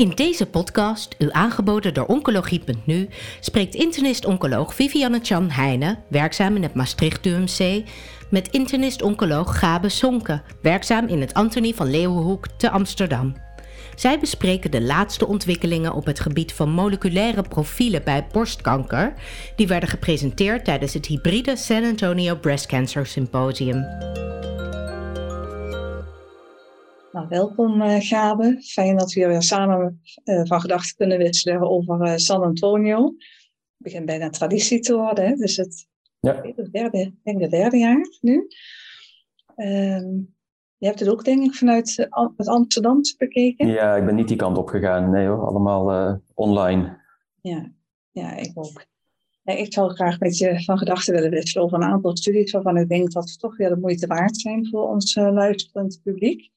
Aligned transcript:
In 0.00 0.12
deze 0.14 0.46
podcast, 0.46 1.14
u 1.18 1.28
aangeboden 1.30 1.94
door 1.94 2.06
Oncologie.nu, 2.06 3.08
spreekt 3.40 3.74
internist-oncoloog 3.74 4.74
Vivianne 4.74 5.18
Chan 5.22 5.50
Heijnen, 5.50 5.98
werkzaam 6.08 6.56
in 6.56 6.62
het 6.62 6.74
Maastricht 6.74 7.26
UMC, 7.26 7.82
met 8.30 8.48
internist-oncoloog 8.48 9.58
Gabe 9.58 9.88
Sonke, 9.88 10.42
werkzaam 10.62 11.06
in 11.06 11.20
het 11.20 11.34
Antonie 11.34 11.74
van 11.74 11.90
Leeuwenhoek 11.90 12.46
te 12.56 12.70
Amsterdam. 12.70 13.34
Zij 13.94 14.18
bespreken 14.18 14.70
de 14.70 14.82
laatste 14.82 15.26
ontwikkelingen 15.26 15.92
op 15.92 16.06
het 16.06 16.20
gebied 16.20 16.52
van 16.52 16.70
moleculaire 16.70 17.42
profielen 17.42 18.04
bij 18.04 18.26
borstkanker, 18.32 19.14
die 19.56 19.66
werden 19.66 19.88
gepresenteerd 19.88 20.64
tijdens 20.64 20.94
het 20.94 21.06
hybride 21.06 21.56
San 21.56 21.84
Antonio 21.84 22.34
Breast 22.36 22.66
Cancer 22.66 23.06
Symposium. 23.06 23.84
Nou, 27.12 27.28
welkom 27.28 27.80
uh, 27.80 27.96
Gabe. 28.00 28.62
Fijn 28.62 28.96
dat 28.96 29.12
we 29.12 29.26
weer 29.26 29.42
samen 29.42 30.00
uh, 30.24 30.44
van 30.44 30.60
gedachten 30.60 30.96
kunnen 30.96 31.18
wisselen 31.18 31.60
over 31.70 32.06
uh, 32.06 32.16
San 32.16 32.42
Antonio. 32.42 33.04
Het 33.04 33.76
begint 33.76 34.06
bijna 34.06 34.30
traditie 34.30 34.80
te 34.80 34.96
worden, 34.96 35.26
hè? 35.26 35.34
dus 35.34 35.56
het, 35.56 35.88
ja. 36.20 36.40
derde, 36.70 37.14
denk 37.22 37.40
het 37.40 37.50
derde 37.50 37.78
jaar 37.78 38.06
nu. 38.20 38.48
Um, 39.56 40.34
je 40.76 40.86
hebt 40.86 41.00
het 41.00 41.08
ook 41.08 41.24
denk 41.24 41.44
ik 41.44 41.54
vanuit 41.54 42.08
het 42.36 42.48
Amsterdam 42.48 43.00
bekeken? 43.18 43.68
Ja, 43.68 43.96
ik 43.96 44.04
ben 44.04 44.14
niet 44.14 44.28
die 44.28 44.36
kant 44.36 44.58
op 44.58 44.68
gegaan. 44.68 45.10
Nee 45.10 45.26
hoor, 45.26 45.46
allemaal 45.46 46.20
online. 46.34 47.00
Ja, 47.40 47.72
ja, 48.10 48.36
ik 48.36 48.50
ook. 48.54 48.84
Ja, 49.42 49.54
ik 49.54 49.72
zou 49.72 49.94
graag 49.94 50.18
met 50.18 50.38
je 50.38 50.62
van 50.64 50.78
gedachten 50.78 51.14
willen 51.14 51.30
wisselen 51.30 51.64
over 51.64 51.78
een 51.78 51.90
aantal 51.90 52.16
studies 52.16 52.52
waarvan 52.52 52.76
ik 52.76 52.88
denk 52.88 53.12
dat 53.12 53.30
ze 53.30 53.36
toch 53.36 53.56
weer 53.56 53.68
de 53.68 53.80
moeite 53.80 54.06
waard 54.06 54.36
zijn 54.36 54.68
voor 54.68 54.88
ons 54.88 55.14
luisterend 55.14 56.00
publiek. 56.02 56.50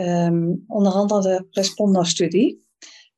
Um, 0.00 0.64
onder 0.66 0.92
andere 0.92 1.20
de 1.20 1.46
Responder-studie. 1.50 2.62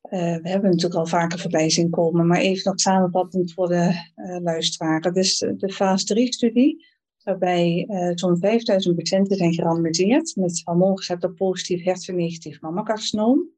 Uh, 0.09 0.19
we 0.19 0.49
hebben 0.49 0.69
natuurlijk 0.69 0.95
al 0.95 1.05
vaker 1.05 1.39
voorbij 1.39 1.69
zien 1.69 1.89
komen, 1.89 2.27
maar 2.27 2.39
even 2.39 2.69
nog 2.69 2.79
samenvattend 2.79 3.53
voor 3.53 3.67
de 3.67 4.09
uh, 4.15 4.37
luisteraars. 4.41 5.13
Dus 5.13 5.37
de, 5.37 5.55
de 5.55 5.71
fase 5.73 6.27
3-studie, 6.27 6.85
waarbij 7.23 7.87
uh, 7.89 8.11
zo'n 8.15 8.37
5000 8.37 8.95
patiënten 8.95 9.37
zijn 9.37 9.53
gerandomiseerd 9.53 10.35
met 10.35 10.61
hormoonreceptor 10.63 11.33
positief 11.33 11.81
HER2-negatief 11.81 12.59
mammacarcinoom. 12.61 13.49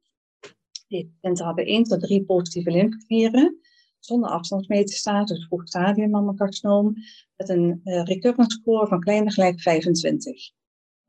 Die 0.87 1.13
patiënten 1.19 1.45
hadden 1.45 1.65
1 1.65 1.83
tot 1.83 2.01
3 2.01 2.23
positieve 2.23 2.71
lymfeklieren 2.71 3.59
zonder 3.99 4.29
afstandsmetastase, 4.29 5.33
dus 5.33 5.45
vroeg 5.45 5.67
stadium 5.67 6.09
mammacarcinoom, 6.09 6.93
met 7.35 7.49
een 7.49 7.81
recurrence 7.83 8.57
score 8.61 8.87
van 8.87 8.99
kleiner 8.99 9.31
gelijk 9.31 9.61
25. 9.61 10.51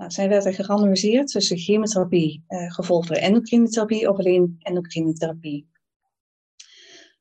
Nou, 0.01 0.13
zij 0.13 0.29
werden 0.29 0.55
gerandomiseerd 0.55 1.29
tussen 1.29 1.59
chemotherapie 1.59 2.45
uh, 2.49 2.73
gevolgd 2.73 3.09
door 3.09 3.17
endocrinetherapie 3.17 4.09
of 4.09 4.19
alleen 4.19 4.57
endocrinetherapie. 4.59 5.69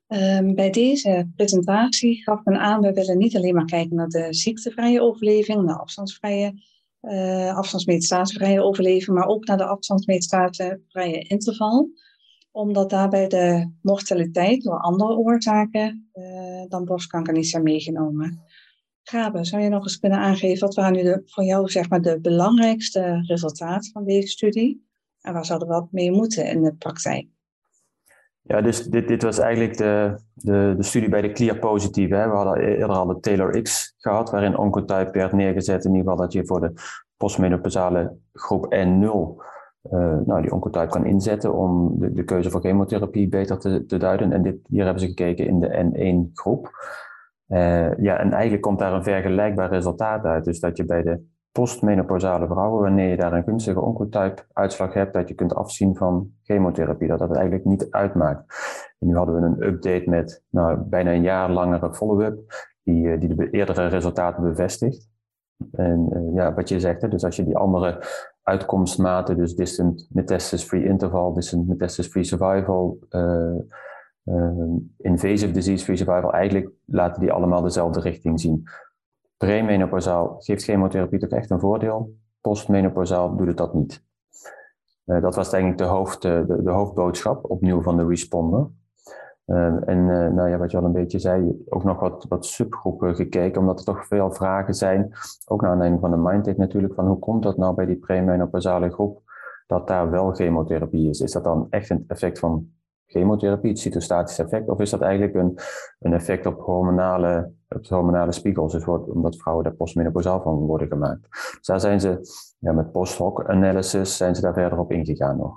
Um, 0.08 0.54
bij 0.54 0.70
deze 0.70 1.30
presentatie 1.36 2.22
gaf 2.22 2.44
men 2.44 2.58
aan, 2.58 2.80
we 2.80 2.92
willen 2.92 3.18
niet 3.18 3.36
alleen 3.36 3.54
maar 3.54 3.64
kijken 3.64 3.96
naar 3.96 4.08
de 4.08 4.26
ziektevrije 4.34 5.00
overleving, 5.00 5.62
naar 5.62 5.78
afstandsvrije, 5.78 6.54
uh, 7.02 7.56
afstandsmetastasevrije 7.56 8.62
overleving, 8.62 9.16
maar 9.16 9.26
ook 9.26 9.46
naar 9.46 9.56
de 9.56 9.66
afstandsmetastasevrije 9.66 11.18
interval, 11.18 11.88
omdat 12.50 12.90
daarbij 12.90 13.28
de 13.28 13.70
mortaliteit 13.82 14.62
door 14.62 14.80
andere 14.80 15.16
oorzaken 15.16 16.10
uh, 16.14 16.64
dan 16.68 16.84
borstkanker 16.84 17.32
niet 17.32 17.48
zijn 17.48 17.62
meegenomen. 17.62 18.44
Gabe, 19.02 19.44
zou 19.44 19.62
je 19.62 19.68
nog 19.68 19.82
eens 19.82 19.98
kunnen 19.98 20.18
aangeven 20.18 20.66
wat 20.66 20.74
waren 20.74 20.92
nu 20.92 21.02
de, 21.02 21.22
voor 21.24 21.44
jou 21.44 21.68
zeg 21.68 21.88
maar, 21.88 22.00
de 22.00 22.20
belangrijkste 22.20 23.22
resultaten 23.26 23.92
van 23.92 24.04
deze 24.04 24.28
studie? 24.28 24.88
En 25.20 25.32
waar 25.32 25.44
zouden 25.44 25.68
we 25.68 25.74
wat 25.74 25.92
mee 25.92 26.12
moeten 26.12 26.46
in 26.46 26.62
de 26.62 26.74
praktijk? 26.74 27.28
Ja, 28.42 28.60
dus 28.60 28.84
dit, 28.84 29.08
dit 29.08 29.22
was 29.22 29.38
eigenlijk 29.38 29.76
de, 29.76 30.20
de, 30.34 30.74
de 30.76 30.82
studie 30.82 31.08
bij 31.08 31.20
de 31.20 31.32
clear-positieve. 31.32 32.14
We 32.14 32.36
hadden 32.36 32.62
e-, 32.62 32.74
eerder 32.74 32.96
al 32.96 33.06
de 33.06 33.20
Taylor-X 33.20 33.94
gehad, 33.96 34.30
waarin 34.30 34.58
Oncotype 34.58 35.10
werd 35.12 35.32
neergezet. 35.32 35.84
In 35.84 35.94
ieder 35.94 36.10
geval 36.10 36.24
dat 36.24 36.32
je 36.32 36.46
voor 36.46 36.60
de 36.60 36.72
postmenopausale 37.16 38.16
groep 38.32 38.74
N0 38.74 39.48
uh, 39.82 40.18
nou, 40.24 40.42
die 40.42 40.52
Oncotype 40.52 40.86
kan 40.86 41.06
inzetten 41.06 41.54
om 41.54 41.98
de, 41.98 42.12
de 42.12 42.24
keuze 42.24 42.50
voor 42.50 42.60
chemotherapie 42.60 43.28
beter 43.28 43.58
te, 43.58 43.84
te 43.86 43.96
duiden. 43.96 44.32
En 44.32 44.42
dit, 44.42 44.56
hier 44.68 44.84
hebben 44.84 45.02
ze 45.02 45.08
gekeken 45.08 45.46
in 45.46 45.60
de 45.60 45.68
N1-groep. 45.68 46.70
Uh, 47.50 47.96
ja, 47.98 48.18
en 48.18 48.32
eigenlijk 48.32 48.62
komt 48.62 48.78
daar 48.78 48.92
een 48.92 49.04
vergelijkbaar 49.04 49.68
resultaat 49.68 50.24
uit. 50.24 50.44
Dus 50.44 50.60
dat 50.60 50.76
je 50.76 50.84
bij 50.84 51.02
de 51.02 51.24
postmenopausale 51.52 52.46
vrouwen, 52.46 52.82
wanneer 52.82 53.08
je 53.08 53.16
daar 53.16 53.32
een 53.32 53.44
gunstige 53.44 53.80
oncotype 53.80 54.42
uitslag 54.52 54.94
hebt, 54.94 55.14
dat 55.14 55.28
je 55.28 55.34
kunt 55.34 55.54
afzien 55.54 55.96
van 55.96 56.30
chemotherapie, 56.42 57.08
dat 57.08 57.18
dat 57.18 57.34
eigenlijk 57.34 57.64
niet 57.64 57.90
uitmaakt. 57.90 58.44
En 58.98 59.06
nu 59.06 59.16
hadden 59.16 59.34
we 59.34 59.46
een 59.46 59.66
update 59.66 60.10
met 60.10 60.44
nou, 60.50 60.78
bijna 60.78 61.12
een 61.12 61.22
jaar 61.22 61.50
langere 61.50 61.94
follow-up, 61.94 62.38
die, 62.82 63.18
die 63.18 63.34
de 63.34 63.50
eerdere 63.50 63.86
resultaten 63.86 64.42
bevestigt. 64.42 65.08
En 65.72 66.08
uh, 66.12 66.34
ja, 66.34 66.54
wat 66.54 66.68
je 66.68 66.80
zegt, 66.80 67.02
hè, 67.02 67.08
dus 67.08 67.24
als 67.24 67.36
je 67.36 67.44
die 67.44 67.56
andere 67.56 68.02
uitkomstmaten, 68.42 69.36
dus 69.36 69.54
distant 69.54 70.08
metastasis-free 70.12 70.84
interval, 70.84 71.34
distant 71.34 71.68
metastasis-free 71.68 72.24
survival, 72.24 72.98
uh, 74.24 74.76
invasive 74.96 75.52
disease-free 75.52 75.96
survival, 75.96 76.32
eigenlijk 76.32 76.70
laten 76.84 77.20
die 77.20 77.32
allemaal 77.32 77.62
dezelfde 77.62 78.00
richting 78.00 78.40
zien. 78.40 78.68
Premenopausaal 79.36 80.36
geeft 80.38 80.64
chemotherapie 80.64 81.18
toch 81.18 81.30
echt 81.30 81.50
een 81.50 81.60
voordeel. 81.60 82.14
Postmenopausaal 82.40 83.36
doet 83.36 83.46
het 83.46 83.56
dat 83.56 83.74
niet. 83.74 84.04
Uh, 85.06 85.22
dat 85.22 85.34
was 85.34 85.52
eigenlijk 85.52 85.82
de, 85.82 85.88
hoofd, 85.88 86.24
uh, 86.24 86.46
de, 86.46 86.70
hoofdboodschap 86.70 87.50
opnieuw 87.50 87.82
van 87.82 87.96
de 87.96 88.06
responder. 88.06 88.68
Uh, 89.46 89.88
en 89.88 90.04
nou 90.34 90.48
ja, 90.48 90.58
wat 90.58 90.70
je 90.70 90.76
al 90.76 90.84
een 90.84 90.92
beetje 90.92 91.18
zei, 91.18 91.64
ook 91.68 91.84
nog 91.84 92.00
wat, 92.00 92.26
wat 92.28 92.46
subgroepen 92.46 93.14
gekeken, 93.14 93.60
omdat 93.60 93.78
er 93.78 93.84
toch 93.84 94.06
veel 94.06 94.32
vragen 94.32 94.74
zijn, 94.74 95.12
ook 95.46 95.60
naar 95.60 95.70
aanleiding 95.70 96.00
van 96.00 96.10
de 96.10 96.16
Mindtech 96.16 96.56
natuurlijk, 96.56 96.94
van 96.94 97.06
hoe 97.06 97.18
komt 97.18 97.42
dat 97.42 97.56
nou 97.56 97.74
bij 97.74 97.86
die 97.86 97.96
premenopausale 97.96 98.90
groep, 98.90 99.22
dat 99.66 99.88
daar 99.88 100.10
wel 100.10 100.32
chemotherapie 100.32 101.08
is? 101.08 101.20
Is 101.20 101.32
dat 101.32 101.44
dan 101.44 101.66
echt 101.70 101.90
een 101.90 102.04
effect 102.06 102.38
van 102.38 102.70
chemotherapie, 103.10 103.70
het 103.70 103.78
cytostatisch 103.78 104.38
effect? 104.38 104.68
Of 104.68 104.80
is 104.80 104.90
dat 104.90 105.00
eigenlijk 105.00 105.34
een, 105.34 105.58
een 105.98 106.12
effect 106.12 106.46
op 106.46 106.60
hormonale, 106.60 107.52
op 107.68 107.86
hormonale 107.86 108.32
spiegels, 108.32 108.72
dus 108.72 108.84
wordt, 108.84 109.10
omdat 109.10 109.36
vrouwen 109.36 109.64
daar 109.64 109.74
postmenopausaal 109.74 110.42
van 110.42 110.54
worden 110.54 110.88
gemaakt? 110.88 111.28
Dus 111.30 111.66
daar 111.66 111.80
zijn 111.80 112.00
ze 112.00 112.20
ja, 112.58 112.72
met 112.72 112.92
post-hoc 112.92 113.48
analysis 113.48 114.16
zijn 114.16 114.34
ze 114.34 114.40
daar 114.40 114.54
verder 114.54 114.78
op 114.78 114.92
ingegaan 114.92 115.36
nog. 115.36 115.54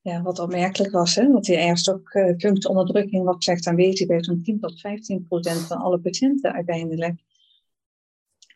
Ja, 0.00 0.22
wat 0.22 0.38
opmerkelijk 0.38 0.92
was, 0.92 1.14
hè, 1.14 1.28
dat 1.28 1.44
die 1.44 1.56
ergens 1.56 1.90
ook 1.90 2.14
uh, 2.14 2.36
punktonderdrukking 2.36 3.24
wat 3.24 3.44
zegt 3.44 3.66
aanwezig 3.66 4.06
bij 4.06 4.24
zo'n 4.24 4.42
10 4.42 4.60
tot 4.60 4.80
15 4.80 5.24
procent 5.28 5.58
van 5.58 5.76
alle 5.76 5.98
patiënten 5.98 6.52
uiteindelijk. 6.52 7.22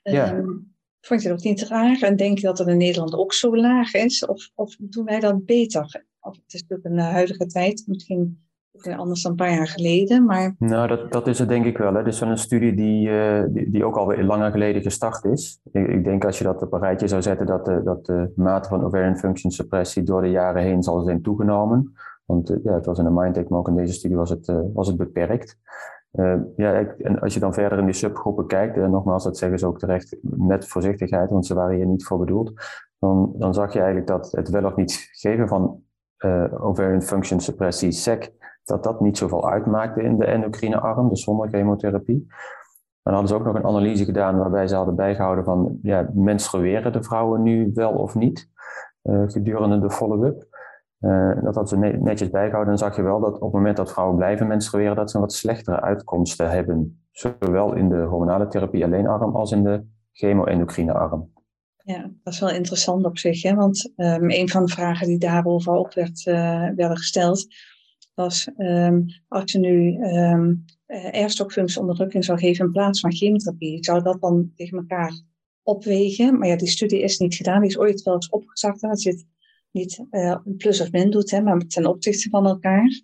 Ja. 0.03 0.35
Um, 0.35 0.75
vond 1.01 1.23
je 1.23 1.29
dat 1.29 1.43
niet 1.43 1.63
raar? 1.63 2.03
En 2.03 2.17
denk 2.17 2.39
je 2.39 2.47
dat 2.47 2.59
het 2.59 2.69
in 2.69 2.77
Nederland 2.77 3.15
ook 3.15 3.33
zo 3.33 3.57
laag 3.57 3.95
is? 3.95 4.27
Of, 4.27 4.51
of 4.55 4.77
doen 4.79 5.05
wij 5.05 5.21
dat 5.21 5.45
beter? 5.45 6.05
Het 6.35 6.55
is 6.55 6.61
natuurlijk 6.61 6.89
een 6.89 7.13
huidige 7.13 7.47
tijd, 7.47 7.85
misschien 7.87 8.45
anders 8.83 9.23
dan 9.23 9.31
een 9.31 9.37
paar 9.37 9.53
jaar 9.53 9.69
geleden. 9.69 10.25
Maar... 10.25 10.55
Nou, 10.59 10.89
dat, 10.89 11.13
dat 11.13 11.27
is 11.27 11.39
het 11.39 11.49
denk 11.49 11.65
ik 11.65 11.79
wel. 11.79 11.95
Hè. 11.95 12.07
Is 12.07 12.21
wel 12.21 12.29
een 12.29 12.39
studie 12.39 12.75
die, 12.75 13.09
uh, 13.09 13.43
die, 13.49 13.71
die, 13.71 13.85
ook 13.85 13.97
alweer 13.97 14.25
langer 14.25 14.51
geleden 14.51 14.83
gestart 14.83 15.25
is. 15.25 15.61
Ik, 15.73 15.89
ik, 15.89 16.05
denk 16.05 16.25
als 16.25 16.39
je 16.39 16.45
dat 16.45 16.63
op 16.63 16.73
een 16.73 16.81
rijtje 16.81 17.09
zou 17.09 17.23
zetten, 17.23 17.47
dat 17.47 17.65
de, 17.65 17.83
dat 17.85 18.07
de 18.07 18.33
mate 18.37 18.69
van 18.69 18.85
ovarian 18.85 19.17
function 19.17 19.53
suppressie 19.53 20.03
door 20.03 20.23
de 20.23 20.31
jaren 20.31 20.63
heen 20.63 20.83
zal 20.83 21.03
zijn 21.03 21.23
toegenomen. 21.23 21.95
Want 22.25 22.51
uh, 22.51 22.57
ja, 22.65 22.73
het 22.73 22.87
was 22.87 22.99
in 22.99 23.05
de 23.05 23.11
Mindtech, 23.11 23.49
maar 23.49 23.59
ook 23.59 23.69
in 23.69 23.77
deze 23.77 23.93
studie 23.93 24.17
was 24.17 24.31
het, 24.31 24.53
was 24.73 24.87
het 24.87 24.97
beperkt. 24.97 25.59
ja, 26.57 26.75
en 26.99 27.21
als 27.21 27.35
je 27.35 27.41
dan 27.41 27.55
verder 27.55 27.79
in 27.79 27.85
die 27.85 27.95
subgroepen 27.95 28.47
kijkt, 28.47 28.77
en 28.77 28.91
nogmaals, 28.91 29.25
dat 29.25 29.39
zeggen 29.39 29.59
ze 29.59 29.67
ook 29.67 29.79
terecht 29.79 30.17
met 30.23 30.69
voorzichtigheid, 30.69 31.31
want 31.31 31.47
ze 31.47 31.55
waren 31.55 31.77
hier 31.77 31.87
niet 31.87 32.05
voor 32.05 32.19
bedoeld, 32.19 32.53
dan, 32.99 33.35
dan 33.39 33.55
zag 33.55 33.73
je 33.73 33.79
eigenlijk 33.79 34.09
dat 34.09 34.33
het 34.33 34.49
wel 34.49 34.65
of 34.65 34.77
niet 34.77 35.09
geven 35.13 35.49
van 35.49 35.85
ovarian 36.59 37.03
function 37.03 37.41
suppressie, 37.41 37.93
SEC, 37.93 38.33
dat 38.65 38.85
dat 38.85 39.01
niet 39.01 39.19
zoveel 39.19 39.51
uitmaakte 39.51 40.03
in 40.03 40.19
de 40.19 40.25
endocrine 40.25 40.81
arm, 40.81 41.09
dus 41.09 41.23
zonder 41.23 41.49
chemotherapie. 41.49 42.27
Dan 43.03 43.15
hadden 43.15 43.29
ze 43.29 43.35
ook 43.35 43.45
nog 43.45 43.55
een 43.55 43.67
analyse 43.67 44.05
gedaan 44.05 44.39
waarbij 44.39 44.67
ze 44.67 44.75
hadden 44.75 44.95
bijgehouden 44.95 45.45
van, 45.45 45.79
ja, 45.83 46.11
menstrueren 46.15 46.93
de 46.93 47.03
vrouwen 47.03 47.43
nu 47.43 47.71
wel 47.75 47.93
of 47.93 48.15
niet 48.15 48.49
uh, 49.03 49.23
gedurende 49.27 49.81
de 49.81 49.91
follow-up. 49.91 50.47
Uh, 51.01 51.35
dat 51.35 51.55
hadden 51.55 51.67
ze 51.67 51.77
netjes 51.77 52.31
bijgehouden. 52.31 52.77
Dan 52.77 52.87
zag 52.87 52.97
je 52.97 53.03
wel 53.03 53.21
dat 53.21 53.35
op 53.35 53.41
het 53.41 53.53
moment 53.53 53.77
dat 53.77 53.93
vrouwen 53.93 54.17
blijven 54.17 54.47
menstrueren, 54.47 54.97
dat 54.97 55.11
ze 55.11 55.17
een 55.17 55.23
wat 55.23 55.33
slechtere 55.33 55.81
uitkomsten 55.81 56.51
hebben. 56.51 57.07
Zowel 57.11 57.75
in 57.75 57.89
de 57.89 58.03
hormonale 58.03 58.47
therapie 58.47 58.85
alleen 58.85 59.07
arm 59.07 59.37
als 59.37 59.53
in 59.53 59.63
de 59.63 59.85
chemo-endocrine 60.13 60.93
arm. 60.93 61.33
Ja, 61.87 62.11
dat 62.23 62.33
is 62.33 62.41
wel 62.41 62.51
interessant 62.51 63.05
op 63.05 63.19
zich. 63.19 63.43
Hè? 63.43 63.55
Want 63.55 63.93
um, 63.97 64.31
een 64.31 64.49
van 64.49 64.65
de 64.65 64.73
vragen 64.73 65.07
die 65.07 65.19
daarover 65.19 65.73
ook 65.73 65.95
werd, 65.95 66.27
uh, 66.27 66.69
werden 66.77 66.97
gesteld, 66.97 67.47
was 68.15 68.49
um, 68.57 69.05
als 69.29 69.53
je 69.53 69.59
nu 69.59 69.99
um, 70.05 70.65
zou 72.23 72.39
geven 72.39 72.65
in 72.65 72.73
plaats 72.73 73.01
van 73.01 73.13
chemotherapie, 73.13 73.85
zou 73.85 74.03
dat 74.03 74.21
dan 74.21 74.53
tegen 74.55 74.79
elkaar 74.79 75.21
opwegen? 75.63 76.39
Maar 76.39 76.49
ja, 76.49 76.57
die 76.57 76.69
studie 76.69 77.03
is 77.03 77.19
niet 77.19 77.35
gedaan, 77.35 77.61
die 77.61 77.71
is 77.71 77.79
ooit 77.79 78.03
wel 78.03 78.15
eens 78.15 78.29
opgezakt 78.29 78.81
dat 78.81 79.01
zit 79.01 79.27
niet 79.71 80.05
uh, 80.11 80.37
plus 80.57 80.81
of 80.81 80.91
min 80.91 81.11
doet, 81.11 81.31
hè, 81.31 81.41
maar 81.41 81.59
ten 81.59 81.87
opzichte 81.87 82.29
van 82.29 82.47
elkaar. 82.47 83.03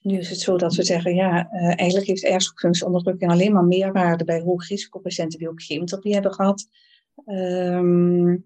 Nu 0.00 0.18
is 0.18 0.30
het 0.30 0.40
zo 0.40 0.56
dat 0.56 0.74
we 0.74 0.82
zeggen, 0.82 1.14
ja, 1.14 1.50
eigenlijk 1.50 2.06
heeft 2.06 2.24
airstopfunctieonderdrukking 2.24 3.30
alleen 3.30 3.52
maar 3.52 3.64
meerwaarde 3.64 4.24
bij 4.24 4.40
hoogrisicopatiënten 4.40 5.38
die 5.38 5.48
ook 5.48 5.62
chemotherapie 5.62 6.12
hebben 6.12 6.34
gehad. 6.34 6.66
Um, 7.26 8.44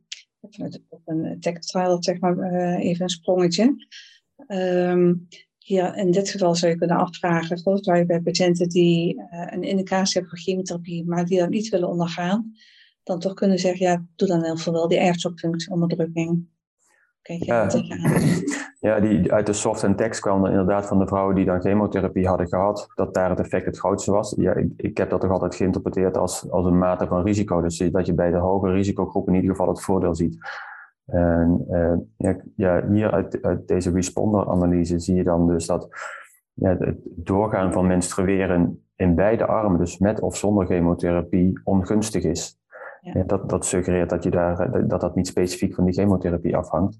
een 1.05 1.37
tech 1.41 1.56
zeg 2.05 2.20
maar, 2.20 2.37
uh, 2.37 2.85
even 2.85 3.03
een 3.03 3.09
sprongetje. 3.09 3.87
Um, 4.49 5.29
hier 5.59 5.97
in 5.97 6.11
dit 6.11 6.31
geval 6.31 6.55
zou 6.55 6.73
je 6.73 6.79
kunnen 6.79 6.97
afvragen, 6.97 7.59
waar 7.87 7.99
je 7.99 8.06
bij 8.06 8.20
patiënten 8.20 8.69
die 8.69 9.15
uh, 9.15 9.47
een 9.50 9.62
indicatie 9.62 10.12
hebben 10.12 10.31
voor 10.31 10.38
chemotherapie, 10.38 11.06
maar 11.06 11.25
die 11.25 11.38
dat 11.38 11.49
niet 11.49 11.69
willen 11.69 11.88
ondergaan, 11.88 12.53
dan 13.03 13.19
toch 13.19 13.35
kunnen 13.35 13.59
zeggen, 13.59 13.87
ja, 13.87 14.06
doe 14.17 14.29
dan 14.29 14.37
ieder 14.43 14.56
geval 14.56 14.73
wel 14.73 14.88
die 14.88 14.99
Ja, 17.37 17.69
ja 18.81 19.01
die, 19.01 19.33
uit 19.33 19.47
de 19.47 19.53
soft 19.53 19.83
en 19.83 19.97
tekst 19.97 20.21
kwam 20.21 20.45
er 20.45 20.51
inderdaad 20.51 20.87
van 20.87 20.99
de 20.99 21.07
vrouwen 21.07 21.35
die 21.35 21.45
dan 21.45 21.61
chemotherapie 21.61 22.29
hadden 22.29 22.49
gehad, 22.49 22.89
dat 22.95 23.15
daar 23.15 23.31
het 23.31 23.39
effect 23.39 23.67
het 23.67 23.79
grootste 23.79 24.13
was. 24.13 24.35
Ja, 24.37 24.55
ik, 24.55 24.69
ik 24.77 24.97
heb 24.97 25.11
dat 25.11 25.21
toch 25.21 25.31
altijd 25.31 25.55
geïnterpreteerd 25.55 26.17
als, 26.17 26.51
als 26.51 26.67
een 26.67 26.79
mate 26.79 27.07
van 27.07 27.23
risico. 27.23 27.61
Dus 27.61 27.79
dat 27.79 28.07
je 28.07 28.15
bij 28.15 28.31
de 28.31 28.37
hoge 28.37 28.71
risicogroep 28.71 29.29
in 29.29 29.35
ieder 29.35 29.51
geval 29.51 29.69
het 29.69 29.83
voordeel 29.83 30.15
ziet. 30.15 30.39
En 31.07 31.65
uh, 31.71 31.95
ja, 32.17 32.37
ja, 32.57 32.87
hier 32.89 33.11
uit, 33.11 33.43
uit 33.43 33.69
deze 33.69 33.91
responder-analyse 33.91 34.99
zie 34.99 35.15
je 35.15 35.25
dan 35.25 35.47
dus 35.47 35.67
dat 35.67 35.89
ja, 36.53 36.77
het 36.79 36.97
doorgaan 37.05 37.73
van 37.73 37.87
menstrueren 37.87 38.83
in 38.97 39.15
beide 39.15 39.47
armen, 39.47 39.79
dus 39.79 39.99
met 39.99 40.21
of 40.21 40.37
zonder 40.37 40.67
chemotherapie, 40.67 41.61
ongunstig 41.65 42.25
is. 42.25 42.59
Ja. 43.00 43.23
dat, 43.23 43.49
dat 43.49 43.67
suggereert 43.67 44.11
dat, 44.11 44.23
je 44.23 44.31
daar, 44.31 44.87
dat 44.89 45.00
dat 45.00 45.15
niet 45.15 45.27
specifiek 45.27 45.75
van 45.75 45.85
die 45.85 45.95
chemotherapie 45.95 46.56
afhangt. 46.56 46.99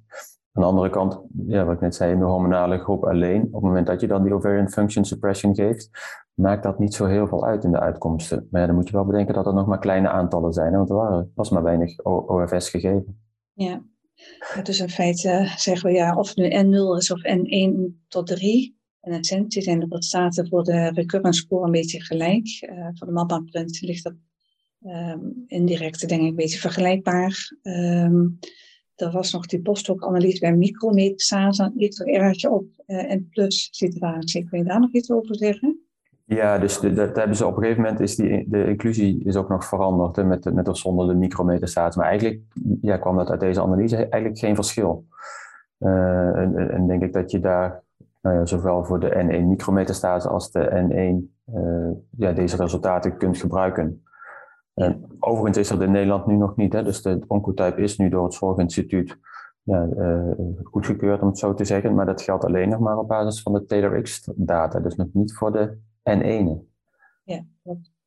Aan 0.53 0.63
de 0.63 0.69
andere 0.69 0.91
kant, 0.91 1.21
ja, 1.47 1.65
wat 1.65 1.75
ik 1.75 1.81
net 1.81 1.95
zei, 1.95 2.13
in 2.13 2.19
de 2.19 2.25
hormonale 2.25 2.79
groep 2.79 3.05
alleen, 3.05 3.43
op 3.43 3.53
het 3.53 3.63
moment 3.63 3.87
dat 3.87 4.01
je 4.01 4.07
dan 4.07 4.23
die 4.23 4.35
ovarian 4.35 4.71
function 4.71 5.05
suppression 5.05 5.55
geeft, 5.55 5.91
maakt 6.35 6.63
dat 6.63 6.79
niet 6.79 6.95
zo 6.95 7.07
heel 7.07 7.27
veel 7.27 7.45
uit 7.45 7.65
in 7.65 7.71
de 7.71 7.81
uitkomsten. 7.81 8.47
Maar 8.51 8.61
ja, 8.61 8.67
dan 8.67 8.77
moet 8.77 8.89
je 8.89 8.93
wel 8.93 9.05
bedenken 9.05 9.35
dat 9.35 9.47
er 9.47 9.55
nog 9.55 9.67
maar 9.67 9.79
kleine 9.79 10.09
aantallen 10.09 10.53
zijn, 10.53 10.73
want 10.73 10.91
er 10.91 10.97
waren, 10.97 11.33
was 11.35 11.51
maar 11.51 11.63
weinig 11.63 12.05
OFS 12.05 12.71
gegeven. 12.71 13.21
Ja, 13.53 13.83
dus 14.63 14.81
in 14.81 14.89
feite 14.89 15.53
zeggen 15.57 15.89
we 15.89 15.95
ja, 15.95 16.17
of 16.17 16.29
het 16.29 16.37
nu 16.37 16.49
N0 16.49 16.97
is 16.97 17.13
of 17.13 17.21
N1 17.21 18.07
tot 18.09 18.27
3. 18.27 18.77
In 19.03 19.13
essentie 19.13 19.63
zijn 19.63 19.81
de 19.81 19.87
resultaten 19.89 20.49
voor 20.49 20.65
de 20.65 20.89
recurrence 20.89 21.41
score 21.41 21.65
een 21.65 21.71
beetje 21.71 22.03
gelijk. 22.03 22.47
Uh, 22.71 22.89
voor 22.95 23.07
de 23.07 23.13
MAPA-print 23.13 23.81
ligt 23.81 24.05
dat 24.05 24.15
um, 24.85 25.45
indirect 25.47 26.09
denk 26.09 26.21
ik 26.21 26.29
een 26.29 26.35
beetje 26.35 26.59
vergelijkbaar. 26.59 27.57
Um, 27.63 28.39
er 28.95 29.11
was 29.11 29.33
nog 29.33 29.47
die 29.47 29.63
postdoc-analyse 29.63 30.41
bij 30.41 30.57
micrometastase, 30.57 31.73
er 31.77 32.07
erg 32.07 32.45
op 32.45 32.67
uh, 32.87 33.11
en 33.11 33.29
plus 33.29 33.69
situatie. 33.71 34.49
Kun 34.49 34.59
je 34.59 34.65
daar 34.65 34.81
nog 34.81 34.93
iets 34.93 35.11
over 35.11 35.37
zeggen? 35.37 35.83
Ja, 36.25 36.59
dus 36.59 36.81
dat 36.81 37.17
hebben 37.17 37.37
ze 37.37 37.47
op 37.47 37.57
een 37.57 37.63
gegeven 37.63 37.83
moment 37.83 38.01
is 38.01 38.17
die, 38.17 38.45
de 38.49 38.67
inclusie 38.67 39.25
is 39.25 39.37
ook 39.37 39.49
nog 39.49 39.65
veranderd 39.65 40.27
met, 40.27 40.55
met 40.55 40.69
of 40.69 40.79
zonder 40.79 41.07
de 41.07 41.15
micrometastase. 41.15 41.99
Maar 41.99 42.09
eigenlijk 42.09 42.41
ja, 42.83 42.97
kwam 42.97 43.17
dat 43.17 43.31
uit 43.31 43.41
deze 43.41 43.63
analyse 43.63 43.97
eigenlijk 43.97 44.39
geen 44.39 44.55
verschil. 44.55 45.07
Uh, 45.79 46.37
en, 46.37 46.71
en, 46.71 46.87
denk 46.87 47.03
ik 47.03 47.13
dat 47.13 47.31
je 47.31 47.41
daar 47.41 47.83
nou 48.23 48.37
ja, 48.37 48.47
zowel 48.47 48.85
voor 48.85 49.01
de 49.01 49.11
N1 49.11 49.47
micrometastase 49.47 50.29
als 50.29 50.51
de 50.51 50.71
N1 50.71 51.55
uh, 51.55 51.91
ja, 52.17 52.33
deze 52.33 52.57
resultaten 52.57 53.17
kunt 53.17 53.39
gebruiken. 53.39 54.03
En 54.79 55.05
overigens 55.19 55.57
is 55.57 55.69
dat 55.69 55.81
in 55.81 55.91
Nederland 55.91 56.27
nu 56.27 56.37
nog 56.37 56.57
niet. 56.57 56.73
Hè? 56.73 56.83
Dus 56.83 57.03
de 57.03 57.21
oncotype 57.27 57.83
is 57.83 57.99
nu 57.99 58.09
door 58.09 58.25
het 58.25 58.35
Zorginstituut 58.35 59.19
ja, 59.63 59.89
uh, 59.97 60.31
goedgekeurd, 60.63 61.21
om 61.21 61.29
het 61.29 61.39
zo 61.39 61.55
te 61.55 61.65
zeggen. 61.65 61.95
Maar 61.95 62.07
dat 62.07 62.23
geldt 62.23 62.45
alleen 62.45 62.69
nog 62.69 62.81
maar 62.81 62.99
op 62.99 63.09
basis 63.09 63.43
van 63.43 63.53
de 63.53 63.65
TaylorX-data. 63.65 64.81
Dus 64.81 64.95
nog 64.95 65.09
niet 65.13 65.35
voor 65.35 65.53
de 65.53 65.79
N1. 66.11 66.67
Ja, 67.25 67.45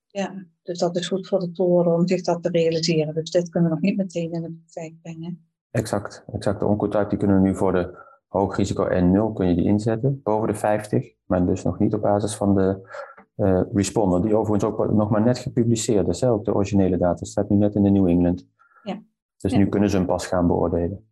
ja, 0.08 0.46
dus 0.64 0.80
dat 0.80 0.96
is 0.96 1.08
goed 1.08 1.28
voor 1.28 1.40
de 1.40 1.52
toren 1.52 1.94
om 1.94 2.08
zich 2.08 2.22
dat 2.22 2.44
te 2.44 2.50
realiseren. 2.50 3.14
Dus 3.14 3.32
dit 3.32 3.50
kunnen 3.50 3.70
we 3.70 3.76
nog 3.76 3.84
niet 3.84 3.98
meteen 3.98 4.32
in 4.32 4.42
de 4.42 4.52
praktijk 4.52 5.02
brengen. 5.02 5.46
Exact, 5.72 6.24
exact. 6.34 6.60
De 6.60 6.66
oncotype 6.66 7.10
die 7.10 7.18
kunnen 7.18 7.42
we 7.42 7.48
nu 7.48 7.56
voor 7.56 7.72
de 7.72 7.98
hoog 8.28 8.58
risico 8.58 8.86
N0 8.86 9.34
kun 9.34 9.48
je 9.48 9.56
die 9.56 9.66
inzetten, 9.66 10.22
boven 10.24 10.48
de 10.48 10.54
50. 10.54 11.14
Maar 11.26 11.46
dus 11.46 11.64
nog 11.64 11.80
niet 11.80 11.94
op 11.94 12.02
basis 12.02 12.36
van 12.36 12.56
de 12.56 12.90
uh, 13.36 13.62
responder, 13.74 14.22
die 14.22 14.36
overigens 14.36 14.72
ook 14.72 14.92
nog 14.92 15.10
maar 15.10 15.24
net 15.24 15.38
gepubliceerd 15.38 16.08
is. 16.08 16.22
Hè, 16.22 16.30
ook 16.30 16.46
de 16.46 16.54
originele 16.54 16.98
data 16.98 17.26
staat 17.26 17.50
nu 17.50 17.56
net 17.56 17.76
in 17.76 17.84
de 17.84 17.90
New 17.90 18.08
England. 18.08 18.48
Ja. 18.84 19.02
Dus 19.38 19.54
nu 19.54 19.70
kunnen 19.70 19.90
ze 19.90 19.98
hem 19.98 20.06
pas 20.06 20.28
gaan 20.28 20.48
beoordelen. 20.48 21.06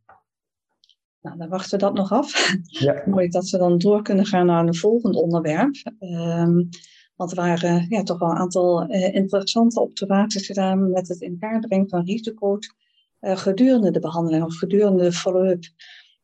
Nou, 1.22 1.38
dan 1.38 1.50
wachten 1.50 1.80
we 1.80 1.86
dat 1.86 1.94
nog 1.94 2.12
af. 2.12 2.32
Ja. 2.62 3.04
Mooi 3.06 3.28
dat 3.30 3.50
we 3.50 3.58
dan 3.58 3.78
door 3.78 4.02
kunnen 4.02 4.26
gaan 4.26 4.46
naar 4.46 4.68
een 4.68 4.76
volgend 4.76 5.16
onderwerp. 5.16 5.76
Um, 6.00 6.70
want 7.16 7.32
er 7.32 7.38
waren 7.38 7.86
ja, 7.90 8.04
toch 8.04 8.20
wel 8.20 8.30
een 8.30 8.38
aantal 8.38 8.90
uh, 8.90 9.16
interessante 9.16 9.82
observaties 9.82 10.46
gedaan 10.46 10.92
met 10.92 11.08
het 11.08 11.22
in 11.22 11.38
kaart 11.40 11.68
brengen 11.68 11.90
van 11.90 12.06
risico's 12.06 12.74
uh, 13.22 13.38
gedurende 13.38 13.92
de 13.92 14.00
behandeling 14.00 14.44
of 14.44 14.58
gedurende 14.58 15.04
de 15.04 15.12
follow-up. 15.12 15.64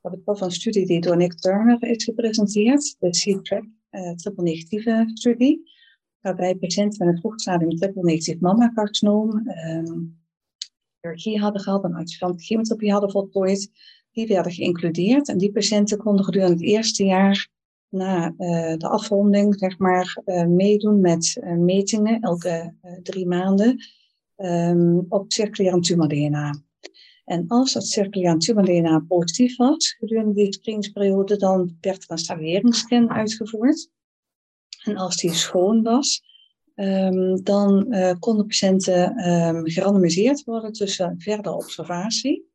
Hebben 0.01 0.23
toch 0.23 0.41
een 0.41 0.51
studie 0.51 0.85
die 0.85 1.01
door 1.01 1.17
Nick 1.17 1.33
Turner 1.33 1.83
is 1.83 2.03
gepresenteerd, 2.03 2.95
de 2.99 3.09
C-TRACK 3.09 3.65
uh, 3.91 4.11
triple 4.11 4.43
negatieve 4.43 5.11
studie 5.13 5.73
waarbij 6.25 6.55
patiënten 6.55 7.05
met 7.05 7.15
een 7.15 7.21
vroeg 7.21 7.39
stadium 7.39 7.75
triple 7.75 8.03
negatief 8.03 8.39
mammacarcinoom 8.39 9.49
um, 9.67 10.17
chirurgie 10.99 11.39
hadden 11.39 11.61
gehad 11.61 11.83
en 11.83 11.93
adjuvant 11.93 12.43
chemotherapie 12.43 12.91
hadden 12.91 13.11
voltooid. 13.11 13.71
Die 14.11 14.27
werden 14.27 14.51
geïncludeerd 14.51 15.29
en 15.29 15.37
die 15.37 15.51
patiënten 15.51 15.97
konden 15.97 16.25
gedurende 16.25 16.53
het 16.53 16.63
eerste 16.63 17.03
jaar 17.03 17.49
na 17.89 18.33
uh, 18.37 18.77
de 18.77 18.87
afronding 18.87 19.55
zeg 19.55 19.77
maar, 19.77 20.21
uh, 20.25 20.45
meedoen 20.45 21.01
met 21.01 21.37
uh, 21.43 21.53
metingen 21.53 22.21
elke 22.21 22.73
drie 23.03 23.27
maanden 23.27 23.77
um, 24.37 25.05
op 25.09 25.31
circulaire 25.31 25.79
tumor-DNA. 25.79 26.63
En 27.25 27.47
als 27.47 27.73
dat 27.73 27.87
circulaire 27.87 28.39
tumor-DNA 28.39 28.99
positief 28.99 29.57
was 29.57 29.95
gedurende 29.99 30.33
die 30.33 30.53
screeningsperiode, 30.53 31.37
dan 31.37 31.77
werd 31.81 32.03
er 32.03 32.11
een 32.11 32.17
salueringsscan 32.17 33.09
uitgevoerd. 33.09 33.89
En 34.85 34.97
als 34.97 35.15
die 35.15 35.33
schoon 35.33 35.83
was, 35.83 36.23
um, 36.75 37.43
dan 37.43 37.85
uh, 37.89 38.13
konden 38.19 38.47
patiënten 38.47 39.29
um, 39.29 39.69
gerandomiseerd 39.69 40.43
worden 40.43 40.71
tussen 40.71 41.15
verdere 41.17 41.55
observatie. 41.55 42.53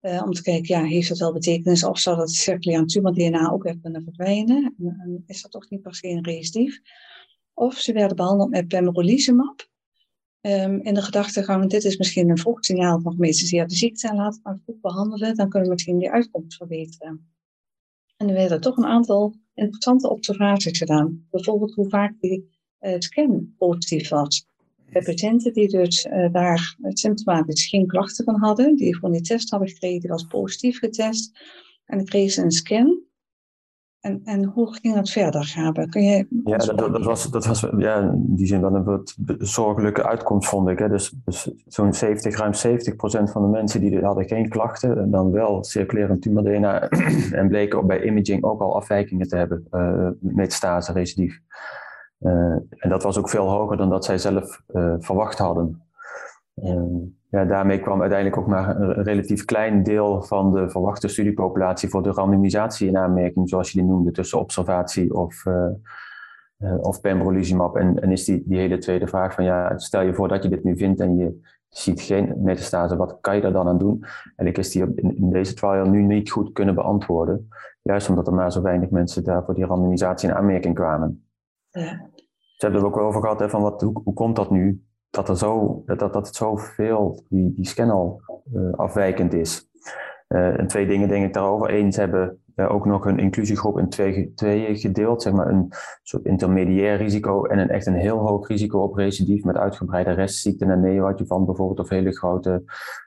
Uh, 0.00 0.22
om 0.24 0.32
te 0.32 0.42
kijken, 0.42 0.80
ja, 0.80 0.84
heeft 0.84 1.08
dat 1.08 1.18
wel 1.18 1.32
betekenis 1.32 1.84
of 1.84 1.98
zou 1.98 2.16
dat 2.16 2.30
circulaire 2.30 2.86
tumor-DNA 2.86 3.50
ook 3.50 3.62
weer 3.62 3.78
kunnen 3.78 4.02
verdwijnen? 4.02 4.74
En, 4.78 5.22
is 5.26 5.42
dat 5.42 5.50
toch 5.50 5.70
niet 5.70 5.82
per 5.82 5.94
se 5.94 6.08
een 6.08 6.24
recidief? 6.24 6.80
Of 7.54 7.78
ze 7.78 7.92
werden 7.92 8.16
behandeld 8.16 8.50
met 8.50 8.68
pembrolizumab. 8.68 9.68
Um, 10.40 10.80
in 10.80 10.94
de 10.94 11.02
gedachtegang, 11.02 11.70
dit 11.70 11.84
is 11.84 11.96
misschien 11.96 12.30
een 12.30 12.38
vroeg 12.38 12.64
signaal 12.64 13.00
van 13.00 13.12
gemetastaseerde 13.12 13.74
ziekte 13.74 14.08
en 14.08 14.16
laten 14.16 14.40
we 14.42 14.50
het 14.50 14.60
goed 14.64 14.80
behandelen, 14.80 15.34
dan 15.34 15.48
kunnen 15.48 15.68
we 15.68 15.74
misschien 15.74 15.98
die 15.98 16.10
uitkomst 16.10 16.56
verbeteren. 16.56 17.32
En 18.18 18.28
er 18.28 18.34
werden 18.34 18.60
toch 18.60 18.76
een 18.76 18.84
aantal 18.84 19.34
interessante 19.54 20.10
observaties 20.10 20.78
gedaan. 20.78 21.26
Bijvoorbeeld 21.30 21.74
hoe 21.74 21.88
vaak 21.88 22.20
die 22.20 22.50
uh, 22.80 22.94
scan 22.98 23.54
positief 23.58 24.08
was. 24.08 24.46
Bij 24.92 25.02
patiënten 25.02 25.52
die 25.52 25.68
dus 25.68 26.04
uh, 26.04 26.32
daar 26.32 26.76
symptomatisch 26.88 27.66
geen 27.66 27.86
klachten 27.86 28.24
van 28.24 28.38
hadden, 28.38 28.76
die 28.76 28.94
gewoon 28.94 29.12
die 29.12 29.20
test 29.20 29.50
hadden 29.50 29.68
gekregen, 29.68 30.00
die 30.00 30.10
was 30.10 30.26
positief 30.26 30.78
getest. 30.78 31.38
En 31.84 31.96
dan 31.96 32.06
kregen 32.06 32.30
ze 32.30 32.42
een 32.42 32.50
scan. 32.50 33.07
En, 34.00 34.20
en 34.24 34.44
hoe 34.44 34.74
ging 34.74 34.94
dat 34.94 35.10
verder, 35.10 35.44
Gabe? 35.44 35.88
Kun 35.88 36.02
je... 36.02 36.26
Ja, 36.44 36.56
dat, 36.56 36.78
dat, 36.78 37.04
was, 37.04 37.30
dat 37.30 37.46
was 37.46 37.66
ja, 37.76 37.98
in 37.98 38.34
die 38.34 38.46
zin 38.46 38.60
wel 38.60 38.74
een 38.74 38.84
wat 38.84 39.16
zorgelijke 39.38 40.06
uitkomst, 40.06 40.48
vond 40.48 40.68
ik. 40.68 40.78
Hè. 40.78 40.88
Dus, 40.88 41.14
dus 41.24 41.50
zo'n 41.66 41.94
70, 41.94 42.36
ruim 42.36 42.54
70 42.54 42.96
procent 42.96 43.30
van 43.30 43.42
de 43.42 43.48
mensen 43.48 43.80
die 43.80 44.04
hadden 44.04 44.28
geen 44.28 44.48
klachten, 44.48 44.98
en 44.98 45.10
dan 45.10 45.30
wel 45.30 45.64
circulerend 45.64 46.22
tumor-DNA 46.22 46.88
en 47.40 47.48
bleken 47.48 47.86
bij 47.86 48.04
imaging 48.04 48.44
ook 48.44 48.60
al 48.60 48.76
afwijkingen 48.76 49.28
te 49.28 49.36
hebben, 49.36 49.66
uh, 49.70 50.08
metastase, 50.18 50.92
recidief. 50.92 51.40
Uh, 52.20 52.56
en 52.68 52.88
dat 52.88 53.02
was 53.02 53.18
ook 53.18 53.28
veel 53.28 53.48
hoger 53.48 53.76
dan 53.76 53.90
dat 53.90 54.04
zij 54.04 54.18
zelf 54.18 54.62
uh, 54.68 54.94
verwacht 54.98 55.38
hadden. 55.38 55.82
Uh, 56.54 56.82
ja, 57.30 57.44
daarmee 57.44 57.80
kwam 57.80 58.00
uiteindelijk 58.00 58.40
ook 58.40 58.46
maar 58.46 58.80
een 58.80 59.02
relatief 59.02 59.44
klein 59.44 59.82
deel 59.82 60.22
van 60.22 60.52
de 60.52 60.70
verwachte 60.70 61.08
studiepopulatie 61.08 61.88
voor 61.88 62.02
de 62.02 62.10
randomisatie 62.10 62.88
in 62.88 62.96
aanmerking, 62.96 63.48
zoals 63.48 63.70
je 63.72 63.78
die 63.78 63.88
noemde, 63.88 64.10
tussen 64.10 64.38
observatie 64.38 65.14
of, 65.14 65.44
uh, 65.44 65.66
uh, 66.58 66.78
of 66.80 67.00
pembrolizumab. 67.00 67.76
En, 67.76 68.02
en 68.02 68.12
is 68.12 68.24
die, 68.24 68.42
die 68.46 68.58
hele 68.58 68.78
tweede 68.78 69.06
vraag 69.06 69.34
van, 69.34 69.44
ja, 69.44 69.78
stel 69.78 70.02
je 70.02 70.14
voor 70.14 70.28
dat 70.28 70.42
je 70.42 70.48
dit 70.48 70.64
nu 70.64 70.76
vindt 70.76 71.00
en 71.00 71.16
je 71.16 71.40
ziet 71.68 72.00
geen 72.00 72.34
metastase, 72.36 72.96
wat 72.96 73.18
kan 73.20 73.34
je 73.34 73.40
daar 73.40 73.52
dan 73.52 73.68
aan 73.68 73.78
doen? 73.78 74.04
En 74.36 74.46
ik 74.46 74.58
is 74.58 74.70
die 74.70 74.82
in, 74.82 75.16
in 75.16 75.30
deze 75.30 75.54
trial 75.54 75.88
nu 75.88 76.02
niet 76.02 76.30
goed 76.30 76.52
kunnen 76.52 76.74
beantwoorden, 76.74 77.48
juist 77.82 78.08
omdat 78.08 78.26
er 78.26 78.34
maar 78.34 78.52
zo 78.52 78.62
weinig 78.62 78.90
mensen 78.90 79.24
daar 79.24 79.44
voor 79.44 79.54
die 79.54 79.64
randomisatie 79.64 80.28
in 80.28 80.34
aanmerking 80.34 80.74
kwamen. 80.74 81.28
Ja. 81.70 82.06
Ze 82.56 82.64
hebben 82.64 82.80
er 82.80 82.86
ook 82.86 82.94
wel 82.94 83.06
over 83.06 83.20
gehad, 83.20 83.40
hè, 83.40 83.48
van 83.48 83.62
wat, 83.62 83.80
hoe, 83.80 84.00
hoe 84.04 84.14
komt 84.14 84.36
dat 84.36 84.50
nu? 84.50 84.82
Dat, 85.10 85.28
er 85.28 85.36
zo, 85.36 85.82
dat, 85.86 85.98
dat 85.98 86.14
het 86.14 86.34
zoveel, 86.34 87.22
die, 87.28 87.52
die 87.54 87.66
scan 87.66 87.90
al 87.90 88.20
uh, 88.54 88.72
afwijkend 88.72 89.32
is. 89.32 89.68
en 90.28 90.66
twee 90.66 90.86
dingen 90.86 91.08
denk 91.08 91.26
ik 91.26 91.34
daarover. 91.34 91.92
Ze 91.92 92.00
hebben 92.00 92.40
ook 92.66 92.86
nog 92.86 93.04
een 93.04 93.18
inclusiegroep 93.18 93.78
in 93.78 93.88
twee, 93.88 94.32
tweeën 94.34 94.76
gedeeld. 94.76 95.22
Zeg 95.22 95.32
maar 95.32 95.48
een 95.48 95.72
soort 96.02 96.24
intermediair 96.24 96.96
risico 96.96 97.44
en 97.44 97.58
een 97.58 97.68
echt 97.68 97.86
een 97.86 97.94
heel 97.94 98.18
hoog 98.18 98.48
risico 98.48 98.82
op 98.82 98.94
recidief 98.94 99.44
met 99.44 99.56
uitgebreide 99.56 100.10
restziekten 100.10 100.70
en 100.70 100.80
neoadjuvant 100.80 101.46
bijvoorbeeld 101.46 101.80
of 101.80 101.88
hele 101.88 102.16
grote 102.16 102.62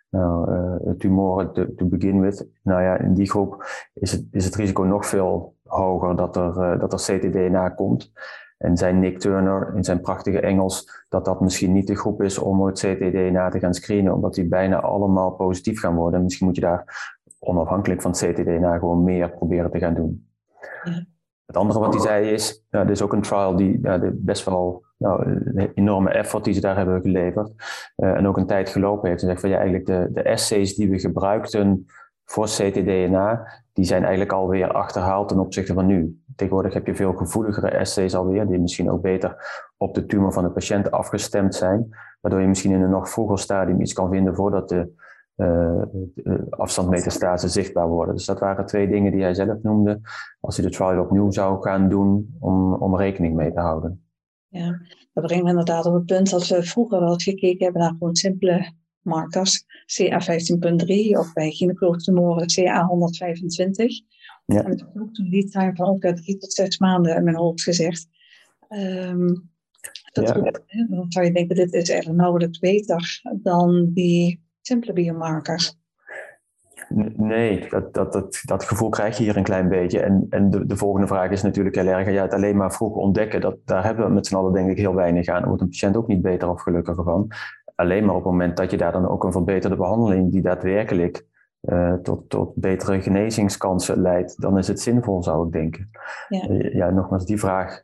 nou, 0.10 0.98
tumoren 0.98 1.54
to, 1.54 1.66
to 1.76 1.86
begin 1.86 2.22
with. 2.22 2.48
Nou 2.64 2.82
ja, 2.82 2.98
in 2.98 3.14
die 3.14 3.30
groep 3.30 3.66
is 3.94 4.12
het, 4.12 4.26
is 4.32 4.46
het 4.46 4.56
risico 4.56 4.84
nog 4.84 5.06
veel 5.06 5.56
hoger 5.64 6.16
dat 6.16 6.36
er, 6.36 6.80
dat 6.80 6.94
er 6.94 7.20
ctDNA 7.20 7.70
komt. 7.70 8.12
En 8.62 8.78
zei 8.78 8.94
Nick 8.94 9.20
Turner 9.20 9.74
in 9.76 9.84
zijn 9.84 10.02
prachtige 10.02 10.40
Engels 10.40 11.06
dat 11.10 11.26
dat 11.26 11.42
misschien 11.42 11.72
niet 11.72 11.88
de 11.88 11.96
groep 11.96 12.22
is 12.22 12.38
om 12.38 12.66
het 12.66 12.80
ctDNA 12.80 13.50
te 13.50 13.60
gaan 13.60 13.74
screenen, 13.74 14.14
omdat 14.14 14.34
die 14.34 14.48
bijna 14.48 14.80
allemaal 14.80 15.32
positief 15.32 15.80
gaan 15.80 15.96
worden. 15.96 16.24
misschien 16.24 16.46
moet 16.46 16.56
je 16.56 16.62
daar 16.62 17.14
onafhankelijk 17.40 18.02
van 18.02 18.12
het 18.12 18.20
ctDNA 18.20 18.78
gewoon 18.78 19.04
meer 19.04 19.32
proberen 19.32 19.72
te 19.72 19.80
gaan 19.80 19.94
doen. 19.94 20.28
Ja. 20.84 21.06
Het 21.46 21.60
andere 21.60 21.80
wat 21.80 21.94
hij 21.94 22.04
zei 22.04 22.30
is, 22.30 22.64
ja, 22.70 22.82
dit 22.82 22.92
is 22.92 23.02
ook 23.02 23.14
een 23.14 23.22
trial 23.22 23.56
die 23.56 23.80
ja, 23.82 24.00
best 24.14 24.46
wel 24.46 24.84
nou, 24.98 25.42
een 25.54 25.72
enorme 25.74 26.10
effort 26.10 26.44
die 26.44 26.54
ze 26.54 26.62
daar 26.62 26.78
hebben 26.78 27.02
geleverd 27.02 27.52
uh, 27.98 28.10
en 28.10 28.28
ook 28.28 28.38
een 28.38 28.48
tijd 28.48 28.70
gelopen 28.70 29.10
heeft. 29.10 29.22
En 29.22 29.28
zegt 29.28 29.42
van 29.42 29.50
ja, 29.50 29.56
eigenlijk 29.56 29.86
de, 29.86 30.10
de 30.14 30.22
essays 30.22 30.76
die 30.76 30.90
we 30.90 31.00
gebruikten 31.00 31.86
voor 32.26 32.46
ctDNA, 32.46 33.48
die 33.74 33.86
zijn 33.86 34.02
eigenlijk 34.02 34.32
alweer 34.32 34.72
achterhaald 34.72 35.28
ten 35.28 35.40
opzichte 35.40 35.74
van 35.74 35.86
nu. 35.86 36.21
Tegenwoordig 36.36 36.74
heb 36.74 36.86
je 36.86 36.96
veel 36.96 37.14
gevoeligere 37.14 37.70
essays 37.70 38.16
alweer, 38.16 38.48
die 38.48 38.60
misschien 38.60 38.92
ook 38.92 39.02
beter 39.02 39.36
op 39.78 39.94
de 39.94 40.06
tumor 40.06 40.34
van 40.34 40.44
de 40.44 40.50
patiënt 40.50 40.92
afgestemd 40.92 41.56
zijn, 41.56 41.90
waardoor 42.22 42.42
je 42.42 42.48
misschien 42.48 42.72
in 42.72 42.82
een 42.82 42.90
nog 42.90 43.10
vroeger 43.10 43.40
stadium 43.40 43.82
iets 43.82 43.94
kan 43.94 44.10
vinden 44.10 44.36
voordat 44.36 44.70
de 44.70 44.92
uh, 45.36 45.84
afstandmetastase 46.50 47.48
zichtbaar 47.48 47.88
worden. 47.88 48.16
Dus 48.16 48.26
dat 48.26 48.40
waren 48.40 48.66
twee 48.66 48.88
dingen 48.88 49.12
die 49.12 49.22
hij 49.22 49.34
zelf 49.34 49.62
noemde, 49.62 50.02
als 50.40 50.58
hij 50.58 50.66
de 50.66 50.72
trial 50.72 51.04
opnieuw 51.04 51.32
zou 51.32 51.62
gaan 51.62 51.90
doen, 51.90 52.36
om, 52.40 52.74
om 52.74 52.98
rekening 52.98 53.36
mee 53.36 53.54
te 53.54 53.60
houden. 53.60 54.06
Ja, 54.48 54.82
dat 55.14 55.24
brengt 55.24 55.44
me 55.44 55.50
inderdaad 55.50 55.86
op 55.86 55.94
het 55.94 56.06
punt 56.06 56.30
dat 56.30 56.48
we 56.48 56.64
vroeger 56.64 57.00
wel 57.00 57.16
gekeken 57.16 57.64
hebben 57.64 57.82
naar 57.82 57.92
gewoon 57.92 58.16
simpele 58.16 58.74
markers, 59.02 59.64
CA15.3 59.64 61.18
of 61.18 61.34
bij 61.34 61.52
gynaecoloogtumoren 61.52 62.46
CA125. 62.60 63.86
Ja. 64.54 64.64
En 64.64 64.70
heb 64.70 65.02
ook 65.02 65.10
een 65.18 65.30
lead 65.30 65.52
time 65.52 65.76
van 65.76 66.00
drie 66.00 66.38
tot 66.38 66.54
zes 66.54 66.78
maanden 66.78 67.16
in 67.16 67.24
mijn 67.24 67.36
hoofd 67.36 67.62
gezegd. 67.62 68.08
Um, 68.70 69.50
dat 70.12 70.28
ja. 70.28 70.36
ook, 70.36 70.62
dan 70.90 71.06
zou 71.08 71.26
je 71.26 71.32
denken, 71.32 71.56
dit 71.56 71.74
is 71.74 71.90
eigenlijk 71.90 72.20
nauwelijks 72.20 72.60
beter 72.60 73.22
dan 73.34 73.90
die 73.94 74.44
simpele 74.62 74.94
biomarkers. 74.94 75.80
Nee, 77.16 77.70
dat, 77.70 77.94
dat, 77.94 78.14
dat, 78.14 78.42
dat 78.46 78.64
gevoel 78.64 78.90
krijg 78.90 79.18
je 79.18 79.24
hier 79.24 79.38
een 79.38 79.44
klein 79.44 79.70
beetje. 79.70 80.00
En, 80.00 80.26
en 80.30 80.50
de, 80.50 80.66
de 80.66 80.78
volgende 80.78 81.08
vraag 81.08 81.32
is 81.32 81.42
natuurlijk 81.42 81.76
heel 81.76 81.88
erg, 81.88 82.12
ja, 82.12 82.22
het 82.22 82.34
alleen 82.34 82.58
maar 82.58 82.74
vroeg 82.74 82.96
ontdekken, 82.96 83.42
dat, 83.42 83.58
daar 83.66 83.84
hebben 83.84 84.06
we 84.06 84.14
met 84.14 84.28
z'n 84.28 84.36
allen 84.36 84.54
denk 84.54 84.70
ik 84.70 84.78
heel 84.78 84.96
weinig 84.96 85.28
aan. 85.28 85.40
Daar 85.40 85.48
wordt 85.48 85.62
een 85.62 85.70
patiënt 85.70 85.96
ook 85.96 86.08
niet 86.08 86.22
beter 86.22 86.50
of 86.50 86.62
gelukkiger 86.62 87.04
van. 87.04 87.32
Alleen 87.76 88.06
maar 88.06 88.16
op 88.16 88.24
het 88.24 88.32
moment 88.32 88.58
dat 88.58 88.72
je 88.72 88.78
daar 88.78 88.92
dan 88.92 89.08
ook 89.08 89.24
een 89.24 89.32
verbeterde 89.32 89.76
behandeling 89.76 90.32
die 90.32 90.42
daadwerkelijk 90.42 91.26
uh, 91.62 91.94
tot, 91.94 92.30
tot 92.30 92.56
betere 92.56 93.02
genezingskansen 93.02 94.02
leidt, 94.02 94.42
dan 94.42 94.58
is 94.58 94.68
het 94.68 94.80
zinvol, 94.80 95.24
zou 95.24 95.46
ik 95.46 95.52
denken. 95.52 95.90
Ja, 96.30 96.50
uh, 96.50 96.74
ja 96.74 96.90
nogmaals, 96.90 97.26
die 97.26 97.40
vraag 97.40 97.84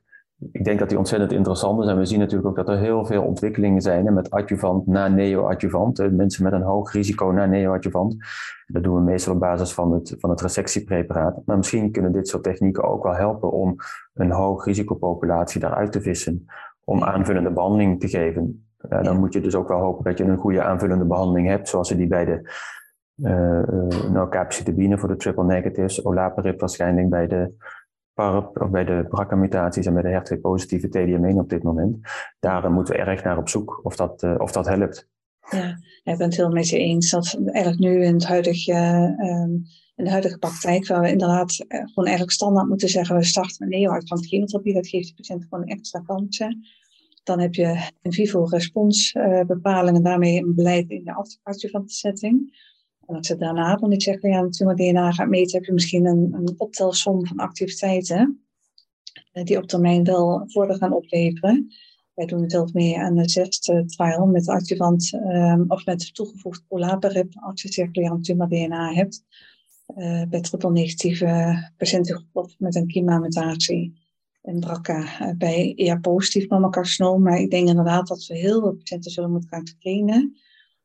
ik 0.52 0.64
denk 0.64 0.80
dat 0.80 0.90
die 0.90 0.98
ontzettend 0.98 1.32
interessant 1.32 1.84
is. 1.84 1.90
En 1.90 1.98
we 1.98 2.06
zien 2.06 2.20
natuurlijk 2.20 2.48
ook 2.48 2.56
dat 2.56 2.70
er 2.70 2.78
heel 2.78 3.06
veel 3.06 3.24
ontwikkelingen 3.24 3.82
zijn 3.82 4.14
met 4.14 4.30
adjuvant 4.30 4.88
na 4.88 5.08
neo-adjuvant. 5.08 6.12
Mensen 6.12 6.44
met 6.44 6.54
een 6.54 6.62
hoog 6.62 6.92
risico 6.92 7.32
na 7.32 7.46
neo-adjuvant. 7.46 8.16
Dat 8.68 8.84
doen 8.84 8.96
we 8.96 9.02
meestal 9.02 9.34
op 9.34 9.40
basis 9.40 9.74
van 9.74 9.92
het, 9.92 10.16
van 10.20 10.30
het 10.30 10.42
resectiepreparaat. 10.42 11.42
Maar 11.46 11.58
misschien 11.58 11.92
kunnen 11.92 12.12
dit 12.12 12.28
soort 12.28 12.44
technieken 12.44 12.84
ook 12.84 13.04
wel 13.04 13.16
helpen 13.16 13.52
om 13.52 13.76
een 14.14 14.32
hoog 14.32 14.66
risicopopulatie 14.66 15.60
daaruit 15.60 15.92
te 15.92 16.02
vissen. 16.02 16.46
Om 16.84 17.04
aanvullende 17.04 17.52
behandeling 17.52 18.00
te 18.00 18.08
geven. 18.08 18.68
Ja, 18.90 19.02
dan 19.02 19.20
moet 19.20 19.34
je 19.34 19.42
dus 19.42 19.56
ook 19.56 19.68
wel 19.68 19.80
hopen 19.80 20.04
dat 20.04 20.18
je 20.18 20.24
een 20.24 20.38
goede 20.38 20.64
aanvullende 20.64 21.06
behandeling 21.06 21.48
hebt, 21.48 21.70
zoals 21.70 21.90
je 21.90 21.96
die 21.96 22.08
bij 22.08 22.26
de 22.26 22.50
uh, 23.18 23.32
uh, 23.32 24.12
nou, 24.12 24.30
capecitabine 24.30 24.98
voor 24.98 25.10
de 25.10 25.16
triple 25.16 25.46
negatives, 25.46 26.06
olaparib 26.06 26.60
waarschijnlijk 26.60 27.10
bij 27.10 27.28
de 27.28 27.54
PARP 28.14 28.62
of 28.62 28.70
bij 28.70 28.86
de 28.86 29.06
BRCA-mutaties 29.10 29.86
en 29.86 29.94
bij 29.94 30.02
de 30.02 30.38
HER2-positieve 30.38 30.88
TDM1 30.88 31.38
op 31.38 31.50
dit 31.50 31.64
moment. 31.64 31.98
Daar 32.40 32.72
moeten 32.72 32.94
we 32.94 33.00
erg 33.00 33.24
naar 33.24 33.38
op 33.38 33.50
zoek 33.50 33.80
of 33.84 33.96
dat, 33.96 34.24
uh, 34.24 34.36
of 34.38 34.52
dat 34.52 34.68
helpt. 34.68 35.08
Ja, 35.50 35.78
ik 36.04 36.18
ben 36.18 36.28
het 36.28 36.36
heel 36.36 36.50
met 36.50 36.70
je 36.70 36.78
eens 36.78 37.10
dat 37.10 37.40
eigenlijk 37.46 37.80
nu 37.80 38.04
in, 38.04 38.14
het 38.14 38.26
huidige, 38.26 38.72
uh, 39.20 39.56
in 39.96 40.04
de 40.04 40.10
huidige 40.10 40.38
praktijk, 40.38 40.88
waar 40.88 41.02
we 41.02 41.12
inderdaad 41.12 41.52
uh, 41.52 41.80
gewoon 41.80 42.06
eigenlijk 42.06 42.32
standaard 42.32 42.68
moeten 42.68 42.90
zeggen, 42.90 43.16
we 43.16 43.24
starten 43.24 43.56
met 43.60 43.80
neo 43.80 44.00
van 44.06 44.24
chemotherapie, 44.24 44.74
dat 44.74 44.88
geeft 44.88 45.08
de 45.08 45.14
patiënt 45.14 45.46
gewoon 45.50 45.66
extra 45.66 46.00
kansen. 46.00 46.66
Dan 47.24 47.40
heb 47.40 47.54
je 47.54 47.90
in 48.02 48.14
vivo 48.14 48.44
responsbepalingen, 48.44 50.04
daarmee 50.04 50.44
een 50.44 50.56
beleid 50.56 50.90
in 50.90 51.04
de 51.04 51.38
adjuvante 51.44 51.94
setting. 51.94 52.52
En 53.08 53.16
als 53.16 53.28
ze 53.28 53.36
daarna 53.36 53.76
dan 53.76 53.90
niet 53.90 54.04
zeggen, 54.04 54.30
ja, 54.30 54.42
natuurlijk 54.42 54.80
DNA 54.80 55.12
gaat 55.12 55.28
meten, 55.28 55.58
heb 55.58 55.66
je 55.66 55.74
misschien 55.74 56.06
een, 56.06 56.34
een 56.34 56.54
optelsom 56.58 57.26
van 57.26 57.38
activiteiten 57.38 58.48
eh, 59.32 59.44
die 59.44 59.58
op 59.58 59.68
termijn 59.68 60.04
wel 60.04 60.44
voordeel 60.48 60.78
gaan 60.78 60.94
opleveren. 60.94 61.68
Wij 62.14 62.26
doen 62.26 62.42
het 62.42 62.52
heel 62.52 62.70
meer 62.74 62.98
aan 62.98 63.16
de 63.16 63.30
zesde 63.30 63.86
trial 63.86 64.26
met 64.26 64.48
adjuvant 64.48 65.14
um, 65.14 65.66
of 65.68 65.86
met 65.86 66.14
toegevoegd 66.14 66.64
olaparib 66.68 67.34
als 67.36 67.62
je 67.62 67.72
circulaire 67.72 68.20
tumor 68.20 68.50
DNA 68.50 68.94
hebt. 68.94 69.24
Uh, 69.98 70.24
bij 70.30 70.42
triple 70.42 70.72
negatieve 70.72 71.72
patiënten 71.78 72.30
met 72.58 72.76
een 72.76 72.88
KIMA-mutatie 72.88 73.94
en 74.42 74.60
BRCA 74.60 75.00
uh, 75.00 75.38
bij 75.38 75.74
ER-positief 75.76 76.50
mammocarcinoom. 76.50 77.22
Maar 77.22 77.40
ik 77.40 77.52
denk 77.52 77.68
inderdaad 77.68 78.08
dat 78.08 78.26
we 78.26 78.38
heel 78.38 78.62
veel 78.62 78.74
patiënten 78.74 79.12
zullen 79.12 79.32
moeten 79.32 79.50
gaan 79.50 79.64
trainen 79.80 80.38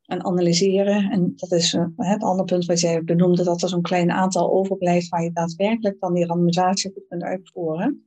en 0.07 0.25
analyseren. 0.25 1.11
En 1.11 1.33
dat 1.37 1.53
is 1.53 1.75
uh, 1.75 1.87
het 1.97 2.23
andere 2.23 2.45
punt 2.45 2.65
wat 2.65 2.81
jij 2.81 3.05
benoemde, 3.05 3.45
dat 3.45 3.63
er 3.63 3.69
zo'n 3.69 3.83
klein 3.83 4.11
aantal 4.11 4.53
overblijft 4.53 5.09
waar 5.09 5.23
je 5.23 5.33
daadwerkelijk 5.33 6.01
dan 6.01 6.15
die 6.15 6.27
randomisatie 6.27 6.93
goed 6.93 7.07
kunt 7.09 7.23
uitvoeren. 7.23 8.07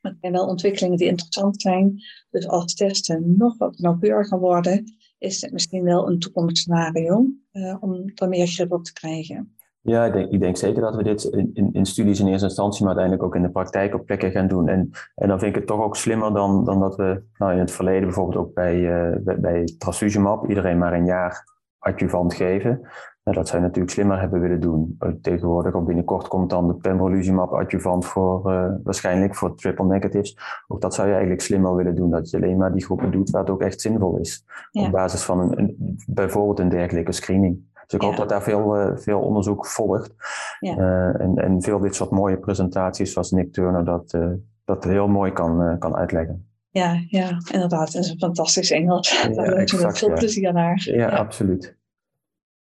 Maar 0.00 0.12
er 0.12 0.18
zijn 0.20 0.32
wel 0.32 0.46
ontwikkelingen 0.46 0.98
die 0.98 1.08
interessant 1.08 1.60
zijn. 1.60 2.02
Dus 2.30 2.48
als 2.48 2.74
testen 2.74 3.34
nog 3.36 3.58
wat 3.58 3.78
nauwkeuriger 3.78 4.38
worden, 4.38 4.84
is 5.18 5.40
het 5.40 5.52
misschien 5.52 5.82
wel 5.82 6.08
een 6.08 6.18
toekomstscenario 6.18 7.26
uh, 7.52 7.76
om 7.80 8.12
er 8.14 8.28
meer 8.28 8.46
grip 8.46 8.72
op 8.72 8.84
te 8.84 8.92
krijgen. 8.92 9.56
Ja, 9.82 10.04
ik 10.04 10.12
denk, 10.12 10.30
ik 10.30 10.40
denk 10.40 10.56
zeker 10.56 10.82
dat 10.82 10.96
we 10.96 11.02
dit 11.02 11.24
in, 11.24 11.50
in, 11.54 11.72
in, 11.72 11.86
studies 11.86 12.20
in 12.20 12.26
eerste 12.26 12.46
instantie, 12.46 12.84
maar 12.84 12.96
uiteindelijk 12.96 13.26
ook 13.26 13.34
in 13.34 13.42
de 13.46 13.50
praktijk 13.50 13.94
op 13.94 14.06
plekken 14.06 14.30
gaan 14.30 14.48
doen. 14.48 14.68
En, 14.68 14.90
en 15.14 15.28
dan 15.28 15.38
vind 15.38 15.50
ik 15.50 15.58
het 15.58 15.66
toch 15.66 15.82
ook 15.82 15.96
slimmer 15.96 16.32
dan, 16.32 16.64
dan 16.64 16.80
dat 16.80 16.96
we 16.96 17.22
nou, 17.38 17.52
in 17.52 17.58
het 17.58 17.70
verleden 17.70 18.04
bijvoorbeeld 18.04 18.46
ook 18.46 18.54
bij, 18.54 18.76
uh, 18.76 19.16
bij, 19.20 19.40
bij 19.40 19.64
trastuzumab 19.78 20.48
iedereen 20.48 20.78
maar 20.78 20.92
een 20.92 21.04
jaar 21.04 21.44
adjuvant 21.78 22.34
geven. 22.34 22.80
Nou, 23.24 23.36
dat 23.36 23.48
zou 23.48 23.60
je 23.60 23.66
natuurlijk 23.66 23.94
slimmer 23.94 24.20
hebben 24.20 24.40
willen 24.40 24.60
doen. 24.60 24.98
Tegenwoordig 25.22 25.74
of 25.74 25.84
binnenkort 25.84 26.28
komt 26.28 26.50
dan 26.50 26.66
de 26.66 26.74
pembrolizumab 26.74 27.52
adjuvant 27.52 28.06
voor 28.06 28.52
uh, 28.52 28.70
waarschijnlijk 28.84 29.36
voor 29.36 29.54
triple 29.54 29.86
negatives. 29.86 30.38
Ook 30.68 30.80
dat 30.80 30.94
zou 30.94 31.06
je 31.06 31.12
eigenlijk 31.12 31.42
slimmer 31.42 31.74
willen 31.74 31.94
doen. 31.94 32.10
Dat 32.10 32.30
je 32.30 32.36
alleen 32.36 32.56
maar 32.56 32.72
die 32.72 32.84
groepen 32.84 33.10
doet 33.10 33.30
waar 33.30 33.40
het 33.40 33.50
ook 33.50 33.62
echt 33.62 33.80
zinvol 33.80 34.18
is. 34.18 34.44
Ja. 34.70 34.84
Op 34.84 34.92
basis 34.92 35.22
van 35.22 35.40
een, 35.40 35.58
een, 35.58 35.98
bijvoorbeeld 36.06 36.58
een 36.58 36.68
dergelijke 36.68 37.12
screening. 37.12 37.69
Dus 37.90 38.00
ik 38.00 38.06
hoop 38.06 38.16
dat 38.16 38.28
daar 38.28 38.42
veel, 38.42 38.80
uh, 38.80 38.96
veel 38.96 39.20
onderzoek 39.20 39.66
volgt. 39.66 40.14
Ja. 40.60 40.76
Uh, 40.76 41.20
en, 41.20 41.36
en 41.36 41.62
veel 41.62 41.78
dit 41.78 41.94
soort 41.94 42.10
mooie 42.10 42.38
presentaties 42.38 43.12
zoals 43.12 43.30
Nick 43.30 43.52
Turner 43.52 43.84
dat, 43.84 44.12
uh, 44.12 44.30
dat 44.64 44.84
heel 44.84 45.08
mooi 45.08 45.32
kan, 45.32 45.78
kan 45.78 45.96
uitleggen. 45.96 46.48
Ja, 46.68 47.04
ja, 47.08 47.40
inderdaad. 47.52 47.92
Het 47.92 48.04
is 48.04 48.10
een 48.10 48.18
fantastisch 48.18 48.70
Engels. 48.70 49.22
Ja, 49.22 49.28
Daar 49.34 49.52
exact, 49.52 49.82
met 49.82 49.98
veel 49.98 50.12
plezier 50.12 50.52
naar. 50.52 50.82
Ja, 50.84 50.94
ja, 50.94 51.08
absoluut. 51.08 51.78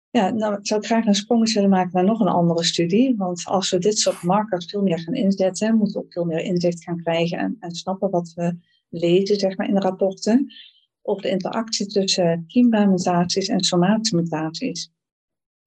Ja, 0.09 0.29
nou 0.29 0.57
zou 0.61 0.79
ik 0.79 0.85
graag 0.85 1.05
een 1.05 1.15
sprongetje 1.15 1.53
willen 1.53 1.69
maken 1.69 1.91
naar 1.93 2.03
nog 2.03 2.19
een 2.19 2.27
andere 2.27 2.63
studie. 2.63 3.15
Want 3.17 3.43
als 3.45 3.71
we 3.71 3.77
dit 3.77 3.97
soort 3.97 4.23
markers 4.23 4.65
veel 4.65 4.81
meer 4.81 4.99
gaan 4.99 5.13
inzetten, 5.13 5.75
moeten 5.75 5.99
we 5.99 6.05
ook 6.05 6.13
veel 6.13 6.25
meer 6.25 6.39
inzicht 6.39 6.83
gaan 6.83 7.01
krijgen 7.01 7.37
en, 7.37 7.57
en 7.59 7.71
snappen 7.71 8.09
wat 8.09 8.33
we 8.35 8.57
lezen 8.89 9.39
zeg 9.39 9.57
maar, 9.57 9.67
in 9.67 9.73
de 9.73 9.79
rapporten 9.79 10.53
over 11.01 11.21
de 11.21 11.29
interactie 11.29 11.87
tussen 11.87 12.43
kiembaan-mutaties 12.47 13.47
en 13.47 13.63
somatische 13.63 14.15
mutaties. 14.15 14.91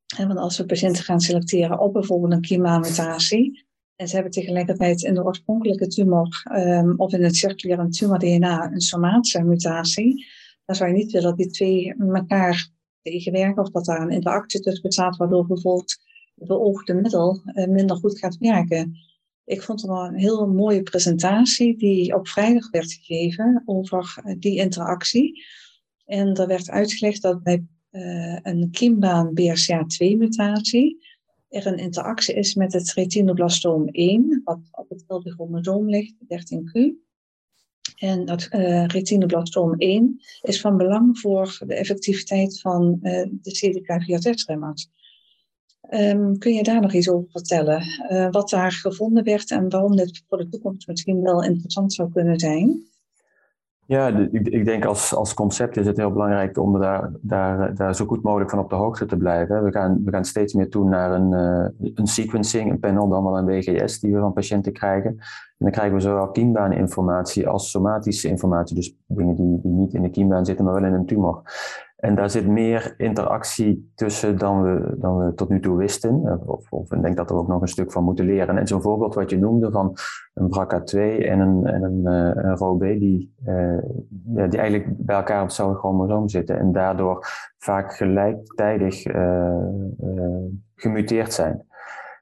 Want 0.07 0.39
als 0.39 0.57
we 0.59 0.65
patiënten 0.67 1.05
gaan 1.05 1.21
selecteren 1.21 1.79
op 1.79 1.93
bijvoorbeeld 1.93 2.33
een 2.33 2.41
kiema-mutatie, 2.41 3.67
en 3.97 4.09
ze 4.09 4.15
hebben 4.15 4.33
tegelijkertijd 4.33 5.03
in 5.03 5.15
de 5.15 5.25
oorspronkelijke 5.25 5.87
tumor 5.87 6.43
um, 6.53 6.95
of 6.97 7.13
in 7.13 7.23
het 7.23 7.37
circulaire 7.37 7.89
tumor-DNA 7.89 8.73
een 8.73 8.81
somatische 8.81 9.43
mutatie, 9.43 10.27
dan 10.65 10.77
zou 10.77 10.91
je 10.91 10.97
niet 10.97 11.13
willen 11.13 11.29
dat 11.29 11.39
die 11.39 11.51
twee 11.51 11.95
elkaar 11.95 12.71
tegenwerken 13.03 13.63
of 13.63 13.71
dat 13.71 13.85
daar 13.85 14.01
een 14.01 14.11
interactie 14.11 14.61
tussen 14.61 14.83
bestaat, 14.83 15.17
waardoor 15.17 15.47
bijvoorbeeld 15.47 15.97
het 16.35 16.49
beoogde 16.49 16.95
middel 16.95 17.43
uh, 17.45 17.67
minder 17.67 17.97
goed 17.97 18.19
gaat 18.19 18.37
werken. 18.37 18.97
Ik 19.45 19.63
vond 19.63 19.81
het 19.81 19.91
wel 19.91 20.05
een 20.05 20.19
heel 20.19 20.47
mooie 20.47 20.83
presentatie 20.83 21.77
die 21.77 22.15
op 22.15 22.29
vrijdag 22.29 22.71
werd 22.71 22.93
gegeven 22.93 23.63
over 23.65 24.23
uh, 24.25 24.35
die 24.39 24.59
interactie. 24.59 25.45
En 26.05 26.35
er 26.35 26.47
werd 26.47 26.71
uitgelegd 26.71 27.23
dat 27.23 27.43
bij 27.43 27.67
uh, 27.97 28.39
een 28.43 28.71
kiembaan 28.71 29.31
BRCA2-mutatie, 29.41 31.05
er 31.49 31.67
een 31.67 31.79
interactie 31.79 32.35
is 32.35 32.55
met 32.55 32.73
het 32.73 32.93
retinoblastoom 32.93 33.89
1, 33.89 34.41
wat 34.45 34.59
op 34.71 34.89
het 34.89 35.05
chromosoom 35.07 35.89
ligt, 35.89 36.15
13q. 36.23 37.05
En 37.97 38.25
dat 38.25 38.49
uh, 38.51 38.87
retinoblastoom 38.87 39.75
1 39.75 40.21
is 40.41 40.61
van 40.61 40.77
belang 40.77 41.19
voor 41.19 41.59
de 41.67 41.75
effectiviteit 41.75 42.61
van 42.61 42.99
uh, 43.03 43.27
de 43.31 43.81
CDK4-remmers. 43.81 44.89
Um, 45.91 46.39
kun 46.39 46.53
je 46.53 46.63
daar 46.63 46.81
nog 46.81 46.93
iets 46.93 47.09
over 47.09 47.31
vertellen? 47.31 47.83
Uh, 48.11 48.31
wat 48.31 48.51
daar 48.51 48.73
gevonden 48.73 49.25
werd 49.25 49.51
en 49.51 49.69
waarom 49.69 49.97
dit 49.97 50.25
voor 50.29 50.39
de 50.39 50.49
toekomst 50.49 50.87
misschien 50.87 51.23
wel 51.23 51.43
interessant 51.43 51.93
zou 51.93 52.13
kunnen 52.13 52.39
zijn? 52.39 52.87
Ja, 53.87 54.09
ik, 54.09 54.49
ik, 54.49 54.65
denk 54.65 54.85
als, 54.85 55.15
als 55.15 55.35
concept 55.35 55.77
is 55.77 55.87
het 55.87 55.97
heel 55.97 56.13
belangrijk 56.13 56.59
om 56.59 56.81
daar, 56.81 57.11
daar, 57.21 57.75
daar 57.75 57.95
zo 57.95 58.07
goed 58.07 58.23
mogelijk 58.23 58.51
van 58.51 58.59
op 58.59 58.71
de 58.71 58.77
hoogte 58.77 59.07
te 59.07 59.17
blijven. 59.17 59.65
We 59.65 59.73
gaan, 59.73 60.01
we 60.05 60.11
gaan 60.11 60.25
steeds 60.25 60.55
meer 60.55 60.69
toe 60.69 60.89
naar 60.89 61.13
een, 61.13 61.33
uh, 61.33 61.91
een 61.95 62.07
sequencing, 62.07 62.71
een 62.71 62.79
panel, 62.79 63.09
dan 63.09 63.25
wel 63.25 63.39
een 63.39 63.45
WGS 63.45 64.01
die 64.01 64.13
we 64.13 64.21
van 64.21 64.33
patiënten 64.33 64.73
krijgen. 64.73 65.11
En 65.11 65.19
dan 65.59 65.71
krijgen 65.71 65.95
we 65.95 66.01
zowel 66.01 66.31
kiembaaninformatie 66.31 67.49
als 67.49 67.71
somatische 67.71 68.29
informatie, 68.29 68.77
dus 68.77 68.97
dingen 69.07 69.35
die, 69.35 69.61
die 69.63 69.73
niet 69.73 69.95
in 69.95 70.03
de 70.03 70.11
kiembaan 70.11 70.45
zitten, 70.45 70.65
maar 70.65 70.75
wel 70.75 70.85
in 70.85 70.95
een 70.95 71.07
tumor. 71.07 71.43
En 72.07 72.15
daar 72.15 72.31
zit 72.31 72.47
meer 72.47 72.95
interactie 72.97 73.93
tussen 73.95 74.39
dan 74.39 74.63
we, 74.63 74.97
dan 74.99 75.17
we 75.17 75.35
tot 75.35 75.49
nu 75.49 75.61
toe 75.61 75.77
wisten. 75.77 76.41
Of, 76.47 76.73
of 76.73 76.93
ik 76.93 77.03
denk 77.03 77.17
dat 77.17 77.31
we 77.31 77.37
ook 77.37 77.49
nog 77.49 77.61
een 77.61 77.69
stuk 77.69 77.93
van 77.93 78.05
moeten 78.05 78.25
leren. 78.25 78.59
En 78.59 78.67
zo'n 78.67 78.83
voorbeeld 78.83 79.15
wat 79.15 79.31
je 79.31 79.39
noemde 79.39 79.71
van 79.71 79.97
een 80.35 80.49
BRCA2 80.49 80.99
en 81.25 81.41
een, 81.41 81.67
en 81.67 81.83
een, 81.83 82.01
uh, 82.05 82.45
een 82.45 82.57
ROB, 82.57 82.81
die, 82.81 83.35
uh, 83.47 83.79
die 84.25 84.59
eigenlijk 84.59 84.87
bij 84.97 85.17
elkaar 85.17 85.41
op 85.41 85.47
hetzelfde 85.47 85.79
chromosoom 85.79 86.29
zitten. 86.29 86.59
En 86.59 86.73
daardoor 86.73 87.27
vaak 87.59 87.95
gelijktijdig 87.95 89.03
gemuteerd 90.75 91.33
zijn. 91.33 91.67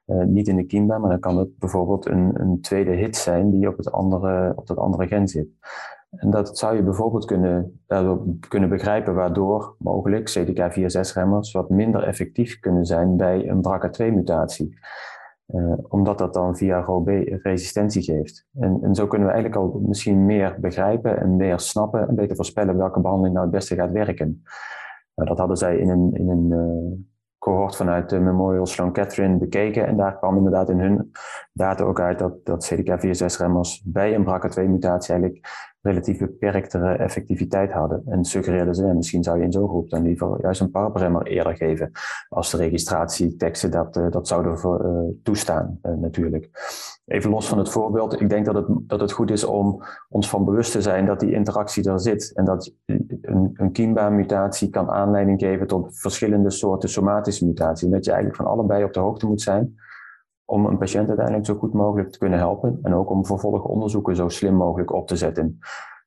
niet 0.05 0.47
in 0.47 0.55
de 0.55 0.65
kiembaan, 0.65 1.01
maar 1.01 1.09
dan 1.09 1.19
kan 1.19 1.37
het 1.37 1.57
bijvoorbeeld 1.57 2.05
een, 2.05 2.31
een 2.33 2.61
tweede 2.61 2.91
hit 2.91 3.15
zijn 3.15 3.49
die 3.49 3.67
op, 3.67 3.77
het 3.77 3.91
andere, 3.91 4.53
op 4.55 4.67
dat 4.67 4.77
andere 4.77 5.07
gen 5.07 5.27
zit. 5.27 5.47
En 6.15 6.29
dat 6.29 6.57
zou 6.57 6.75
je 6.75 6.83
bijvoorbeeld 6.83 7.25
kunnen, 7.25 7.81
kunnen 8.49 8.69
begrijpen 8.69 9.13
waardoor 9.13 9.75
mogelijk 9.79 10.37
CDK4-6-remmers 10.39 11.51
wat 11.51 11.69
minder 11.69 12.03
effectief 12.03 12.59
kunnen 12.59 12.85
zijn 12.85 13.17
bij 13.17 13.49
een 13.49 13.61
BRCA2-mutatie. 13.61 14.77
Uh, 15.47 15.71
eh, 15.71 15.77
omdat 15.87 16.17
dat 16.17 16.33
dan 16.33 16.57
via 16.57 16.79
ROB 16.79 17.07
resistentie 17.43 18.01
geeft. 18.01 18.47
En, 18.59 18.79
en, 18.81 18.95
zo 18.95 19.07
kunnen 19.07 19.27
we 19.27 19.33
eigenlijk 19.33 19.63
al 19.63 19.79
misschien 19.87 20.25
meer 20.25 20.57
begrijpen 20.59 21.19
en 21.19 21.35
meer 21.35 21.59
snappen 21.59 22.07
en 22.07 22.15
beter 22.15 22.35
voorspellen 22.35 22.77
welke 22.77 23.01
behandeling 23.01 23.33
nou 23.33 23.45
het 23.45 23.55
beste 23.55 23.75
gaat 23.75 23.91
werken. 23.91 24.43
Nou, 25.15 25.29
dat 25.29 25.37
hadden 25.37 25.57
zij 25.57 25.77
in 25.77 25.89
een, 25.89 26.13
in 26.13 26.29
een 26.29 26.51
uh, 26.51 26.97
cohort 27.39 27.75
vanuit 27.75 28.09
de 28.09 28.19
Memorial 28.19 28.65
Sloan 28.65 28.91
Kettering 28.91 29.39
bekeken. 29.39 29.87
En 29.87 29.97
daar 29.97 30.17
kwam 30.17 30.37
inderdaad 30.37 30.69
in 30.69 30.79
hun 30.79 31.11
data 31.53 31.83
ook 31.83 31.99
uit 31.99 32.19
dat, 32.19 32.45
dat 32.45 32.73
CDK4-6-remmers 32.73 33.81
bij 33.83 34.15
een 34.15 34.25
BRCA2-mutatie 34.25 35.13
eigenlijk 35.13 35.47
relatief 35.81 36.17
beperktere 36.17 36.95
effectiviteit 36.95 37.71
hadden. 37.71 38.03
En 38.05 38.23
suggereerden 38.23 38.75
ze, 38.75 38.83
misschien 38.83 39.23
zou 39.23 39.37
je 39.37 39.43
in 39.43 39.51
zo'n 39.51 39.67
groep 39.67 39.89
dan 39.89 40.07
geval 40.07 40.41
juist 40.41 40.61
een 40.61 40.71
PARP-remmer 40.71 41.27
eerder 41.27 41.55
geven. 41.55 41.91
Als 42.29 42.51
de 42.51 42.57
registratieteksten 42.57 43.71
dat, 43.71 43.97
uh, 43.97 44.11
dat 44.11 44.27
zouden 44.27 44.59
voor, 44.59 44.85
uh, 44.85 45.13
toestaan, 45.23 45.79
uh, 45.83 45.93
natuurlijk. 45.93 46.49
Even 47.05 47.29
los 47.29 47.47
van 47.47 47.57
het 47.57 47.69
voorbeeld, 47.69 48.21
ik 48.21 48.29
denk 48.29 48.45
dat 48.45 48.55
het, 48.55 48.65
dat 48.69 48.99
het 48.99 49.11
goed 49.11 49.31
is 49.31 49.43
om 49.43 49.83
ons 50.09 50.29
van 50.29 50.45
bewust 50.45 50.71
te 50.71 50.81
zijn 50.81 51.05
dat 51.05 51.19
die 51.19 51.33
interactie 51.33 51.89
er 51.89 51.99
zit. 51.99 52.31
En 52.33 52.45
dat 52.45 52.73
een, 52.85 53.51
een 53.53 53.71
kiembaan-mutatie 53.71 54.69
kan 54.69 54.89
aanleiding 54.89 55.39
geven 55.39 55.67
tot 55.67 55.99
verschillende 55.99 56.49
soorten 56.49 56.89
somatische 56.89 57.45
mutaties. 57.45 57.85
En 57.85 57.91
dat 57.91 58.05
je 58.05 58.11
eigenlijk 58.11 58.41
van 58.41 58.51
allebei 58.51 58.83
op 58.83 58.93
de 58.93 58.99
hoogte 58.99 59.27
moet 59.27 59.41
zijn 59.41 59.75
om 60.45 60.65
een 60.65 60.77
patiënt 60.77 61.07
uiteindelijk 61.07 61.45
zo 61.45 61.55
goed 61.55 61.73
mogelijk 61.73 62.11
te 62.11 62.17
kunnen 62.17 62.39
helpen. 62.39 62.79
En 62.81 62.93
ook 62.93 63.09
om 63.09 63.25
vervolgonderzoeken 63.25 64.15
zo 64.15 64.29
slim 64.29 64.53
mogelijk 64.53 64.93
op 64.93 65.07
te 65.07 65.15
zetten. 65.15 65.59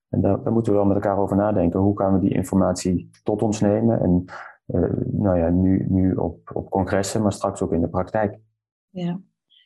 En 0.09 0.21
daar, 0.21 0.53
moeten 0.53 0.73
we 0.73 0.79
wel 0.79 0.87
met 0.87 0.97
elkaar 0.97 1.19
over 1.19 1.37
nadenken. 1.37 1.81
Hoe 1.81 1.99
gaan 1.99 2.13
we 2.13 2.21
die 2.21 2.35
informatie 2.35 3.11
tot 3.23 3.43
ons 3.43 3.61
nemen? 3.61 4.01
En 4.01 4.25
uh, 4.67 4.93
nou 5.07 5.39
ja, 5.39 5.49
nu, 5.49 5.87
nu 5.89 6.15
op, 6.15 6.51
op 6.53 6.71
congressen, 6.71 7.23
maar 7.23 7.33
straks 7.33 7.63
ook 7.63 7.73
in 7.73 7.81
de 7.81 7.89
praktijk. 7.89 8.39
Ja. 8.89 9.21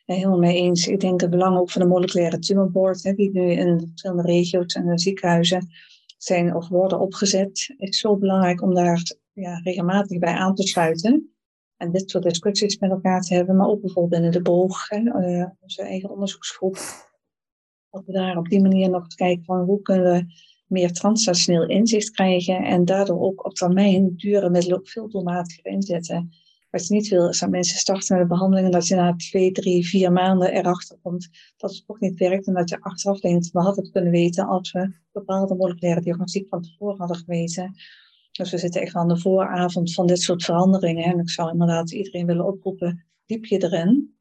Ja 0.05 0.15
helemaal 0.15 0.39
mee 0.39 0.55
eens. 0.55 0.87
Ik 0.87 0.99
denk 0.99 1.21
het 1.21 1.29
belang 1.29 1.57
ook 1.57 1.71
van 1.71 1.81
de 1.81 1.87
moleculaire 1.87 2.39
tumorboard, 2.39 3.03
hè, 3.03 3.13
die 3.13 3.31
nu 3.31 3.51
in 3.51 3.79
verschillende 3.79 4.21
regio's 4.21 4.73
en 4.73 4.99
ziekenhuizen 4.99 5.67
zijn 6.17 6.55
of 6.55 6.67
worden 6.67 6.99
opgezet, 6.99 7.73
is 7.77 7.99
zo 7.99 8.17
belangrijk 8.17 8.61
om 8.61 8.73
daar 8.73 9.01
ja, 9.33 9.59
regelmatig 9.63 10.19
bij 10.19 10.33
aan 10.33 10.55
te 10.55 10.67
sluiten 10.67 11.33
en 11.77 11.91
dit 11.91 12.09
soort 12.09 12.23
discussies 12.23 12.77
met 12.77 12.89
elkaar 12.89 13.21
te 13.21 13.33
hebben, 13.33 13.55
maar 13.55 13.67
ook 13.67 13.81
bijvoorbeeld 13.81 14.21
binnen 14.21 14.31
de 14.31 14.41
boog, 14.41 14.91
uh, 14.91 15.45
onze 15.59 15.81
eigen 15.81 16.09
onderzoeksgroep. 16.09 16.77
Dat 17.89 18.05
we 18.05 18.11
daar 18.11 18.37
op 18.37 18.49
die 18.49 18.61
manier 18.61 18.89
nog 18.89 19.07
kijken 19.07 19.43
van 19.45 19.63
hoe 19.63 19.81
kunnen 19.81 20.11
we 20.11 20.25
meer 20.67 20.93
transnationeel 20.93 21.67
inzicht 21.67 22.09
krijgen 22.11 22.63
en 22.63 22.85
daardoor 22.85 23.21
ook 23.21 23.45
op 23.45 23.53
termijn 23.53 24.15
dure 24.15 24.49
middelen 24.49 24.77
ook 24.77 24.87
veel 24.87 25.09
doelmatiger 25.09 25.65
inzetten. 25.65 26.29
Wat 26.73 26.87
je 26.87 26.93
niet 26.93 27.07
wil, 27.07 27.29
is 27.29 27.39
dat 27.39 27.49
mensen 27.49 27.77
starten 27.77 28.17
met 28.17 28.27
de 28.27 28.33
behandeling 28.33 28.65
en 28.65 28.71
dat 28.71 28.87
je 28.87 28.95
na 28.95 29.15
twee, 29.15 29.51
drie, 29.51 29.87
vier 29.87 30.11
maanden 30.11 30.51
erachter 30.51 30.97
komt 31.01 31.29
dat 31.57 31.71
het 31.71 31.85
toch 31.85 31.99
niet 31.99 32.19
werkt 32.19 32.47
en 32.47 32.53
dat 32.53 32.69
je 32.69 32.81
achteraf 32.81 33.19
denkt, 33.19 33.51
we 33.51 33.59
hadden 33.59 33.83
het 33.83 33.93
kunnen 33.93 34.11
weten 34.11 34.47
als 34.47 34.71
we 34.71 34.93
bepaalde 35.11 35.55
moleculaire 35.55 36.01
diagnostiek 36.01 36.47
van 36.47 36.61
tevoren 36.61 36.97
hadden 36.97 37.17
geweten. 37.17 37.75
Dus 38.31 38.51
we 38.51 38.57
zitten 38.57 38.81
echt 38.81 38.95
aan 38.95 39.07
de 39.07 39.17
vooravond 39.17 39.93
van 39.93 40.07
dit 40.07 40.21
soort 40.21 40.43
veranderingen. 40.43 41.03
En 41.03 41.19
ik 41.19 41.29
zou 41.29 41.51
inderdaad 41.51 41.91
iedereen 41.91 42.25
willen 42.25 42.45
oproepen, 42.45 43.05
diep 43.25 43.45
je 43.45 43.63
erin. 43.63 44.15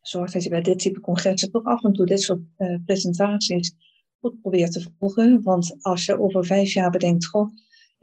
Zorg 0.00 0.30
dat 0.30 0.42
je 0.42 0.48
bij 0.48 0.62
dit 0.62 0.78
type 0.78 1.00
congressen 1.00 1.50
toch 1.50 1.64
af 1.64 1.84
en 1.84 1.92
toe 1.92 2.06
dit 2.06 2.20
soort 2.20 2.40
uh, 2.58 2.76
presentaties 2.84 3.74
goed 4.20 4.40
probeert 4.40 4.72
te 4.72 4.86
volgen. 4.98 5.42
Want 5.42 5.76
als 5.80 6.04
je 6.04 6.20
over 6.20 6.46
vijf 6.46 6.72
jaar 6.72 6.90
bedenkt, 6.90 7.26
goh, 7.26 7.50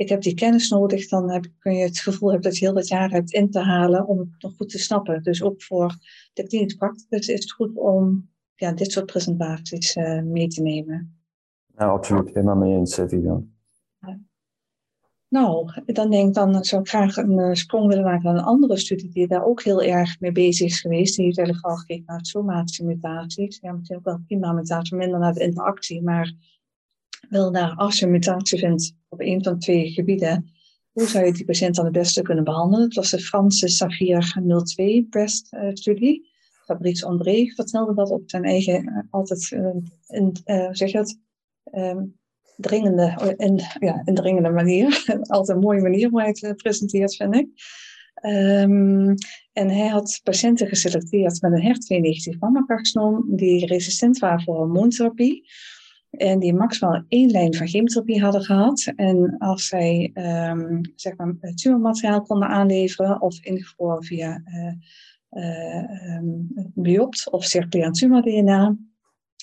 ik 0.02 0.10
heb 0.10 0.22
die 0.22 0.34
kennis 0.34 0.70
nodig, 0.70 1.08
dan 1.08 1.32
heb, 1.32 1.46
kun 1.60 1.74
je 1.74 1.84
het 1.84 2.00
gevoel 2.00 2.30
hebben 2.32 2.50
dat 2.50 2.60
je 2.60 2.66
heel 2.66 2.74
wat 2.74 2.88
jaar 2.88 3.10
hebt 3.10 3.32
in 3.32 3.50
te 3.50 3.60
halen 3.60 4.08
om 4.08 4.20
het 4.20 4.30
nog 4.40 4.56
goed 4.56 4.70
te 4.70 4.80
snappen. 4.80 5.24
Dus 5.24 5.44
ook 5.44 5.64
voor 5.64 5.96
de 6.34 6.48
klinisch 6.48 6.74
practicus 6.74 7.28
is 7.28 7.42
het 7.42 7.52
goed 7.52 7.78
om 7.78 8.30
ja, 8.56 8.72
dit 8.72 8.92
soort 8.92 9.06
presentaties 9.06 9.96
uh, 9.96 10.22
mee 10.22 10.48
te 10.48 10.62
nemen. 10.62 11.22
Nou, 11.76 11.92
absoluut. 11.92 12.28
Helemaal 12.28 12.56
mee 12.56 12.78
eens, 12.78 12.98
eh, 12.98 13.08
Vivian. 13.08 13.50
Nou, 15.28 15.72
dan 15.86 16.10
denk 16.10 16.28
ik, 16.28 16.34
dan 16.34 16.64
zou 16.64 16.82
ik 16.82 16.90
graag 16.90 17.16
een 17.16 17.40
uh, 17.40 17.54
sprong 17.54 17.88
willen 17.88 18.04
maken 18.04 18.24
naar 18.24 18.36
een 18.36 18.44
andere 18.44 18.78
studie 18.78 19.10
die 19.10 19.28
daar 19.28 19.46
ook 19.46 19.64
heel 19.64 19.82
erg 19.82 20.20
mee 20.20 20.32
bezig 20.32 20.68
is 20.68 20.82
geweest. 20.82 21.16
Die 21.16 21.26
heeft 21.26 21.38
eigenlijk 21.38 21.68
al 21.68 21.76
gekeken 21.76 22.06
naar 22.08 22.26
somatische 22.26 22.86
mutaties. 22.86 23.60
Ja, 23.62 23.72
misschien 23.72 23.98
ook 23.98 24.04
wel 24.04 24.20
prima 24.28 24.52
mutatie, 24.52 24.98
minder 24.98 25.20
naar 25.20 25.34
de 25.34 25.44
interactie, 25.44 26.02
maar 26.02 26.34
wel 27.30 27.52
naar 27.52 27.76
als 27.76 28.00
je 28.00 28.06
een 28.06 28.12
mutatie 28.12 28.60
vindt 28.60 28.94
op 29.10 29.20
een 29.20 29.44
van 29.44 29.60
twee 29.60 29.92
gebieden, 29.92 30.52
hoe 30.92 31.08
zou 31.08 31.26
je 31.26 31.34
die 31.34 31.46
patiënt 31.46 31.76
dan 31.76 31.86
het 31.86 31.94
beste 31.94 32.22
kunnen 32.22 32.44
behandelen? 32.44 32.86
Het 32.86 32.96
was 32.96 33.10
de 33.10 33.20
Franse 33.20 33.68
Safir 33.68 34.42
02 34.64 35.08
breast 35.10 35.54
uh, 35.54 35.70
studie. 35.74 36.30
Fabrice 36.66 37.06
André 37.06 37.46
vertelde 37.56 37.94
dat 37.94 38.10
op 38.10 38.30
zijn 38.30 38.44
eigen, 38.44 38.90
uh, 38.90 38.98
altijd, 39.10 39.52
in, 40.08 40.38
zeg 40.72 40.92
je 40.92 41.18
um, 41.74 42.20
dringende, 42.58 43.36
in, 43.38 43.62
ja, 43.80 44.02
een 44.06 44.16
dringende 44.16 44.50
manier. 44.50 45.04
Altijd 45.22 45.58
een 45.58 45.64
mooie 45.64 45.82
manier 45.82 46.10
hoe 46.10 46.22
hij 46.22 46.36
het 46.40 46.58
presenteert, 46.58 47.16
vind 47.16 47.36
ik. 47.36 47.48
Um, 48.26 49.16
en 49.54 49.70
hij 49.70 49.88
had 49.88 50.20
patiënten 50.24 50.68
geselecteerd 50.68 51.42
met 51.42 51.52
een 51.52 51.76
HER2-negatief 51.76 52.40
mammacarcinoom 52.40 53.36
die 53.36 53.66
resistent 53.66 54.20
waren 54.20 54.42
voor 54.42 54.56
hormoontherapie. 54.56 55.50
En 56.12 56.40
die 56.40 56.54
maximaal 56.54 57.04
één 57.08 57.30
lijn 57.30 57.56
van 57.56 57.68
chemotherapie 57.68 58.22
hadden 58.22 58.44
gehad. 58.44 58.92
En 58.96 59.36
als 59.38 59.68
zij 59.68 60.12
um, 60.14 60.82
zeg 60.96 61.16
maar, 61.18 61.34
tumormateriaal 61.56 62.22
konden 62.22 62.48
aanleveren 62.48 63.22
of 63.22 63.44
ingevroren 63.44 64.04
via 64.04 64.44
uh, 64.46 64.74
uh, 65.44 66.20
biopt 66.74 67.30
of 67.30 67.46
circulair 67.46 67.92
tumor-DNA, 67.92 68.76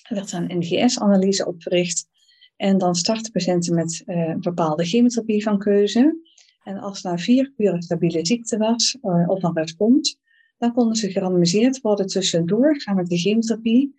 werd 0.08 0.32
er 0.32 0.38
een 0.38 0.58
NGS-analyse 0.58 1.46
opgericht. 1.46 2.08
En 2.56 2.78
dan 2.78 2.94
starten 2.94 3.32
patiënten 3.32 3.74
met 3.74 4.02
uh, 4.06 4.34
bepaalde 4.34 4.84
chemotherapie 4.84 5.42
van 5.42 5.58
keuze. 5.58 6.18
En 6.62 6.78
als 6.78 7.02
na 7.02 7.18
vier 7.18 7.52
uur 7.56 7.82
stabiele 7.82 8.26
ziekte 8.26 8.56
was 8.56 8.98
of 9.26 9.42
een 9.42 9.56
respons, 9.56 10.18
dan 10.58 10.72
konden 10.72 10.96
ze 10.96 11.10
gerandomiseerd 11.10 11.80
worden 11.80 12.06
tussendoor 12.06 12.80
gaan 12.80 12.96
met 12.96 13.08
de 13.08 13.18
chemotherapie 13.18 13.94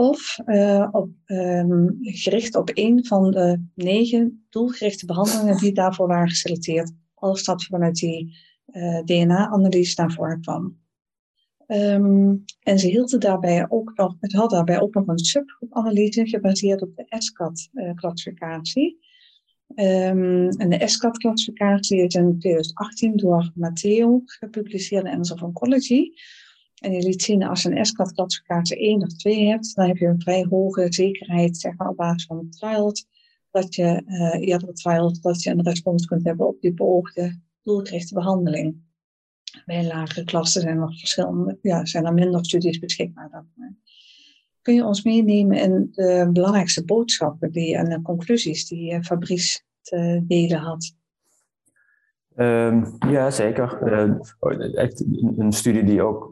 of 0.00 0.38
uh, 0.46 0.88
op, 0.90 1.10
um, 1.26 1.98
gericht 2.00 2.56
op 2.56 2.70
een 2.74 3.04
van 3.06 3.30
de 3.30 3.64
negen 3.74 4.46
doelgerichte 4.50 5.06
behandelingen 5.06 5.56
die 5.56 5.72
daarvoor 5.72 6.06
waren 6.06 6.28
geselecteerd, 6.28 6.92
als 7.14 7.44
dat 7.44 7.64
vanuit 7.64 7.94
die 7.94 8.36
DNA-analyse 9.04 10.00
naar 10.00 10.12
voren 10.12 10.40
kwam. 10.40 10.78
Um, 11.66 12.44
en 12.62 12.78
ze 12.78 12.86
hielden 12.86 13.20
daarbij 13.20 13.66
ook 13.68 13.92
nog, 13.96 14.16
het 14.20 14.32
had 14.32 14.50
daarbij 14.50 14.80
ook 14.80 14.94
nog 14.94 15.06
een 15.06 15.18
subgroepanalyse 15.18 16.26
gebaseerd 16.26 16.82
op 16.82 16.96
de 16.96 17.04
SCAT-classificatie. 17.08 18.98
Um, 19.74 20.48
en 20.48 20.68
de 20.70 20.88
SCAT-classificatie 20.88 22.04
is 22.04 22.14
in 22.14 22.38
2018 22.38 23.16
door 23.16 23.50
Matteo 23.54 24.22
gepubliceerd 24.24 25.04
in 25.04 25.10
Annals 25.10 25.32
of 25.32 25.42
Oncology. 25.42 26.10
En 26.80 26.92
je 26.92 27.02
liet 27.02 27.22
zien 27.22 27.42
als 27.42 27.62
je 27.62 27.70
een 27.70 27.84
SCAT-classificatie 27.84 28.76
1 28.76 29.02
of 29.02 29.16
2 29.16 29.46
hebt, 29.46 29.74
dan 29.74 29.86
heb 29.86 29.96
je 29.96 30.06
een 30.06 30.20
vrij 30.20 30.46
hoge 30.48 30.86
zekerheid 30.92 31.56
zeg 31.56 31.76
maar, 31.76 31.88
op 31.88 31.96
basis 31.96 32.26
van 32.26 32.38
het 32.38 32.52
trial, 32.52 32.92
dat 33.50 33.74
je 33.74 34.02
uh, 34.06 34.48
eerdere 34.48 34.72
trials, 34.72 35.20
dat 35.20 35.42
je 35.42 35.50
een 35.50 35.62
respons 35.62 36.06
kunt 36.06 36.24
hebben 36.24 36.46
op 36.46 36.60
die 36.60 36.74
beoogde 36.74 37.40
doelgerichte 37.62 38.14
behandeling. 38.14 38.76
Bij 39.66 39.86
lagere 39.86 40.24
klasse 40.24 40.60
zijn 40.60 40.78
er 40.78 40.94
verschillende, 40.98 41.58
ja, 41.62 41.86
zijn 41.86 42.04
er 42.04 42.14
minder 42.14 42.44
studies 42.44 42.78
beschikbaar 42.78 43.30
daarvoor. 43.30 43.74
Kun 44.62 44.74
je 44.74 44.84
ons 44.84 45.02
meenemen 45.02 45.58
in 45.58 45.88
de 45.90 46.28
belangrijkste 46.32 46.84
boodschappen 46.84 47.52
die, 47.52 47.76
en 47.76 47.84
de 47.84 48.02
conclusies 48.02 48.68
die 48.68 48.92
uh, 48.92 49.00
Fabrice 49.00 49.60
te 49.82 50.24
delen 50.26 50.58
had? 50.58 50.94
Um, 52.40 52.84
ja, 53.08 53.30
zeker. 53.30 53.78
Uh, 53.84 54.78
echt 54.78 55.04
een 55.36 55.52
studie 55.52 55.84
die 55.84 56.02
ook 56.02 56.30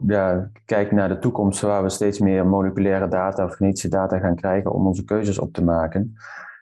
kijkt 0.65 0.91
naar 0.91 1.07
de 1.07 1.19
toekomst, 1.19 1.61
waar 1.61 1.83
we 1.83 1.89
steeds 1.89 2.19
meer 2.19 2.47
moleculaire 2.47 3.07
data 3.07 3.45
of 3.45 3.55
genetische 3.55 3.89
data 3.89 4.19
gaan 4.19 4.35
krijgen 4.35 4.71
om 4.71 4.87
onze 4.87 5.03
keuzes 5.03 5.39
op 5.39 5.53
te 5.53 5.63
maken. 5.63 6.15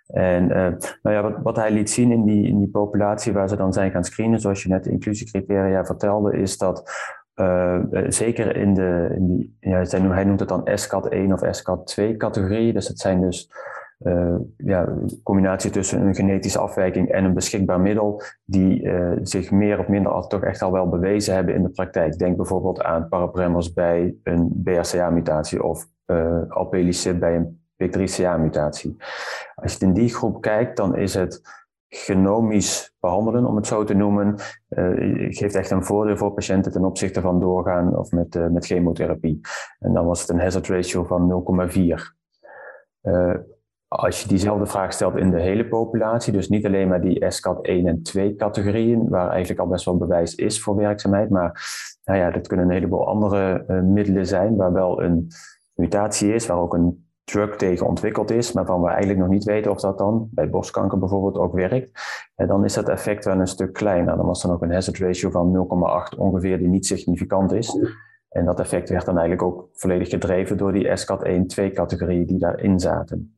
En 0.08 0.44
uh, 0.44 0.68
nou 1.02 1.16
ja, 1.16 1.22
wat, 1.22 1.34
wat, 1.44 1.56
hij 1.56 1.72
liet 1.72 1.90
zien 1.90 2.12
in 2.12 2.24
die, 2.24 2.48
in 2.48 2.60
die 2.60 2.70
populatie 2.70 3.34
waar 3.34 3.50
ze 3.50 3.56
dan 3.56 3.74
zijn 3.74 3.92
gaan 3.92 4.04
screenen, 4.04 4.40
zoals 4.40 4.64
je 4.64 4.70
net 4.70 4.84
de 4.84 4.92
inclusiecriteria 4.92 5.86
vertelde, 5.86 6.38
is 6.38 6.58
dat 6.58 6.92
uh, 7.36 7.80
zeker 8.08 8.56
in 8.56 8.74
de, 8.74 9.14
in 9.16 9.28
die, 9.28 9.58
ja, 9.60 9.82
hij 9.90 10.24
noemt 10.24 10.40
het 10.40 10.50
dan 10.50 10.70
SCAT 10.74 11.08
1 11.08 11.34
of 11.34 11.42
SCAT 11.52 11.88
2 11.88 12.18
categorie. 12.18 12.74
Dus 12.74 12.88
het 12.88 13.00
zijn 13.00 13.22
dus 13.22 13.52
uh, 14.00 14.36
ja, 14.58 14.94
combinatie 15.24 15.72
tussen 15.72 16.02
een 16.02 16.16
genetische 16.16 16.60
afwijking 16.60 17.10
en 17.10 17.24
een 17.24 17.34
beschikbaar 17.34 17.80
middel, 17.80 18.22
die 18.46 18.84
uh, 18.84 19.12
zich 19.22 19.52
meer 19.52 19.80
of 19.80 19.88
minder 19.88 20.12
al, 20.12 20.28
toch 20.28 20.44
echt 20.44 20.62
al 20.62 20.72
wel 20.72 20.90
bewezen 20.90 21.34
hebben 21.34 21.56
in 21.56 21.64
de 21.64 21.70
praktijk. 21.70 22.18
Denk 22.18 22.38
bijvoorbeeld 22.38 22.84
aan 22.84 23.08
parabremmers 23.08 23.74
bij 23.74 24.16
een 24.24 24.62
BRCA-mutatie 24.64 25.64
of 25.64 25.86
uh, 26.06 27.20
bij 27.20 27.36
een 27.36 27.62
PIK3CA-mutatie. 27.84 28.96
Als 29.56 29.78
je 29.78 29.86
in 29.86 29.94
die 29.94 30.14
groep 30.14 30.42
kijkt, 30.42 30.78
dan 30.78 30.96
is 30.96 31.14
het 31.14 31.42
genomisch 31.90 32.96
behandelen, 33.00 33.46
om 33.46 33.56
het 33.56 33.68
zo 33.68 33.84
te 33.84 33.94
noemen, 33.94 34.36
uh, 34.70 35.34
geeft 35.34 35.56
echt 35.56 35.72
een 35.72 35.84
voordeel 35.84 36.18
voor 36.18 36.32
patiënten 36.32 36.72
ten 36.72 36.86
opzichte 36.86 37.22
van 37.22 37.40
doorgaan 37.40 37.98
of 37.98 38.12
met, 38.12 38.52
met 38.52 38.66
chemotherapie. 38.66 39.40
En 39.80 39.94
dan 39.94 40.06
was 40.06 40.22
het 40.22 40.30
een 40.30 40.40
hazard 40.40 40.68
ratio 40.68 41.04
van 41.04 41.44
0,4. 41.72 42.16
Als 43.88 44.22
je 44.22 44.28
diezelfde 44.28 44.66
vraag 44.66 44.94
stelt 44.94 45.16
in 45.16 45.32
de 45.32 45.42
hele 45.42 45.68
populatie, 45.68 46.34
dus 46.34 46.50
niet 46.50 46.66
alleen 46.66 46.88
maar 46.88 47.02
die 47.02 47.26
SCAT 47.30 47.66
1 47.66 47.88
en 47.88 48.04
2 48.04 48.36
categorieën, 48.36 49.10
waar 49.10 49.30
eigenlijk 49.30 49.60
al 49.60 49.68
best 49.68 49.86
wel 49.86 49.98
bewijs 49.98 50.36
is 50.36 50.62
voor 50.62 50.76
werkzaamheid, 50.76 51.30
maar 51.30 51.62
nou 52.04 52.20
ja, 52.20 52.32
dat 52.32 52.48
kunnen 52.48 52.66
een 52.66 52.72
heleboel 52.72 53.08
andere 53.08 53.66
uh, 53.68 53.82
middelen 53.82 54.26
zijn, 54.26 54.56
waar 54.56 54.74
wel 54.74 55.04
een 55.04 55.28
mutatie 55.74 56.34
is, 56.34 56.48
waar 56.48 56.58
ook 56.58 56.74
een 56.74 57.06
drug 57.24 57.56
tegen 57.56 57.88
ontwikkeld 57.88 58.32
is, 58.32 58.52
maar 58.52 58.66
van 58.66 58.82
we 58.82 58.88
eigenlijk 58.88 59.20
nog 59.20 59.30
niet 59.30 59.44
weten 59.44 59.72
of 59.72 59.80
dat 59.80 59.98
dan 59.98 60.28
bij 60.32 60.50
borstkanker 60.50 61.00
bijvoorbeeld 61.00 61.38
ook 61.38 61.54
werkt, 61.54 61.92
en 62.36 62.48
dan 62.48 62.64
is 62.64 62.74
dat 62.74 62.90
effect 62.90 63.26
wel 63.26 63.40
een 63.40 63.48
stuk 63.48 63.74
kleiner. 63.74 64.18
Dan 64.18 64.26
was 64.26 64.44
er 64.44 64.50
nog 64.50 64.62
een 64.62 64.74
hazard 64.74 64.98
ratio 64.98 65.30
van 65.30 65.68
0,8 66.14 66.18
ongeveer, 66.18 66.58
die 66.58 66.68
niet 66.68 66.86
significant 66.86 67.52
is. 67.54 67.80
En 68.38 68.46
dat 68.46 68.60
effect 68.60 68.90
werd 68.90 69.06
dan 69.06 69.18
eigenlijk 69.18 69.48
ook 69.48 69.70
volledig 69.74 70.10
gedreven 70.10 70.58
door 70.58 70.74
die 70.74 70.96
SCAT 70.96 71.28
1-2 71.28 71.72
categorieën 71.74 72.26
die 72.26 72.40
daarin 72.40 72.80
zaten. 72.80 73.38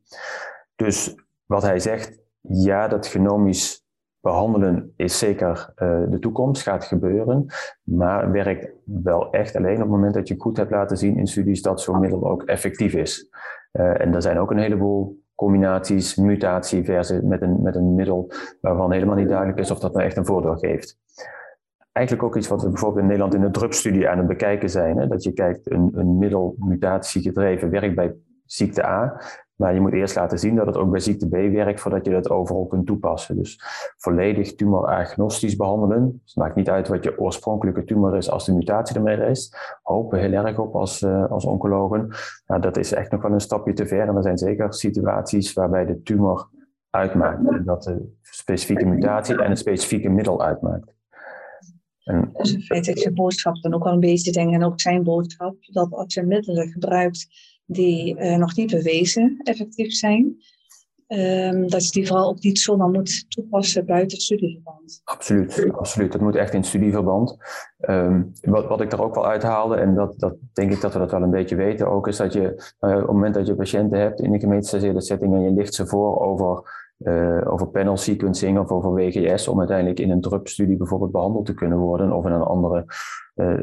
Dus 0.76 1.16
wat 1.46 1.62
hij 1.62 1.80
zegt, 1.80 2.20
ja, 2.42 2.88
dat 2.88 3.08
genomisch 3.08 3.86
behandelen 4.22 4.94
is 4.96 5.20
zeker 5.20 5.74
uh, 5.76 6.02
de 6.10 6.20
toekomst, 6.20 6.62
gaat 6.62 6.86
gebeuren, 6.86 7.46
maar 7.84 8.32
werkt 8.32 8.72
wel 8.84 9.32
echt 9.32 9.56
alleen 9.56 9.76
op 9.76 9.82
het 9.82 9.90
moment 9.90 10.14
dat 10.14 10.28
je 10.28 10.36
goed 10.38 10.58
hebt 10.58 10.72
laten 10.72 10.98
zien 10.98 11.18
in 11.18 11.28
studies 11.28 11.62
dat 11.62 11.82
zo'n 11.82 12.00
middel 12.00 12.30
ook 12.30 12.44
effectief 12.44 12.94
is. 12.94 13.30
Uh, 13.72 14.02
en 14.02 14.14
er 14.14 14.22
zijn 14.22 14.40
ook 14.40 14.52
een 14.52 14.58
heleboel 14.58 15.24
combinaties, 15.36 16.16
mutatie 16.16 16.84
versus 16.84 17.22
met 17.22 17.42
een, 17.42 17.62
met 17.62 17.76
een 17.76 17.96
middel 17.96 18.32
waarvan 18.62 18.92
helemaal 18.92 19.16
niet 19.16 19.30
duidelijk 19.30 19.60
is 19.60 19.72
of 19.72 19.80
dat 19.80 19.94
nou 19.94 20.06
echt 20.06 20.18
een 20.18 20.26
voordeel 20.26 20.56
geeft 20.56 20.98
eigenlijk 21.92 22.28
ook 22.28 22.36
iets 22.36 22.48
wat 22.48 22.62
we 22.62 22.70
bijvoorbeeld 22.70 23.02
in 23.02 23.08
Nederland 23.08 23.34
in 23.34 23.42
de 23.42 23.52
drupstudie 23.52 24.10
aan 24.10 24.18
het 24.18 24.28
bekijken 24.28 24.70
zijn. 24.70 24.98
Hè? 24.98 25.08
Dat 25.08 25.24
je 25.24 25.34
kijkt, 25.34 25.72
een, 25.72 25.92
een 25.94 26.18
middel 26.18 26.56
gedreven 27.00 27.70
werkt 27.70 27.96
bij 27.96 28.16
ziekte 28.46 28.86
A, 28.86 29.22
maar 29.60 29.74
je 29.74 29.80
moet 29.80 29.94
eerst 29.94 30.16
laten 30.16 30.40
zien 30.40 30.56
dat 30.56 30.66
het 30.66 30.78
ook 30.78 30.92
bij 30.92 31.00
ziekte 31.00 31.28
B 31.28 31.32
werkt 31.32 31.80
voordat 31.80 32.06
je 32.06 32.12
dat 32.12 32.30
overal 32.30 32.66
kunt 32.66 32.86
toepassen. 32.86 33.36
Dus 33.36 33.62
volledig 33.98 34.56
tumoragnostisch 34.56 35.56
behandelen. 35.56 36.04
Dus 36.12 36.34
het 36.34 36.44
maakt 36.44 36.56
niet 36.56 36.70
uit 36.70 36.88
wat 36.88 37.04
je 37.04 37.20
oorspronkelijke 37.20 37.84
tumor 37.84 38.18
is 38.18 38.32
als 38.32 38.46
de 38.46 38.54
mutatie 38.54 38.96
ermee 38.96 39.30
is. 39.30 39.54
Hopen 39.82 40.20
heel 40.20 40.34
erg 40.34 40.60
op 40.60 40.76
als, 40.76 41.02
uh, 41.02 41.32
als 41.32 41.46
oncologen. 41.46 42.10
Nou, 42.46 42.62
dat 42.62 42.78
is 42.78 42.94
echt 42.94 43.12
nog 43.12 43.22
wel 43.22 43.32
een 43.32 43.40
stapje 43.40 43.74
te 43.74 43.88
ver. 43.88 44.08
En 44.08 44.16
er 44.16 44.24
zijn 44.24 44.38
zeker 44.38 44.74
situaties 44.74 45.54
waarbij 45.54 45.86
de 45.86 46.02
tumor 46.02 46.50
uitmaakt. 46.90 47.48
En 47.48 47.64
dat 47.66 47.84
de 47.84 48.14
specifieke 48.22 48.86
mutatie 48.86 49.42
en 49.42 49.50
het 49.50 49.60
specifieke 49.60 50.10
middel 50.10 50.42
uitmaakt. 50.42 50.94
En, 52.10 52.30
dus 52.34 52.54
in 52.54 52.62
feite 52.62 52.92
is 52.92 53.04
je 53.04 53.14
boodschap 53.14 53.62
dan 53.62 53.74
ook 53.74 53.84
wel 53.84 53.94
een 53.94 54.00
beetje 54.00 54.32
denk 54.32 54.54
en 54.54 54.64
ook 54.64 54.82
zijn 54.82 55.04
boodschap, 55.04 55.56
dat 55.60 55.92
als 55.92 56.14
je 56.14 56.24
middelen 56.24 56.72
gebruikt 56.72 57.28
die 57.66 58.16
uh, 58.16 58.38
nog 58.38 58.56
niet 58.56 58.72
bewezen 58.72 59.40
effectief 59.44 59.94
zijn, 59.94 60.38
um, 61.08 61.70
dat 61.70 61.86
je 61.86 61.92
die 61.92 62.08
vooral 62.08 62.30
ook 62.30 62.42
niet 62.42 62.60
zomaar 62.60 62.90
moet 62.90 63.26
toepassen 63.30 63.86
buiten 63.86 64.18
het 64.18 64.26
studieverband. 64.26 65.02
Absoluut, 65.04 65.72
absoluut. 65.72 66.12
Dat 66.12 66.22
moet 66.22 66.36
echt 66.36 66.54
in 66.54 66.60
het 66.60 66.68
studieverband. 66.68 67.38
Um, 67.80 68.32
wat, 68.42 68.68
wat 68.68 68.82
ik 68.82 68.92
er 68.92 69.02
ook 69.02 69.16
wel 69.16 69.28
uithaalde, 69.28 69.76
en 69.76 69.96
dat, 69.96 70.20
dat 70.20 70.36
denk 70.54 70.72
ik 70.72 70.82
dat 70.82 70.94
we 70.94 71.00
dat 71.00 71.12
wel 71.12 71.22
een 71.22 71.30
beetje 71.30 71.56
weten 71.56 71.88
ook, 71.88 72.08
is 72.08 72.18
dat 72.18 72.34
je 72.34 72.74
uh, 72.80 72.92
op 72.92 72.98
het 72.98 73.08
moment 73.08 73.34
dat 73.34 73.48
je 73.48 73.56
patiënten 73.56 74.00
hebt 74.00 74.22
in 74.22 74.34
een 74.34 74.40
gemeentestaseerde 74.40 75.02
setting 75.02 75.34
en 75.34 75.42
je 75.42 75.52
ligt 75.52 75.74
ze 75.74 75.88
voor 75.88 76.20
over 76.20 76.79
uh, 77.00 77.52
over 77.52 77.68
panel 77.68 77.98
sequencing 77.98 78.60
of 78.60 78.70
over 78.70 78.94
WGS, 78.94 79.48
om 79.48 79.60
uiteindelijk 79.60 80.00
in 80.00 80.12
een 80.12 80.22
drup-studie 80.22 80.78
bijvoorbeeld 80.78 81.12
behandeld 81.12 81.46
te 81.46 81.54
kunnen 81.54 81.78
worden 81.78 82.12
of 82.12 82.26
in 82.26 82.32
een 82.32 82.42
andere 82.42 82.86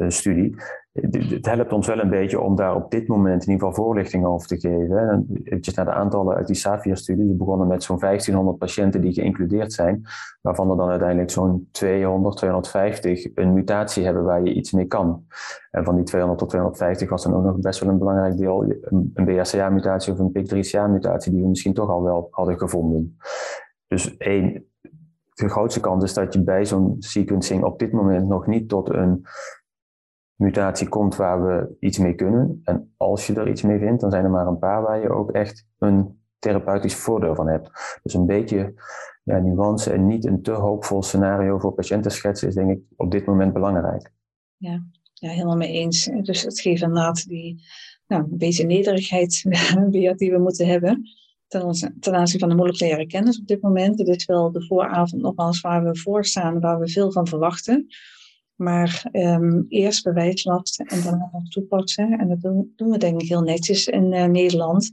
studie. 0.07 0.55
Het 1.01 1.45
helpt 1.45 1.73
ons 1.73 1.87
wel 1.87 1.99
een 1.99 2.09
beetje 2.09 2.39
om 2.39 2.55
daar 2.55 2.75
op 2.75 2.91
dit 2.91 3.07
moment 3.07 3.43
in 3.43 3.51
ieder 3.51 3.67
geval 3.67 3.85
voorlichting 3.85 4.25
over 4.25 4.47
te 4.47 4.59
geven. 4.59 5.27
Eventjes 5.43 5.75
naar 5.75 5.85
de 5.85 5.91
aantallen 5.91 6.35
uit 6.35 6.47
die 6.47 6.55
SAFIR-studie. 6.55 7.25
Die 7.25 7.35
begonnen 7.35 7.67
met 7.67 7.83
zo'n 7.83 7.99
1500 7.99 8.57
patiënten 8.57 9.01
die 9.01 9.13
geïncludeerd 9.13 9.73
zijn, 9.73 10.01
waarvan 10.41 10.69
er 10.69 10.77
dan 10.77 10.89
uiteindelijk 10.89 11.29
zo'n 11.29 11.67
200, 11.71 12.37
250 12.37 13.27
een 13.35 13.53
mutatie 13.53 14.05
hebben 14.05 14.23
waar 14.23 14.43
je 14.43 14.53
iets 14.53 14.71
mee 14.71 14.85
kan. 14.85 15.25
En 15.71 15.83
van 15.83 15.95
die 15.95 16.03
200 16.03 16.39
tot 16.39 16.49
250 16.49 17.09
was 17.09 17.23
dan 17.23 17.33
ook 17.35 17.43
nog 17.43 17.59
best 17.59 17.79
wel 17.79 17.89
een 17.89 17.99
belangrijk 17.99 18.37
deel 18.37 18.63
een, 18.81 19.11
BRCA-mutatie 19.13 20.13
of 20.13 20.19
een 20.19 20.31
PIK3CA-mutatie 20.31 21.31
die 21.31 21.41
we 21.41 21.47
misschien 21.47 21.73
toch 21.73 21.89
al 21.89 22.03
wel 22.03 22.27
hadden 22.31 22.59
gevonden. 22.59 23.17
Dus 23.87 24.17
één, 24.17 24.65
de 25.33 25.49
grootste 25.49 25.79
kans 25.79 26.03
is 26.03 26.13
dat 26.13 26.33
je 26.33 26.43
bij 26.43 26.65
zo'n 26.65 26.95
sequencing 26.99 27.63
op 27.63 27.79
dit 27.79 27.91
moment 27.91 28.27
nog 28.27 28.47
niet 28.47 28.69
tot 28.69 28.89
een 28.89 29.25
mutatie 30.37 30.89
komt 30.89 31.15
waar 31.15 31.45
we 31.45 31.75
iets 31.79 31.97
mee 31.97 32.15
kunnen. 32.15 32.61
En 32.63 32.93
als 32.97 33.27
je 33.27 33.33
er 33.33 33.49
iets 33.49 33.61
mee 33.61 33.79
vindt, 33.79 34.01
dan 34.01 34.11
zijn 34.11 34.23
er 34.23 34.29
maar 34.29 34.47
een 34.47 34.59
paar 34.59 34.81
waar 34.81 35.01
je 35.01 35.09
ook 35.09 35.31
echt 35.31 35.65
een 35.77 36.19
therapeutisch 36.39 36.95
voordeel 36.95 37.35
van 37.35 37.47
hebt. 37.47 37.99
Dus 38.03 38.13
een 38.13 38.25
beetje 38.25 38.73
ja, 39.23 39.39
nuance 39.39 39.91
en 39.91 40.07
niet 40.07 40.25
een 40.25 40.41
te 40.41 40.51
hoopvol 40.51 41.03
scenario 41.03 41.57
voor 41.59 41.73
patiënten 41.73 42.11
schetsen 42.11 42.47
is 42.47 42.55
denk 42.55 42.71
ik 42.71 42.79
op 42.95 43.11
dit 43.11 43.25
moment 43.25 43.53
belangrijk. 43.53 44.11
Ja, 44.57 44.85
ja 45.13 45.29
helemaal 45.29 45.57
mee 45.57 45.71
eens. 45.71 46.09
Dus 46.21 46.41
het 46.41 46.59
geeft 46.59 46.81
inderdaad 46.81 47.27
die 47.27 47.63
nou, 48.07 48.23
een 48.23 48.37
beetje 48.37 48.65
nederigheid 48.65 49.43
die 50.17 50.31
we 50.31 50.39
moeten 50.39 50.67
hebben 50.67 51.09
ten, 51.47 52.15
aanzien 52.15 52.39
van 52.39 52.49
de 52.49 52.55
moleculaire 52.55 53.07
kennis 53.07 53.39
op 53.39 53.47
dit 53.47 53.61
moment. 53.61 53.97
Dit 53.97 54.07
is 54.07 54.25
wel 54.25 54.51
de 54.51 54.65
vooravond 54.65 55.21
nogmaals 55.21 55.61
waar 55.61 55.83
we 55.83 55.97
voor 55.97 56.25
staan, 56.25 56.59
waar 56.59 56.79
we 56.79 56.89
veel 56.89 57.11
van 57.11 57.27
verwachten. 57.27 57.87
Maar 58.57 59.09
um, 59.11 59.65
eerst 59.69 60.03
bewijslast 60.03 60.79
en 60.79 61.03
daarna 61.03 61.29
nog 61.31 61.49
toepassen. 61.49 62.19
En 62.19 62.27
dat 62.27 62.41
doen, 62.41 62.73
doen, 62.75 62.89
we 62.89 62.97
denk 62.97 63.21
ik 63.21 63.27
heel 63.27 63.41
netjes 63.41 63.87
in 63.87 64.13
uh, 64.13 64.25
Nederland. 64.25 64.91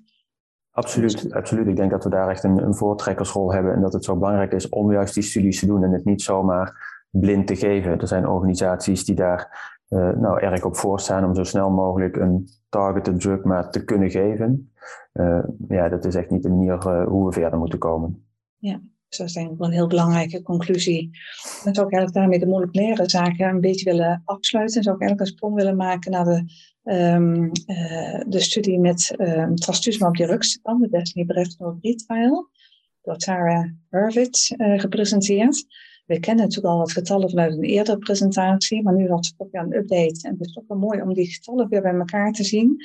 Absoluut, 0.70 1.32
absoluut. 1.32 1.66
Ik 1.66 1.76
denk 1.76 1.90
dat 1.90 2.04
we 2.04 2.10
daar 2.10 2.28
echt 2.28 2.44
een, 2.44 2.62
een 2.62 2.74
voortrekkersrol 2.74 3.52
hebben. 3.52 3.74
En 3.74 3.80
dat 3.80 3.92
het 3.92 4.04
zo 4.04 4.16
belangrijk 4.16 4.52
is 4.52 4.68
om 4.68 4.92
juist 4.92 5.14
die 5.14 5.22
studies 5.22 5.58
te 5.58 5.66
doen 5.66 5.84
en 5.84 5.92
het 5.92 6.04
niet 6.04 6.22
zomaar 6.22 6.92
blind 7.10 7.46
te 7.46 7.56
geven. 7.56 8.00
Er 8.00 8.08
zijn 8.08 8.28
organisaties 8.28 9.04
die 9.04 9.14
daar 9.14 9.72
uh, 9.88 10.10
nou, 10.10 10.40
erg 10.40 10.64
op 10.64 10.76
voorstaan 10.76 11.24
om 11.24 11.34
zo 11.34 11.44
snel 11.44 11.70
mogelijk 11.70 12.16
een 12.16 12.48
targeted 12.68 13.20
drug 13.20 13.42
maar 13.42 13.70
te 13.70 13.84
kunnen 13.84 14.10
geven. 14.10 14.72
Uh, 15.12 15.44
ja, 15.68 15.88
dat 15.88 16.04
is 16.04 16.14
echt 16.14 16.30
niet 16.30 16.42
de 16.42 16.48
manier 16.48 17.04
hoe 17.04 17.26
we 17.26 17.32
verder 17.32 17.58
moeten 17.58 17.78
komen. 17.78 18.26
Ja. 18.56 18.80
Dus 19.16 19.34
dat 19.34 19.42
is 19.42 19.48
denk 19.48 19.60
ik 19.60 19.66
een 19.66 19.72
heel 19.72 19.86
belangrijke 19.86 20.42
conclusie. 20.42 21.10
Dan 21.64 21.74
zou 21.74 21.86
ik 21.86 21.92
eigenlijk 21.92 22.12
daarmee 22.12 22.38
de 22.38 22.46
moleculaire 22.46 23.08
zaken 23.08 23.48
een 23.48 23.60
beetje 23.60 23.84
willen 23.84 24.22
afsluiten. 24.24 24.76
En 24.76 24.82
zou 24.82 24.94
ik 24.94 25.00
eigenlijk 25.00 25.30
een 25.30 25.36
sprong 25.36 25.54
willen 25.54 25.76
maken 25.76 26.10
naar 26.10 26.24
de, 26.24 26.44
um, 26.92 27.50
uh, 27.66 28.20
de 28.26 28.40
studie 28.40 28.78
met 28.78 29.14
um, 29.18 29.56
trastuzumab 29.56 30.16
deruxtecan, 30.16 30.80
de 30.80 31.24
Breast 31.26 31.58
trial. 32.06 32.50
Dat 33.02 33.22
Sarah 33.22 33.68
Hurwitz 33.90 34.50
uh, 34.50 34.80
gepresenteerd. 34.80 35.64
We 36.06 36.20
kennen 36.20 36.44
natuurlijk 36.44 36.74
al 36.74 36.78
wat 36.78 36.92
getallen 36.92 37.30
vanuit 37.30 37.52
een 37.52 37.62
eerdere 37.62 37.98
presentatie, 37.98 38.82
maar 38.82 38.94
nu 38.94 39.08
was 39.08 39.26
het 39.26 39.38
toch 39.38 39.48
weer 39.50 39.62
een 39.62 39.76
update. 39.76 40.28
En 40.28 40.30
het 40.30 40.46
is 40.46 40.52
toch 40.52 40.64
wel 40.68 40.78
mooi 40.78 41.02
om 41.02 41.14
die 41.14 41.32
getallen 41.32 41.68
weer 41.68 41.82
bij 41.82 41.94
elkaar 41.94 42.32
te 42.32 42.44
zien. 42.44 42.76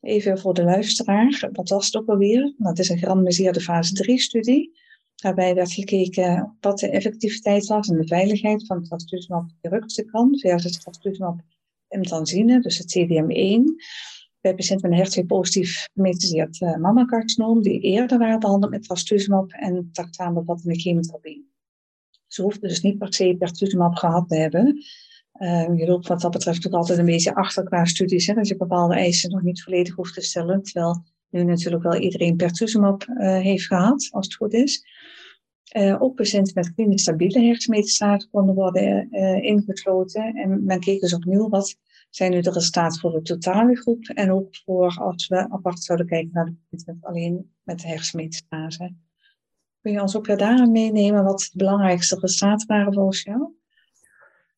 Even 0.00 0.38
voor 0.38 0.54
de 0.54 0.64
luisteraar, 0.64 1.48
wat 1.52 1.68
was 1.68 1.86
het 1.86 1.96
ook 1.96 2.08
alweer? 2.08 2.54
Dat 2.58 2.78
is 2.78 2.88
een 2.88 2.98
gerandomiseerde 2.98 3.60
fase 3.60 4.12
3-studie. 4.12 4.81
Daarbij 5.22 5.54
werd 5.54 5.72
gekeken 5.72 6.56
wat 6.60 6.78
de 6.78 6.90
effectiviteit 6.90 7.66
was 7.66 7.88
en 7.88 7.96
de 7.96 8.06
veiligheid 8.06 8.66
van 8.66 8.82
trastuzumab 8.82 9.50
deruxtecan 9.60 10.38
versus 10.38 10.78
trastuzumab 10.78 11.40
emtansine, 11.88 12.60
dus 12.60 12.78
het 12.78 12.98
CDM1 12.98 13.62
bij 14.40 14.54
patiënten 14.54 14.90
met 14.90 15.16
een 15.16 15.24
HER2-positief 15.24 15.88
gemetastaseerd 15.94 16.60
uh, 16.60 16.76
mammacarcinoom 16.76 17.62
die 17.62 17.80
eerder 17.80 18.18
waren 18.18 18.40
behandeld 18.40 18.72
met 18.72 18.82
trastuzumab 18.82 19.50
en 19.50 19.88
tactaanbevattende 19.92 20.78
chemotherapie. 20.78 21.50
Ze 22.26 22.42
hoefden 22.42 22.68
dus 22.68 22.80
niet 22.80 22.98
per 22.98 23.14
se 23.14 23.36
pertuzumab 23.38 23.94
gehad 23.94 24.28
te 24.28 24.36
hebben. 24.36 24.84
Uh, 25.34 25.76
je 25.76 25.86
loopt 25.86 26.08
wat 26.08 26.20
dat 26.20 26.30
betreft 26.30 26.66
ook 26.66 26.72
altijd 26.72 26.98
een 26.98 27.04
beetje 27.04 27.34
achter 27.34 27.64
qua 27.64 27.84
studies, 27.84 28.26
hè, 28.26 28.34
dat 28.34 28.48
je 28.48 28.56
bepaalde 28.56 28.94
eisen 28.94 29.30
nog 29.30 29.42
niet 29.42 29.62
volledig 29.62 29.94
hoeft 29.94 30.14
te 30.14 30.20
stellen, 30.20 30.62
terwijl 30.62 31.04
nu 31.32 31.44
natuurlijk 31.44 31.82
wel 31.82 31.96
iedereen 31.96 32.36
pertuzumab 32.36 33.06
uh, 33.08 33.16
heeft 33.38 33.66
gehad, 33.66 34.08
als 34.10 34.26
het 34.26 34.34
goed 34.34 34.52
is. 34.52 34.84
Uh, 35.76 36.02
ook 36.02 36.14
patiënten 36.14 36.54
met 36.54 36.74
klinisch 36.74 37.02
stabiele 37.02 37.40
hersenmetastasen 37.40 38.30
konden 38.30 38.54
worden 38.54 39.08
uh, 39.10 39.42
ingesloten. 39.42 40.34
En 40.34 40.64
men 40.64 40.80
keek 40.80 41.00
dus 41.00 41.14
opnieuw 41.14 41.48
wat 41.48 41.76
zijn 42.10 42.30
nu 42.30 42.40
de 42.40 42.50
resultaten 42.50 43.00
voor 43.00 43.12
de 43.12 43.22
totale 43.22 43.76
groep 43.76 44.04
en 44.04 44.32
ook 44.32 44.56
voor 44.64 44.96
als 45.00 45.28
we 45.28 45.50
apart 45.50 45.82
zouden 45.82 46.06
kijken 46.06 46.30
naar 46.32 46.44
de 46.44 46.56
patiënten 46.70 47.08
alleen 47.08 47.52
met 47.62 47.80
de 47.80 47.88
hersenmetastase. 47.88 48.94
Kun 49.80 49.92
je 49.92 50.00
ons 50.00 50.16
ook 50.16 50.26
weer 50.26 50.36
daarin 50.36 50.72
meenemen 50.72 51.24
wat 51.24 51.48
de 51.52 51.58
belangrijkste 51.58 52.18
resultaten 52.20 52.66
waren 52.66 52.92
volgens 52.92 53.22
jou? 53.22 53.61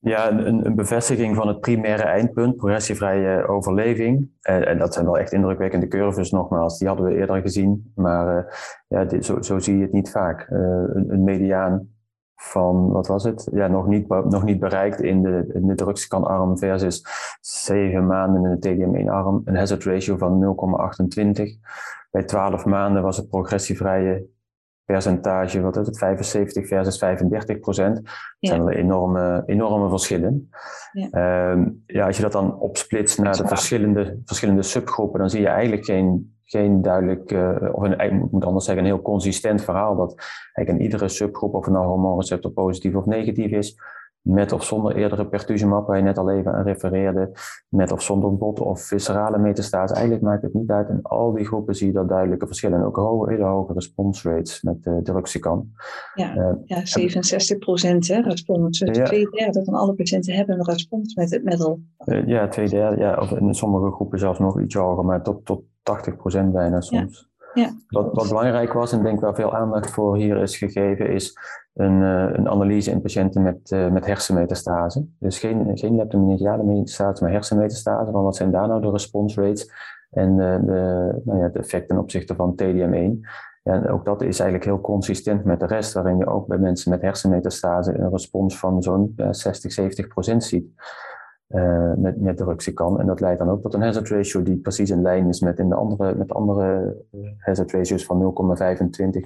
Ja, 0.04 0.30
een, 0.30 0.74
bevestiging 0.74 1.36
van 1.36 1.48
het 1.48 1.60
primaire 1.60 2.02
eindpunt, 2.02 2.56
progressievrije 2.56 3.48
overleving. 3.48 4.30
En, 4.40 4.66
en, 4.66 4.78
dat 4.78 4.94
zijn 4.94 5.04
wel 5.04 5.18
echt 5.18 5.32
indrukwekkende 5.32 5.88
curves 5.88 6.30
nogmaals, 6.30 6.78
die 6.78 6.88
hadden 6.88 7.06
we 7.06 7.14
eerder 7.14 7.40
gezien. 7.40 7.92
Maar 7.94 8.36
uh, 8.36 8.52
ja, 8.88 9.04
dit, 9.04 9.24
zo, 9.24 9.42
zo, 9.42 9.58
zie 9.58 9.76
je 9.76 9.82
het 9.82 9.92
niet 9.92 10.10
vaak. 10.10 10.46
Een, 10.50 11.12
een, 11.12 11.24
mediaan 11.24 11.88
van, 12.36 12.90
wat 12.90 13.06
was 13.06 13.24
het? 13.24 13.48
Ja, 13.52 13.66
nog 13.66 13.86
niet, 13.86 14.08
nog 14.08 14.44
niet 14.44 14.60
bereikt 14.60 15.00
in 15.00 15.22
de, 15.22 15.50
in 15.52 15.66
de 15.66 15.74
drugskanarm 15.74 16.58
versus 16.58 17.06
zeven 17.40 18.06
maanden 18.06 18.44
in 18.44 18.58
de 18.60 18.68
TDM1-arm. 18.68 19.42
Een 19.44 19.56
hazard 19.56 19.84
ratio 19.84 20.16
van 20.16 20.56
0,28. 21.36 21.42
Bij 22.10 22.24
12 22.24 22.64
maanden 22.64 23.02
was 23.02 23.16
het 23.16 23.28
progressievrije 23.28 24.26
percentage, 24.84 25.60
wat 25.60 25.76
is 25.76 25.86
het, 25.86 25.98
75 25.98 26.66
versus 26.66 26.98
35 26.98 27.58
procent. 27.58 27.94
Dat 27.94 28.04
zijn 28.40 28.64
wel 28.64 28.74
enorme, 28.74 29.42
enorme 29.46 29.88
verschillen. 29.88 30.50
Ja. 30.92 31.50
Um, 31.50 31.82
ja, 31.86 32.06
als 32.06 32.16
je 32.16 32.22
dat 32.22 32.32
dan 32.32 32.58
opsplitst 32.58 33.18
naar 33.18 33.36
de 33.36 33.46
verschillende, 33.46 34.20
verschillende 34.24 34.62
subgroepen, 34.62 35.20
dan 35.20 35.30
zie 35.30 35.40
je 35.40 35.48
eigenlijk 35.48 35.84
geen, 35.84 36.36
geen 36.44 36.82
duidelijk, 36.82 37.32
uh, 37.32 37.56
of 37.72 37.82
een, 37.82 37.98
ik 37.98 38.30
moet 38.30 38.44
anders 38.44 38.64
zeggen, 38.64 38.84
een 38.84 38.90
heel 38.90 39.02
consistent 39.02 39.64
verhaal. 39.64 39.96
Dat 39.96 40.14
eigenlijk 40.52 40.78
in 40.78 40.84
iedere 40.90 41.08
subgroep, 41.08 41.54
of 41.54 41.64
het 41.64 41.74
nou 41.74 41.86
hormoonreceptor 41.86 42.50
positief 42.50 42.94
of 42.94 43.04
negatief 43.04 43.50
is, 43.50 43.78
met 44.24 44.52
of 44.52 44.64
zonder 44.64 44.96
eerdere 44.96 45.26
pertuzumab, 45.26 45.86
waar 45.86 45.96
je 45.96 46.02
net 46.02 46.18
al 46.18 46.30
even 46.30 46.52
aan 46.54 46.64
refereerde, 46.64 47.32
met 47.68 47.92
of 47.92 48.02
zonder 48.02 48.36
bot 48.36 48.60
of 48.60 48.82
viscerale 48.82 49.38
metastase. 49.38 49.94
Eigenlijk 49.94 50.24
maakt 50.24 50.42
het 50.42 50.54
niet 50.54 50.70
uit. 50.70 50.88
In 50.88 51.02
al 51.02 51.32
die 51.32 51.46
groepen 51.46 51.74
zie 51.74 51.86
je 51.86 51.92
dat 51.92 52.08
duidelijke 52.08 52.46
verschillen. 52.46 52.78
En 52.78 52.84
ook 52.84 52.96
hoge, 52.96 53.30
hele 53.30 53.44
hoge 53.44 53.72
response 53.72 54.28
rates 54.28 54.62
met 54.62 54.86
uh, 54.86 54.94
Deruxtecan. 55.02 55.70
Ja, 56.14 56.36
uh, 56.36 56.52
ja 56.64 56.84
67 56.84 57.58
procent 57.58 58.06
respons. 58.06 58.78
Dus 58.78 58.96
ja. 58.96 59.04
twee 59.04 59.30
derde 59.30 59.64
van 59.64 59.74
alle 59.74 59.94
patiënten 59.94 60.34
hebben 60.34 60.58
een 60.58 60.64
respons 60.64 61.14
met 61.14 61.30
het 61.30 61.44
middel. 61.44 61.80
Uh, 62.04 62.26
ja, 62.26 62.48
twee 62.48 62.68
derde. 62.68 63.00
Ja, 63.00 63.16
of 63.20 63.30
in 63.30 63.54
sommige 63.54 63.92
groepen 63.92 64.18
zelfs 64.18 64.38
nog 64.38 64.60
iets 64.60 64.74
hoger, 64.74 65.04
maar 65.04 65.22
tot, 65.22 65.44
tot 65.44 65.62
80 65.82 66.16
procent 66.16 66.52
bijna 66.52 66.80
soms. 66.80 67.28
Ja. 67.28 67.33
Ja. 67.54 67.70
Wat, 67.88 68.12
wat 68.12 68.28
belangrijk 68.28 68.72
was, 68.72 68.92
en 68.92 69.02
denk 69.02 69.20
waar 69.20 69.34
veel 69.34 69.54
aandacht 69.54 69.90
voor 69.90 70.16
hier 70.16 70.36
is 70.36 70.56
gegeven, 70.56 71.12
is 71.12 71.38
een, 71.74 72.00
uh, 72.00 72.28
een 72.32 72.48
analyse 72.48 72.90
in 72.90 73.00
patiënten 73.00 73.42
met, 73.42 73.70
uh, 73.70 73.90
met 73.90 74.06
hersenmetastase. 74.06 75.06
Dus 75.18 75.38
geen, 75.38 75.70
geen 75.78 75.94
metastase, 76.64 77.22
maar 77.22 77.32
hersenmetastase. 77.32 78.12
Van 78.12 78.22
wat 78.22 78.36
zijn 78.36 78.50
daar 78.50 78.68
nou 78.68 78.80
de 78.80 78.90
response 78.90 79.40
rates 79.40 79.72
en 80.10 80.36
de, 80.36 80.60
nou 81.24 81.38
ja, 81.38 81.48
de 81.48 81.58
effecten 81.58 81.88
ten 81.88 81.98
opzichte 81.98 82.34
van 82.34 82.54
TDM1. 82.62 83.20
Ja, 83.62 83.72
en 83.72 83.88
ook 83.88 84.04
dat 84.04 84.22
is 84.22 84.40
eigenlijk 84.40 84.70
heel 84.70 84.80
consistent 84.80 85.44
met 85.44 85.60
de 85.60 85.66
rest, 85.66 85.92
waarin 85.92 86.18
je 86.18 86.26
ook 86.26 86.46
bij 86.46 86.58
mensen 86.58 86.90
met 86.90 87.00
hersenmetastase 87.00 87.98
een 87.98 88.10
respons 88.10 88.58
van 88.58 88.82
zo'n 88.82 89.14
60, 89.30 89.72
70 89.72 90.06
procent 90.06 90.44
ziet. 90.44 90.66
Uh, 91.48 91.92
met, 91.96 92.20
met 92.20 92.40
Ruxican. 92.40 93.00
En 93.00 93.06
dat 93.06 93.20
leidt 93.20 93.38
dan 93.38 93.48
ook 93.48 93.62
tot 93.62 93.74
een 93.74 93.82
hazard 93.82 94.08
ratio 94.08 94.42
die 94.42 94.56
precies 94.56 94.90
in 94.90 95.02
lijn 95.02 95.28
is 95.28 95.40
met, 95.40 95.58
in 95.58 95.68
de 95.68 95.74
andere, 95.74 96.14
met 96.14 96.32
andere 96.32 96.96
hazard 97.38 97.72
ratios 97.72 98.04
van 98.04 98.34
0,25, 98.58 99.20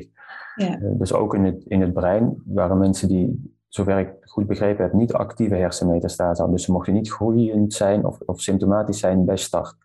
0,30. 0.00 0.08
Ja. 0.54 0.80
Uh, 0.80 0.90
dus 0.98 1.12
ook 1.12 1.34
in 1.34 1.44
het, 1.44 1.64
in 1.64 1.80
het 1.80 1.92
brein 1.92 2.42
waren 2.44 2.78
mensen 2.78 3.08
die, 3.08 3.56
zover 3.68 3.98
ik 3.98 4.12
goed 4.20 4.46
begrepen 4.46 4.84
heb, 4.84 4.92
niet 4.92 5.12
actieve 5.12 5.54
hersenmetastase 5.54 6.40
hadden. 6.40 6.56
Dus 6.56 6.64
ze 6.64 6.72
mochten 6.72 6.92
niet 6.92 7.12
groeiend 7.12 7.72
zijn 7.72 8.06
of, 8.06 8.20
of 8.20 8.40
symptomatisch 8.40 8.98
zijn 8.98 9.24
bij 9.24 9.36
start. 9.36 9.76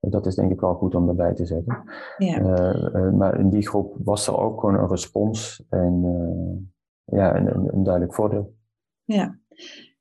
Dat 0.00 0.26
is 0.26 0.34
denk 0.34 0.52
ik 0.52 0.60
wel 0.60 0.74
goed 0.74 0.94
om 0.94 1.08
erbij 1.08 1.34
te 1.34 1.46
zeggen. 1.46 1.82
Ja. 2.18 2.40
Uh, 2.40 3.10
maar 3.10 3.38
in 3.38 3.50
die 3.50 3.68
groep 3.68 3.96
was 4.04 4.26
er 4.26 4.38
ook 4.38 4.60
gewoon 4.60 4.74
een 4.74 4.88
respons 4.88 5.64
en 5.68 6.02
ja, 7.04 7.36
een, 7.36 7.54
een, 7.54 7.68
een 7.72 7.82
duidelijk 7.82 8.14
voordeel. 8.14 8.54
Ja. 9.04 9.38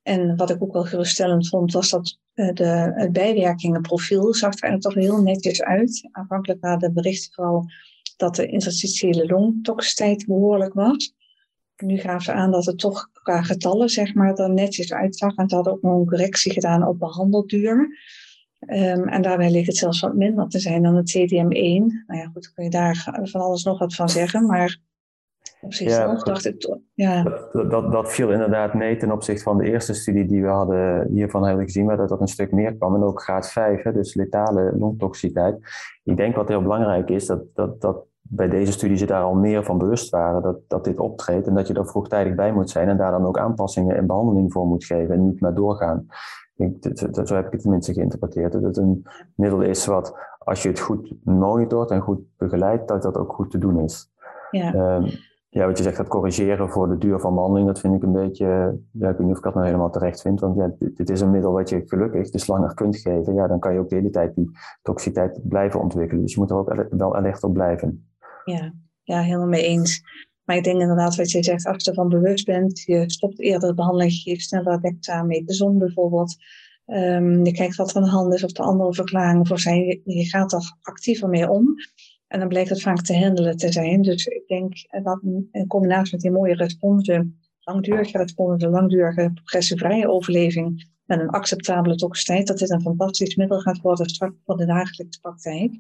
En 0.10 0.36
wat 0.36 0.50
ik 0.50 0.64
ook 0.64 0.74
wel 0.74 0.84
geruststellend 0.84 1.48
vond, 1.48 1.72
was 1.72 1.90
dat 1.90 2.18
de, 2.34 2.92
het 2.96 3.12
bijwerkingenprofiel 3.12 4.34
zag 4.34 4.54
er 4.54 4.64
eigenlijk 4.64 4.82
toch 4.82 5.04
heel 5.04 5.22
netjes 5.22 5.62
uit. 5.62 6.08
Aanvankelijk 6.12 6.62
waren 6.62 6.80
de 6.80 6.92
berichten 6.92 7.34
vooral 7.34 7.66
dat 8.18 8.36
de 8.36 8.46
interstitiële 8.46 9.26
longtoxiteit 9.26 10.26
behoorlijk 10.26 10.74
was. 10.74 11.14
Nu 11.78 11.98
gaven 11.98 12.22
ze 12.22 12.34
aan 12.34 12.52
dat 12.52 12.66
het 12.66 12.78
toch 12.78 13.10
qua 13.14 13.42
getallen 13.42 13.90
zeg 13.90 14.14
maar, 14.14 14.34
er 14.34 14.54
netjes 14.54 14.94
uitzag. 14.94 15.36
En 15.36 15.50
ze 15.50 15.56
hadden 15.56 15.74
ook 15.74 15.82
nog 15.82 16.00
een 16.00 16.06
correctie 16.06 16.52
gedaan 16.52 16.88
op 16.88 17.00
behandelduur. 17.00 17.98
Um, 18.60 19.08
en 19.08 19.22
daarbij 19.22 19.52
leek 19.52 19.66
het 19.66 19.78
zelfs 19.78 20.00
wat 20.00 20.16
minder 20.16 20.48
te 20.48 20.60
zijn 20.60 20.84
dan 20.84 20.96
het 20.96 21.18
CDM1. 21.18 22.06
Nou 22.08 22.20
ja, 22.20 22.30
goed, 22.34 22.54
kun 22.54 22.64
je 22.64 22.70
daar 22.70 23.20
van 23.24 23.42
alles 23.42 23.64
nog 23.64 23.80
wat 23.80 23.96
van 23.96 24.10
zeggen. 24.10 24.46
Maar 24.46 24.78
op 25.62 25.74
zichzelf 25.74 26.18
ja, 26.18 26.24
dacht 26.24 26.46
ik 26.46 26.78
ja. 26.94 27.24
Dat, 27.24 27.72
dat, 27.72 27.92
dat, 27.92 28.12
viel 28.12 28.32
inderdaad 28.32 28.74
mee 28.74 28.98
ten 28.98 29.12
opzichte 29.12 29.44
van 29.44 29.58
de 29.58 29.70
eerste 29.70 29.94
studie 29.94 30.26
die 30.26 30.42
we 30.42 30.48
hadden, 30.48 31.08
hiervan 31.12 31.46
hebben 31.46 31.64
gezien, 31.64 31.86
waar 31.86 31.98
dat, 31.98 32.10
dat 32.10 32.22
een 32.22 32.28
stuk 32.28 32.52
meer 32.52 32.76
kwam. 32.76 32.96
En 32.96 33.04
ook 33.04 33.22
graad 33.22 33.52
5, 33.52 33.84
hè, 33.84 33.92
dus 33.92 34.14
letale 34.14 34.74
longtoxiciteit. 34.78 35.58
Ik 36.04 36.18
denk 36.18 36.36
wat 36.36 36.48
heel 36.48 36.62
belangrijk 36.62 37.10
is, 37.10 37.26
dat, 37.26 37.42
dat, 37.54 37.82
dat 37.82 38.06
bij 38.22 38.50
deze 38.50 38.72
studie 38.72 38.98
ze 38.98 39.06
daar 39.06 39.24
al 39.24 39.34
meer 39.34 39.64
van 39.64 39.78
bewust 39.78 40.10
waren 40.10 40.42
dat, 40.42 40.58
dat 40.68 40.84
dit 40.84 41.00
optreedt 41.00 41.48
en 41.48 41.56
dat 41.56 41.68
je 41.68 41.74
er 41.74 41.88
vroegtijdig 41.88 42.36
bij 42.36 42.54
moet 42.54 42.70
zijn 42.70 42.90
en 42.90 42.98
daar 42.98 43.12
dan 43.12 43.26
ook 43.26 43.40
aanpassingen 43.40 43.96
en 43.96 44.08
behandeling 44.08 44.52
voor 44.52 44.66
moet 44.66 44.86
geven 44.86 45.16
en 45.16 45.26
niet 45.26 45.42
maar 45.42 45.54
doorgaan. 45.54 46.08
Ik, 46.56 46.92
zo 47.24 47.36
heb 47.36 47.46
ik 47.46 47.52
het 47.52 47.62
tenminste 47.62 47.94
geïnterpreteerd. 47.94 48.52
Dat 48.52 48.64
het 48.64 48.78
een 48.78 49.06
middel 49.36 49.62
is 49.62 49.86
wat, 49.86 50.16
als 50.38 50.64
je 50.64 50.70
het 50.70 50.80
goed 50.80 51.14
monitort 51.24 51.92
en 51.92 52.02
goed 52.02 52.20
begeleidt, 52.38 52.88
dat 52.88 53.02
dat 53.02 53.18
ook 53.18 53.34
goed 53.34 53.52
te 53.52 53.58
doen 53.58 53.80
is. 53.80 54.12
Ja. 54.52 54.96
Um, 54.96 55.10
ja, 55.50 55.66
wat 55.66 55.78
je 55.78 55.84
zegt, 55.84 55.98
dat 55.98 56.08
corrigeren 56.08 56.70
voor 56.70 56.90
de 56.90 56.98
duur 56.98 57.20
van 57.20 57.34
behandeling, 57.34 57.68
dat 57.68 57.80
vind 57.80 57.96
ik 57.96 58.04
een 58.04 58.12
beetje, 58.12 58.46
ja, 58.92 59.10
ik 59.10 59.18
weet 59.18 59.20
niet 59.20 59.32
of 59.32 59.38
ik 59.38 59.44
dat 59.44 59.54
nou 59.54 59.66
helemaal 59.66 59.92
terecht 59.92 60.22
vind, 60.22 60.40
want 60.40 60.56
ja, 60.56 60.72
dit, 60.80 61.10
is 61.10 61.22
een 61.22 61.32
middel 61.32 61.52
wat 61.52 61.70
je 61.70 61.84
gelukkig 61.86 62.30
dus 62.30 62.48
langer 62.48 62.74
kunt 62.74 62.98
geven. 62.98 63.34
Ja, 63.34 63.48
dan 63.48 63.60
kan 63.60 63.74
je 63.74 63.80
ook 63.80 63.90
de 63.90 63.96
hele 63.96 64.10
tijd 64.10 64.36
die 64.36 64.50
toxiciteit 64.82 65.40
blijven 65.44 65.82
ontwikkelen. 65.82 66.24
Dus 66.24 66.34
je 66.34 66.40
moet 66.40 66.50
er 66.50 66.58
ook 66.58 66.86
wel 66.90 67.16
alert 67.16 67.44
op 67.44 67.54
blijven. 67.54 68.10
Ja, 68.44 68.74
ja, 69.04 69.22
helemaal 69.22 69.48
mee 69.48 69.64
eens. 69.64 70.02
Maar 70.44 70.58
ik 70.58 70.64
denk 70.64 70.82
inderdaad 70.82 71.16
wat 71.16 71.32
je 71.32 71.44
zegt, 71.44 71.66
als 71.66 71.84
je 71.84 71.90
ervan 71.90 72.10
bewust 72.10 72.46
bent, 72.46 72.80
je 72.80 73.12
stopt 73.12 73.40
eerder 73.40 73.70
de 73.70 73.76
behandeling, 73.76 74.12
je 74.12 74.30
geeft 74.30 74.44
sneller 74.44 74.96
zon 75.46 75.78
bijvoorbeeld. 75.78 76.36
Je 77.44 77.52
kijkt 77.52 77.76
wat 77.76 77.90
er 77.90 77.96
aan 77.96 78.04
de 78.04 78.10
hand 78.10 78.34
is 78.34 78.44
of 78.44 78.52
de 78.52 78.64
andere 78.64 78.94
verklaringen 78.94 79.48
voor 79.48 79.60
zijn. 79.60 79.86
Je, 79.86 80.02
je 80.04 80.26
gaat 80.26 80.54
er 80.54 80.78
actiever 80.82 81.30
mee 81.30 81.50
om. 81.50 81.76
En 82.30 82.40
dan 82.40 82.48
blijkt 82.48 82.70
het 82.70 82.82
vaak 82.82 83.02
te 83.02 83.18
handelen 83.18 83.58
te 83.58 83.72
zijn. 83.72 84.02
Dus 84.02 84.26
ik 84.26 84.48
denk 84.48 84.74
dat 85.04 85.20
in 85.52 85.68
combinatie 85.68 86.12
met 86.12 86.22
die 86.22 86.32
mooie 86.32 86.56
responsen, 86.56 87.40
langdurige 87.60 88.18
responsen, 88.18 88.70
langdurige 88.70 89.32
progressievrije 89.34 90.10
overleving 90.10 90.88
met 91.06 91.20
een 91.20 91.30
acceptabele 91.30 91.96
toxiteit, 91.96 92.48
dat 92.48 92.58
dit 92.58 92.70
een 92.70 92.82
fantastisch 92.82 93.36
middel 93.36 93.60
gaat 93.60 93.82
worden 93.82 94.10
straks 94.10 94.36
voor 94.46 94.58
de 94.58 94.66
dagelijkse 94.66 95.20
praktijk. 95.20 95.72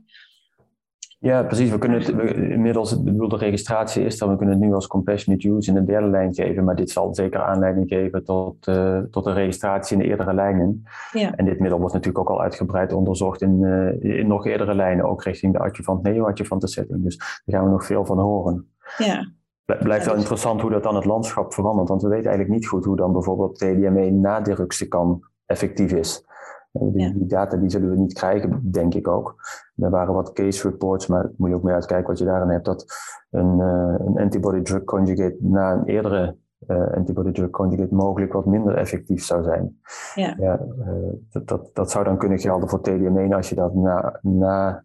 Ja, 1.21 1.43
precies. 1.43 1.69
We 1.69 1.77
kunnen 1.77 1.99
het 1.99 2.09
inmiddels, 2.35 2.91
ik 2.91 3.03
bedoel, 3.03 3.29
de 3.29 3.37
registratie 3.37 4.03
is 4.03 4.17
dan, 4.17 4.29
we 4.29 4.35
kunnen 4.35 4.55
het 4.55 4.63
nu 4.63 4.73
als 4.73 4.87
compassionate 4.87 5.49
use 5.49 5.69
in 5.69 5.75
de 5.75 5.83
derde 5.83 6.07
lijn 6.07 6.33
geven, 6.33 6.63
maar 6.63 6.75
dit 6.75 6.89
zal 6.91 7.15
zeker 7.15 7.41
aanleiding 7.41 7.87
geven 7.87 8.23
tot, 8.23 8.67
uh, 8.67 8.99
tot 9.11 9.25
een 9.25 9.33
registratie 9.33 9.97
in 9.97 10.03
de 10.03 10.09
eerdere 10.09 10.33
lijnen. 10.33 10.83
Ja. 11.11 11.35
En 11.35 11.45
dit 11.45 11.59
middel 11.59 11.79
wordt 11.79 11.93
natuurlijk 11.93 12.29
ook 12.29 12.35
al 12.35 12.41
uitgebreid 12.41 12.93
onderzocht 12.93 13.41
in, 13.41 13.61
uh, 13.61 14.19
in 14.19 14.27
nog 14.27 14.45
eerdere 14.45 14.75
lijnen, 14.75 15.05
ook 15.05 15.23
richting 15.23 15.53
de 15.53 15.59
adjuvant, 15.59 16.03
neo-adjuvante 16.03 16.67
setting. 16.67 17.03
Dus 17.03 17.17
daar 17.17 17.55
gaan 17.55 17.63
we 17.63 17.71
nog 17.71 17.85
veel 17.85 18.05
van 18.05 18.19
horen. 18.19 18.69
Ja, 18.97 19.31
blijft 19.65 20.05
wel 20.05 20.15
interessant 20.15 20.61
hoe 20.61 20.71
dat 20.71 20.83
dan 20.83 20.95
het 20.95 21.05
landschap 21.05 21.53
verandert. 21.53 21.89
Want 21.89 22.01
we 22.01 22.07
weten 22.07 22.29
eigenlijk 22.29 22.59
niet 22.59 22.67
goed 22.67 22.85
hoe 22.85 22.95
dan 22.95 23.11
bijvoorbeeld 23.11 23.57
TDME 23.57 24.09
na 24.11 24.41
deruxtecan 24.41 25.23
effectief 25.45 25.91
is. 25.91 26.25
Die, 26.71 27.13
die, 27.13 27.25
data 27.25 27.57
die 27.57 27.69
zullen 27.69 27.89
we 27.89 27.97
niet 27.97 28.13
krijgen, 28.13 28.71
denk 28.71 28.93
ik 28.93 29.07
ook. 29.07 29.35
Er 29.75 29.89
waren 29.89 30.13
wat 30.13 30.33
case 30.33 30.69
reports, 30.69 31.07
maar 31.07 31.31
moet 31.37 31.49
je 31.49 31.55
ook 31.55 31.63
mee 31.63 31.73
uitkijken 31.73 32.07
wat 32.07 32.17
je 32.17 32.25
daarin 32.25 32.49
hebt. 32.49 32.65
Dat 32.65 32.85
een, 33.29 33.59
uh, 33.59 33.95
een 33.97 34.17
antibody-drug 34.17 34.83
conjugate 34.83 35.37
na 35.39 35.71
een 35.71 35.85
eerdere 35.85 36.35
uh, 36.67 36.91
antibody-drug 36.91 37.49
conjugate 37.49 37.95
mogelijk 37.95 38.33
wat 38.33 38.45
minder 38.45 38.75
effectief 38.75 39.23
zou 39.23 39.43
zijn. 39.43 39.79
Ja. 40.15 40.35
ja 40.39 40.59
uh, 40.79 41.13
dat, 41.29 41.47
dat, 41.47 41.69
dat, 41.73 41.91
zou 41.91 42.03
dan 42.03 42.17
kunnen 42.17 42.39
gelden 42.39 42.69
voor 42.69 42.79
TDM1 42.89 43.33
als 43.33 43.49
je 43.49 43.55
dat 43.55 43.73
na, 43.73 44.19
na 44.21 44.83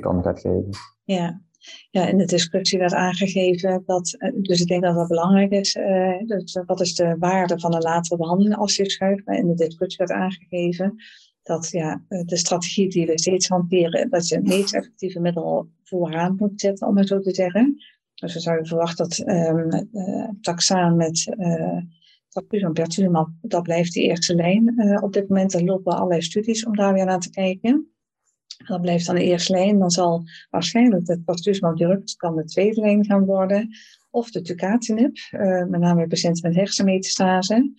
kan 0.00 0.22
gaat 0.22 0.40
geven. 0.40 0.70
Ja. 1.04 1.40
Ja, 1.90 2.06
in 2.06 2.18
de 2.18 2.24
discussie 2.24 2.78
werd 2.78 2.94
aangegeven 2.94 3.82
dat, 3.86 4.16
dus 4.40 4.60
ik 4.60 4.66
denk 4.66 4.82
dat 4.82 4.94
dat 4.94 5.08
belangrijk 5.08 5.50
is, 5.50 5.72
dus 6.26 6.60
wat 6.66 6.80
is 6.80 6.94
de 6.94 7.16
waarde 7.18 7.58
van 7.60 7.74
een 7.74 7.82
latere 7.82 8.16
behandeling 8.16 8.56
als 8.56 8.76
je 8.76 8.90
schuift, 8.90 9.26
maar 9.26 9.36
in 9.36 9.46
de 9.46 9.54
discussie 9.54 10.06
werd 10.06 10.20
aangegeven 10.20 10.96
dat 11.46 11.68
ja, 11.70 12.02
de 12.08 12.36
strategie 12.36 12.88
die 12.88 13.06
we 13.06 13.18
steeds 13.18 13.48
hanteren, 13.48 14.10
dat 14.10 14.28
je 14.28 14.34
het 14.34 14.46
meest 14.46 14.74
effectieve 14.74 15.20
middel 15.20 15.68
vooraan 15.82 16.34
moet 16.36 16.60
zetten, 16.60 16.86
om 16.86 16.96
het 16.96 17.08
zo 17.08 17.20
te 17.20 17.34
zeggen. 17.34 17.76
Dus 18.14 18.34
we 18.34 18.40
zouden 18.40 18.66
verwachten 18.66 19.08
dat 19.08 19.28
um, 19.28 19.88
taxaan 20.40 20.96
met 20.96 21.34
uh, 21.38 21.80
en 22.50 22.72
pertuzumab, 22.72 23.28
dat 23.40 23.62
blijft 23.62 23.92
de 23.92 24.00
eerste 24.00 24.34
lijn. 24.34 24.98
Op 25.02 25.12
dit 25.12 25.28
moment 25.28 25.60
lopen 25.60 25.96
allerlei 25.96 26.22
studies 26.22 26.66
om 26.66 26.76
daar 26.76 26.92
weer 26.92 27.04
naar 27.04 27.20
te 27.20 27.30
kijken. 27.30 27.90
Dat 28.66 28.80
blijft 28.80 29.06
dan 29.06 29.14
de 29.14 29.24
eerste 29.24 29.52
lijn. 29.52 29.78
Dan 29.78 29.90
zal 29.90 30.24
waarschijnlijk 30.50 31.08
het 31.08 31.24
pertuzumab 31.24 31.76
direct 31.76 32.16
kan 32.16 32.36
de 32.36 32.44
tweede 32.44 32.80
lijn 32.80 33.04
gaan 33.04 33.24
worden. 33.24 33.68
Of 34.10 34.30
de 34.30 34.40
tucatinib, 34.40 35.16
met 35.68 35.80
name 35.80 35.94
bij 35.94 36.06
patiënten 36.06 36.48
met 36.48 36.58
hersenmetastase. 36.58 37.72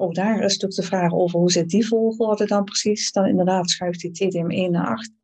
Ook 0.00 0.14
daar 0.14 0.34
is 0.34 0.40
natuurlijk 0.40 0.74
de 0.74 0.82
vraag 0.82 1.12
over 1.12 1.38
hoe 1.38 1.50
zit 1.50 1.68
die 1.68 1.86
volgorde 1.86 2.46
dan 2.46 2.64
precies. 2.64 3.12
Dan 3.12 3.26
inderdaad 3.26 3.70
schuift 3.70 4.00
die 4.00 4.10
TDM1 4.10 4.70
naar 4.70 4.86
achter. 4.86 5.14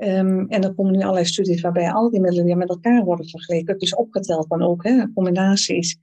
Um, 0.00 0.48
en 0.48 0.62
er 0.62 0.74
komen 0.74 0.92
nu 0.92 1.00
allerlei 1.00 1.24
studies 1.24 1.60
waarbij 1.60 1.92
al 1.92 2.10
die 2.10 2.20
middelen 2.20 2.58
met 2.58 2.68
elkaar 2.68 3.04
worden 3.04 3.28
vergeleken. 3.28 3.78
Dus 3.78 3.94
opgeteld 3.94 4.48
dan 4.48 4.62
ook, 4.62 4.84
hè, 4.84 5.12
combinaties. 5.14 5.98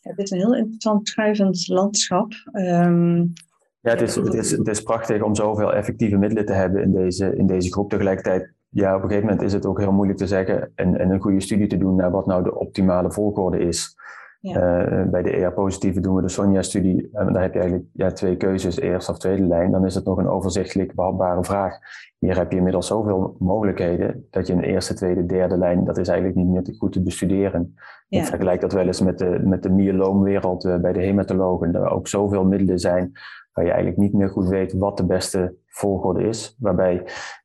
Het 0.00 0.18
is 0.18 0.30
een 0.30 0.38
heel 0.38 0.56
interessant 0.56 1.08
schuivend 1.08 1.68
landschap. 1.68 2.32
Um, 2.52 3.32
ja, 3.80 3.90
het 3.90 4.00
is, 4.00 4.14
het, 4.14 4.34
is, 4.34 4.50
het 4.50 4.68
is 4.68 4.82
prachtig 4.82 5.22
om 5.22 5.34
zoveel 5.34 5.72
effectieve 5.72 6.16
middelen 6.16 6.46
te 6.46 6.52
hebben 6.52 6.82
in 6.82 6.92
deze, 6.92 7.36
in 7.36 7.46
deze 7.46 7.72
groep. 7.72 7.90
Tegelijkertijd, 7.90 8.52
ja, 8.68 8.96
op 8.96 9.02
een 9.02 9.08
gegeven 9.08 9.28
moment 9.28 9.46
is 9.46 9.52
het 9.52 9.66
ook 9.66 9.78
heel 9.78 9.92
moeilijk 9.92 10.18
te 10.18 10.26
zeggen 10.26 10.72
en, 10.74 10.98
en 10.98 11.10
een 11.10 11.20
goede 11.20 11.40
studie 11.40 11.66
te 11.66 11.78
doen 11.78 11.96
naar 11.96 12.10
wat 12.10 12.26
nou 12.26 12.42
de 12.42 12.58
optimale 12.58 13.12
volgorde 13.12 13.58
is. 13.58 13.96
Ja. 14.40 14.88
Uh, 14.88 15.10
bij 15.10 15.22
de 15.22 15.30
ER-positieve 15.30 16.00
doen 16.00 16.14
we 16.14 16.22
de 16.22 16.28
SONIA-studie. 16.28 17.08
En 17.12 17.32
daar 17.32 17.42
heb 17.42 17.52
je 17.52 17.58
eigenlijk 17.58 17.88
ja, 17.92 18.12
twee 18.12 18.36
keuzes, 18.36 18.78
eerste 18.78 19.10
of 19.10 19.18
tweede 19.18 19.46
lijn. 19.46 19.70
Dan 19.70 19.86
is 19.86 19.94
het 19.94 20.04
nog 20.04 20.18
een 20.18 20.28
overzichtelijk 20.28 20.94
behapbare 20.94 21.44
vraag. 21.44 21.78
Hier 22.18 22.36
heb 22.36 22.50
je 22.50 22.56
inmiddels 22.56 22.86
zoveel 22.86 23.36
mogelijkheden 23.38 24.26
dat 24.30 24.46
je 24.46 24.52
een 24.52 24.62
eerste, 24.62 24.94
tweede, 24.94 25.26
derde 25.26 25.56
lijn, 25.56 25.84
dat 25.84 25.98
is 25.98 26.08
eigenlijk 26.08 26.38
niet 26.38 26.48
meer 26.48 26.62
te 26.62 26.74
goed 26.78 26.92
te 26.92 27.02
bestuderen. 27.02 27.74
Ja. 28.08 28.20
Ik 28.20 28.26
vergelijk 28.26 28.60
dat 28.60 28.72
wel 28.72 28.86
eens 28.86 29.00
met 29.00 29.18
de, 29.18 29.40
met 29.44 29.62
de 29.62 29.70
myeloomwereld 29.70 30.64
uh, 30.64 30.76
bij 30.76 30.92
de 30.92 31.00
hematologen. 31.00 31.74
Er 31.74 31.90
ook 31.90 32.08
zoveel 32.08 32.44
middelen 32.44 32.78
zijn 32.78 33.12
waar 33.52 33.64
je 33.64 33.70
eigenlijk 33.70 34.00
niet 34.00 34.12
meer 34.12 34.28
goed 34.28 34.48
weet 34.48 34.72
wat 34.72 34.96
de 34.96 35.06
beste 35.06 35.54
volgorde 35.70 36.22
is. 36.22 36.56
Waarbij 36.58 36.92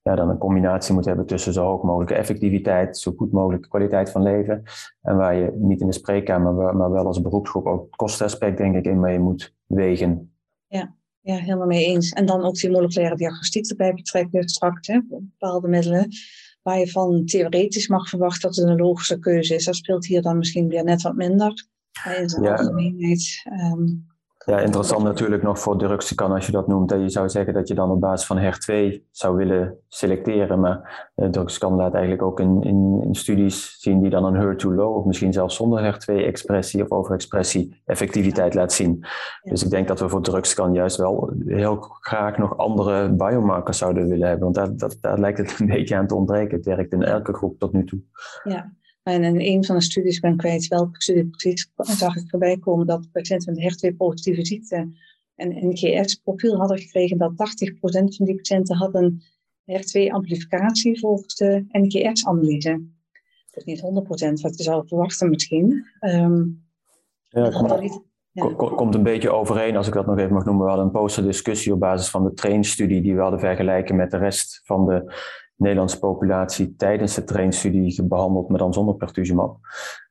je 0.04 0.16
dan 0.16 0.30
een 0.30 0.38
combinatie 0.38 0.94
moet 0.94 1.06
hebben 1.06 1.26
tussen 1.26 1.54
zo 1.54 1.66
hoog 1.66 1.84
mogelijke 1.84 2.16
effectiviteit, 2.16 2.98
zo 2.98 3.14
goed 3.16 3.32
mogelijke 3.32 3.68
kwaliteit 3.68 4.12
van 4.12 4.24
leven. 4.24 4.64
En 5.02 5.18
waar 5.18 5.36
je 5.36 5.52
niet 5.56 5.82
in 5.82 5.88
de 5.88 5.94
spreekkamer, 5.94 6.76
maar 6.76 6.92
wel 6.92 7.06
als 7.06 7.22
beroepsgroep 7.22 7.66
ook 7.66 7.86
het 7.86 7.96
kostaspect 7.96 8.58
denk 8.58 8.76
ik 8.76 8.86
in 8.86 9.00
mee 9.00 9.20
moet 9.20 9.56
wegen. 9.66 10.34
Ja. 10.68 10.96
Ja, 11.26 11.36
helemaal 11.36 11.68
mee 11.68 11.86
eens. 11.86 12.12
En 12.12 12.26
dan 12.26 12.44
ook 12.44 12.56
die 12.56 12.72
moleculaire 12.72 13.16
diagnostiek 13.16 13.70
erbij 13.70 13.94
betrekken 13.94 14.50
straks, 14.50 14.88
hè, 14.88 15.00
bepaalde 15.08 15.68
middelen, 15.68 16.08
waar 16.62 16.80
je 16.80 16.92
van 16.92 17.26
theoretisch 17.26 17.88
mag 17.88 18.10
verwachten 18.10 18.42
dat 18.42 18.56
het 18.56 18.68
een 18.68 18.78
logische 18.78 19.20
keuze 19.20 19.56
is. 19.56 19.66
Dat 19.66 19.76
speelt 19.76 20.06
hier 20.06 20.22
dan 20.22 20.38
misschien 20.38 20.68
weer 20.68 20.84
net 20.84 21.02
wat 21.02 21.16
minder. 21.16 21.68
In 22.18 22.30
zijn 22.30 22.44
ja. 22.44 22.56
algemeenheid. 22.56 23.44
Um, 23.74 24.08
ja, 24.46 24.60
interessant 24.60 25.04
natuurlijk 25.04 25.44
nog 25.44 25.60
voor 25.60 25.78
Druxican 25.78 26.32
als 26.32 26.46
je 26.46 26.52
dat 26.52 26.68
noemt. 26.68 26.90
Dat 26.90 27.00
je 27.00 27.10
zou 27.10 27.30
zeggen 27.30 27.54
dat 27.54 27.68
je 27.68 27.74
dan 27.74 27.92
op 27.92 28.00
basis 28.00 28.28
van 28.28 28.38
HER2 28.38 29.02
zou 29.12 29.36
willen 29.36 29.78
selecteren. 29.88 30.60
Maar 30.60 31.10
uh, 31.16 31.30
laat 31.60 31.94
eigenlijk 31.94 32.22
ook 32.22 32.40
in, 32.40 32.62
in, 32.62 33.02
in, 33.04 33.16
studies 33.16 33.76
zien 33.80 34.02
die 34.02 34.10
dan 34.10 34.24
een 34.24 34.56
HER2-low 34.56 34.96
of 34.96 35.06
misschien 35.06 35.34
zelfs 35.34 35.56
zonder 35.56 35.94
HER2-expressie 35.94 36.84
of 36.84 36.92
overexpressie 36.92 37.82
effectiviteit 37.86 38.54
laat 38.54 38.74
zien. 38.74 39.06
Dus 39.44 39.64
ik 39.64 39.70
denk 39.70 39.88
dat 39.88 40.00
we 40.00 40.10
voor 40.10 40.22
Druxican 40.22 40.74
juist 40.74 40.98
wel 40.98 41.34
heel 41.46 41.78
graag 41.80 42.38
nog 42.38 42.58
andere 42.58 43.10
biomarkers 43.14 43.78
zouden 43.78 44.08
willen 44.08 44.28
hebben. 44.28 44.44
Want 44.44 44.56
daar, 44.56 44.78
dat, 44.78 44.98
daar 45.02 45.20
lijkt 45.20 45.38
het 45.38 45.60
een 45.60 45.68
beetje 45.76 45.96
aan 45.96 46.08
te 46.08 46.16
ontbreken. 46.16 46.58
Het 46.58 46.66
werkt 46.66 46.94
in 46.94 47.04
elke 47.04 47.34
groep 47.34 47.60
tot 47.60 47.74
nu 47.74 47.86
toe. 47.86 48.00
Ja, 48.44 48.72
en 49.06 49.24
in 49.24 49.40
een 49.40 49.66
van 49.66 49.76
de 49.76 49.82
studies, 49.82 50.16
ik 50.16 50.22
ben 50.22 50.38
kwijt 50.38 50.68
welke 50.68 51.02
studie 51.02 51.26
precies, 51.26 51.72
zag 51.76 52.16
ik 52.16 52.30
voorbij 52.30 52.58
komen 52.58 52.88
dat 52.88 53.12
patiënten 53.12 53.54
met 53.54 53.64
HER2-positieve 53.64 54.46
ziekte 54.46 54.90
een 55.36 55.68
NGS-profiel 55.68 56.58
hadden 56.58 56.80
gekregen, 56.80 57.18
dat 57.18 57.32
80% 57.32 57.36
van 58.16 58.26
die 58.26 58.36
patiënten 58.36 58.76
hadden 58.76 59.24
HER2-amplificatie 59.72 61.00
volgens 61.00 61.36
de 61.36 61.66
NGS-analyse. 61.68 62.84
Dat 63.52 63.64
is 63.64 63.64
niet 63.64 63.82
100% 63.82 64.42
wat 64.42 64.58
je 64.58 64.64
zou 64.64 64.88
verwachten 64.88 65.30
misschien. 65.30 65.86
Um, 66.00 66.64
ja, 67.30 67.50
komt, 68.42 68.76
komt 68.76 68.96
een 68.96 69.04
beetje 69.04 69.32
overeen, 69.32 69.78
als 69.78 69.88
ik 69.88 69.94
dat 69.94 70.06
nog 70.06 70.18
even 70.18 70.34
mag 70.34 70.46
noemen. 70.46 70.64
We 70.64 70.70
hadden 70.70 70.88
een 70.88 70.94
posterdiscussie 70.94 71.74
op 71.74 71.80
basis 71.80 72.10
van 72.10 72.24
de 72.24 72.34
trainstudie 72.34 73.02
die 73.02 73.16
we 73.16 73.22
hadden 73.22 73.40
vergelijken 73.40 73.96
met 73.96 74.12
de 74.12 74.18
rest 74.18 74.62
van 74.64 74.86
de 74.86 75.14
Nederlandse 75.56 76.00
populatie 76.00 76.76
tijdens 76.76 77.16
de 77.16 77.24
trainstudie 77.24 78.04
behandeld, 78.04 78.50
maar 78.50 78.58
dan 78.58 78.74
zonder 78.74 78.96
pertuzumab. 78.96 79.58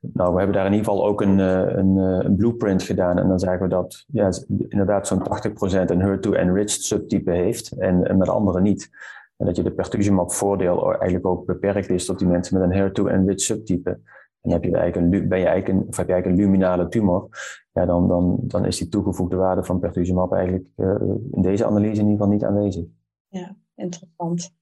Nou, 0.00 0.32
we 0.32 0.38
hebben 0.38 0.56
daar 0.56 0.66
in 0.66 0.72
ieder 0.72 0.86
geval 0.86 1.06
ook 1.06 1.20
een, 1.20 1.40
eh, 1.40 1.76
een, 1.76 1.98
eh, 1.98 2.24
een 2.24 2.36
blueprint 2.36 2.82
gedaan. 2.82 3.18
En 3.18 3.28
dan 3.28 3.38
zagen 3.38 3.62
we 3.62 3.68
dat 3.68 4.04
ja, 4.06 4.30
inderdaad 4.68 5.06
zo'n 5.06 5.22
80% 5.22 5.90
een 5.90 6.00
HER2-enriched 6.00 6.82
subtype 6.82 7.30
heeft 7.30 7.70
en, 7.70 8.06
en 8.08 8.18
met 8.18 8.28
andere 8.28 8.60
niet. 8.60 8.90
En 9.36 9.46
dat 9.46 9.56
je 9.56 9.62
de 9.62 9.72
pertuzumab 9.72 10.32
voordeel 10.32 10.92
eigenlijk 10.92 11.26
ook 11.26 11.46
beperkt 11.46 11.88
is 11.88 12.06
tot 12.06 12.18
die 12.18 12.28
mensen 12.28 12.60
met 12.60 12.70
een 12.70 12.76
HER2-enriched 12.76 13.40
subtype. 13.40 14.00
En 14.40 14.50
heb 14.50 14.64
je 14.64 14.76
eigenlijk 14.76 15.14
een, 15.14 15.28
ben 15.28 15.38
je 15.38 15.46
eigenlijk 15.46 15.68
een, 15.68 15.88
of 15.88 15.96
heb 15.96 16.06
je 16.06 16.12
eigenlijk 16.12 16.42
een 16.42 16.46
luminale 16.46 16.88
tumor, 16.88 17.28
ja, 17.72 17.86
dan, 17.86 18.08
dan, 18.08 18.38
dan 18.40 18.64
is 18.64 18.78
die 18.78 18.88
toegevoegde 18.88 19.36
waarde 19.36 19.64
van 19.64 19.80
pertuzumab 19.80 20.32
eigenlijk 20.32 20.66
uh, 20.76 20.94
in 21.30 21.42
deze 21.42 21.64
analyse 21.64 22.00
in 22.00 22.08
ieder 22.08 22.10
geval 22.10 22.28
niet 22.28 22.44
aanwezig. 22.44 22.84
Ja, 23.28 23.56
interessant. 23.74 24.54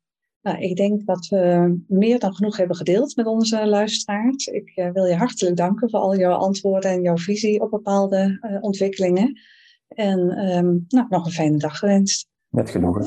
Nou, 0.43 0.59
ik 0.59 0.77
denk 0.77 1.07
dat 1.07 1.27
we 1.27 1.75
meer 1.89 2.19
dan 2.19 2.35
genoeg 2.35 2.57
hebben 2.57 2.77
gedeeld 2.77 3.17
met 3.17 3.27
onze 3.27 3.67
luisteraars. 3.67 4.47
Ik 4.47 4.73
uh, 4.77 4.91
wil 4.91 5.05
je 5.05 5.15
hartelijk 5.15 5.57
danken 5.57 5.91
voor 5.91 6.01
al 6.01 6.17
jouw 6.17 6.35
antwoorden 6.35 6.91
en 6.91 7.03
jouw 7.03 7.17
visie 7.17 7.61
op 7.61 7.71
bepaalde 7.71 8.39
uh, 8.43 8.63
ontwikkelingen. 8.63 9.41
En 9.89 10.19
um, 10.57 10.85
nou, 10.89 11.07
nog 11.09 11.25
een 11.25 11.33
fijne 11.33 11.59
dag 11.59 11.79
gewenst. 11.79 12.27
Met 12.49 12.71
genoegen. 12.71 13.07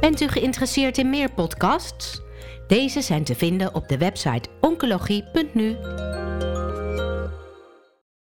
Bent 0.00 0.20
u 0.20 0.28
geïnteresseerd 0.28 0.98
in 0.98 1.10
meer 1.10 1.32
podcasts? 1.32 2.22
Deze 2.66 3.00
zijn 3.00 3.24
te 3.24 3.34
vinden 3.34 3.74
op 3.74 3.88
de 3.88 3.98
website 3.98 4.48
oncologie.nu. 4.60 5.76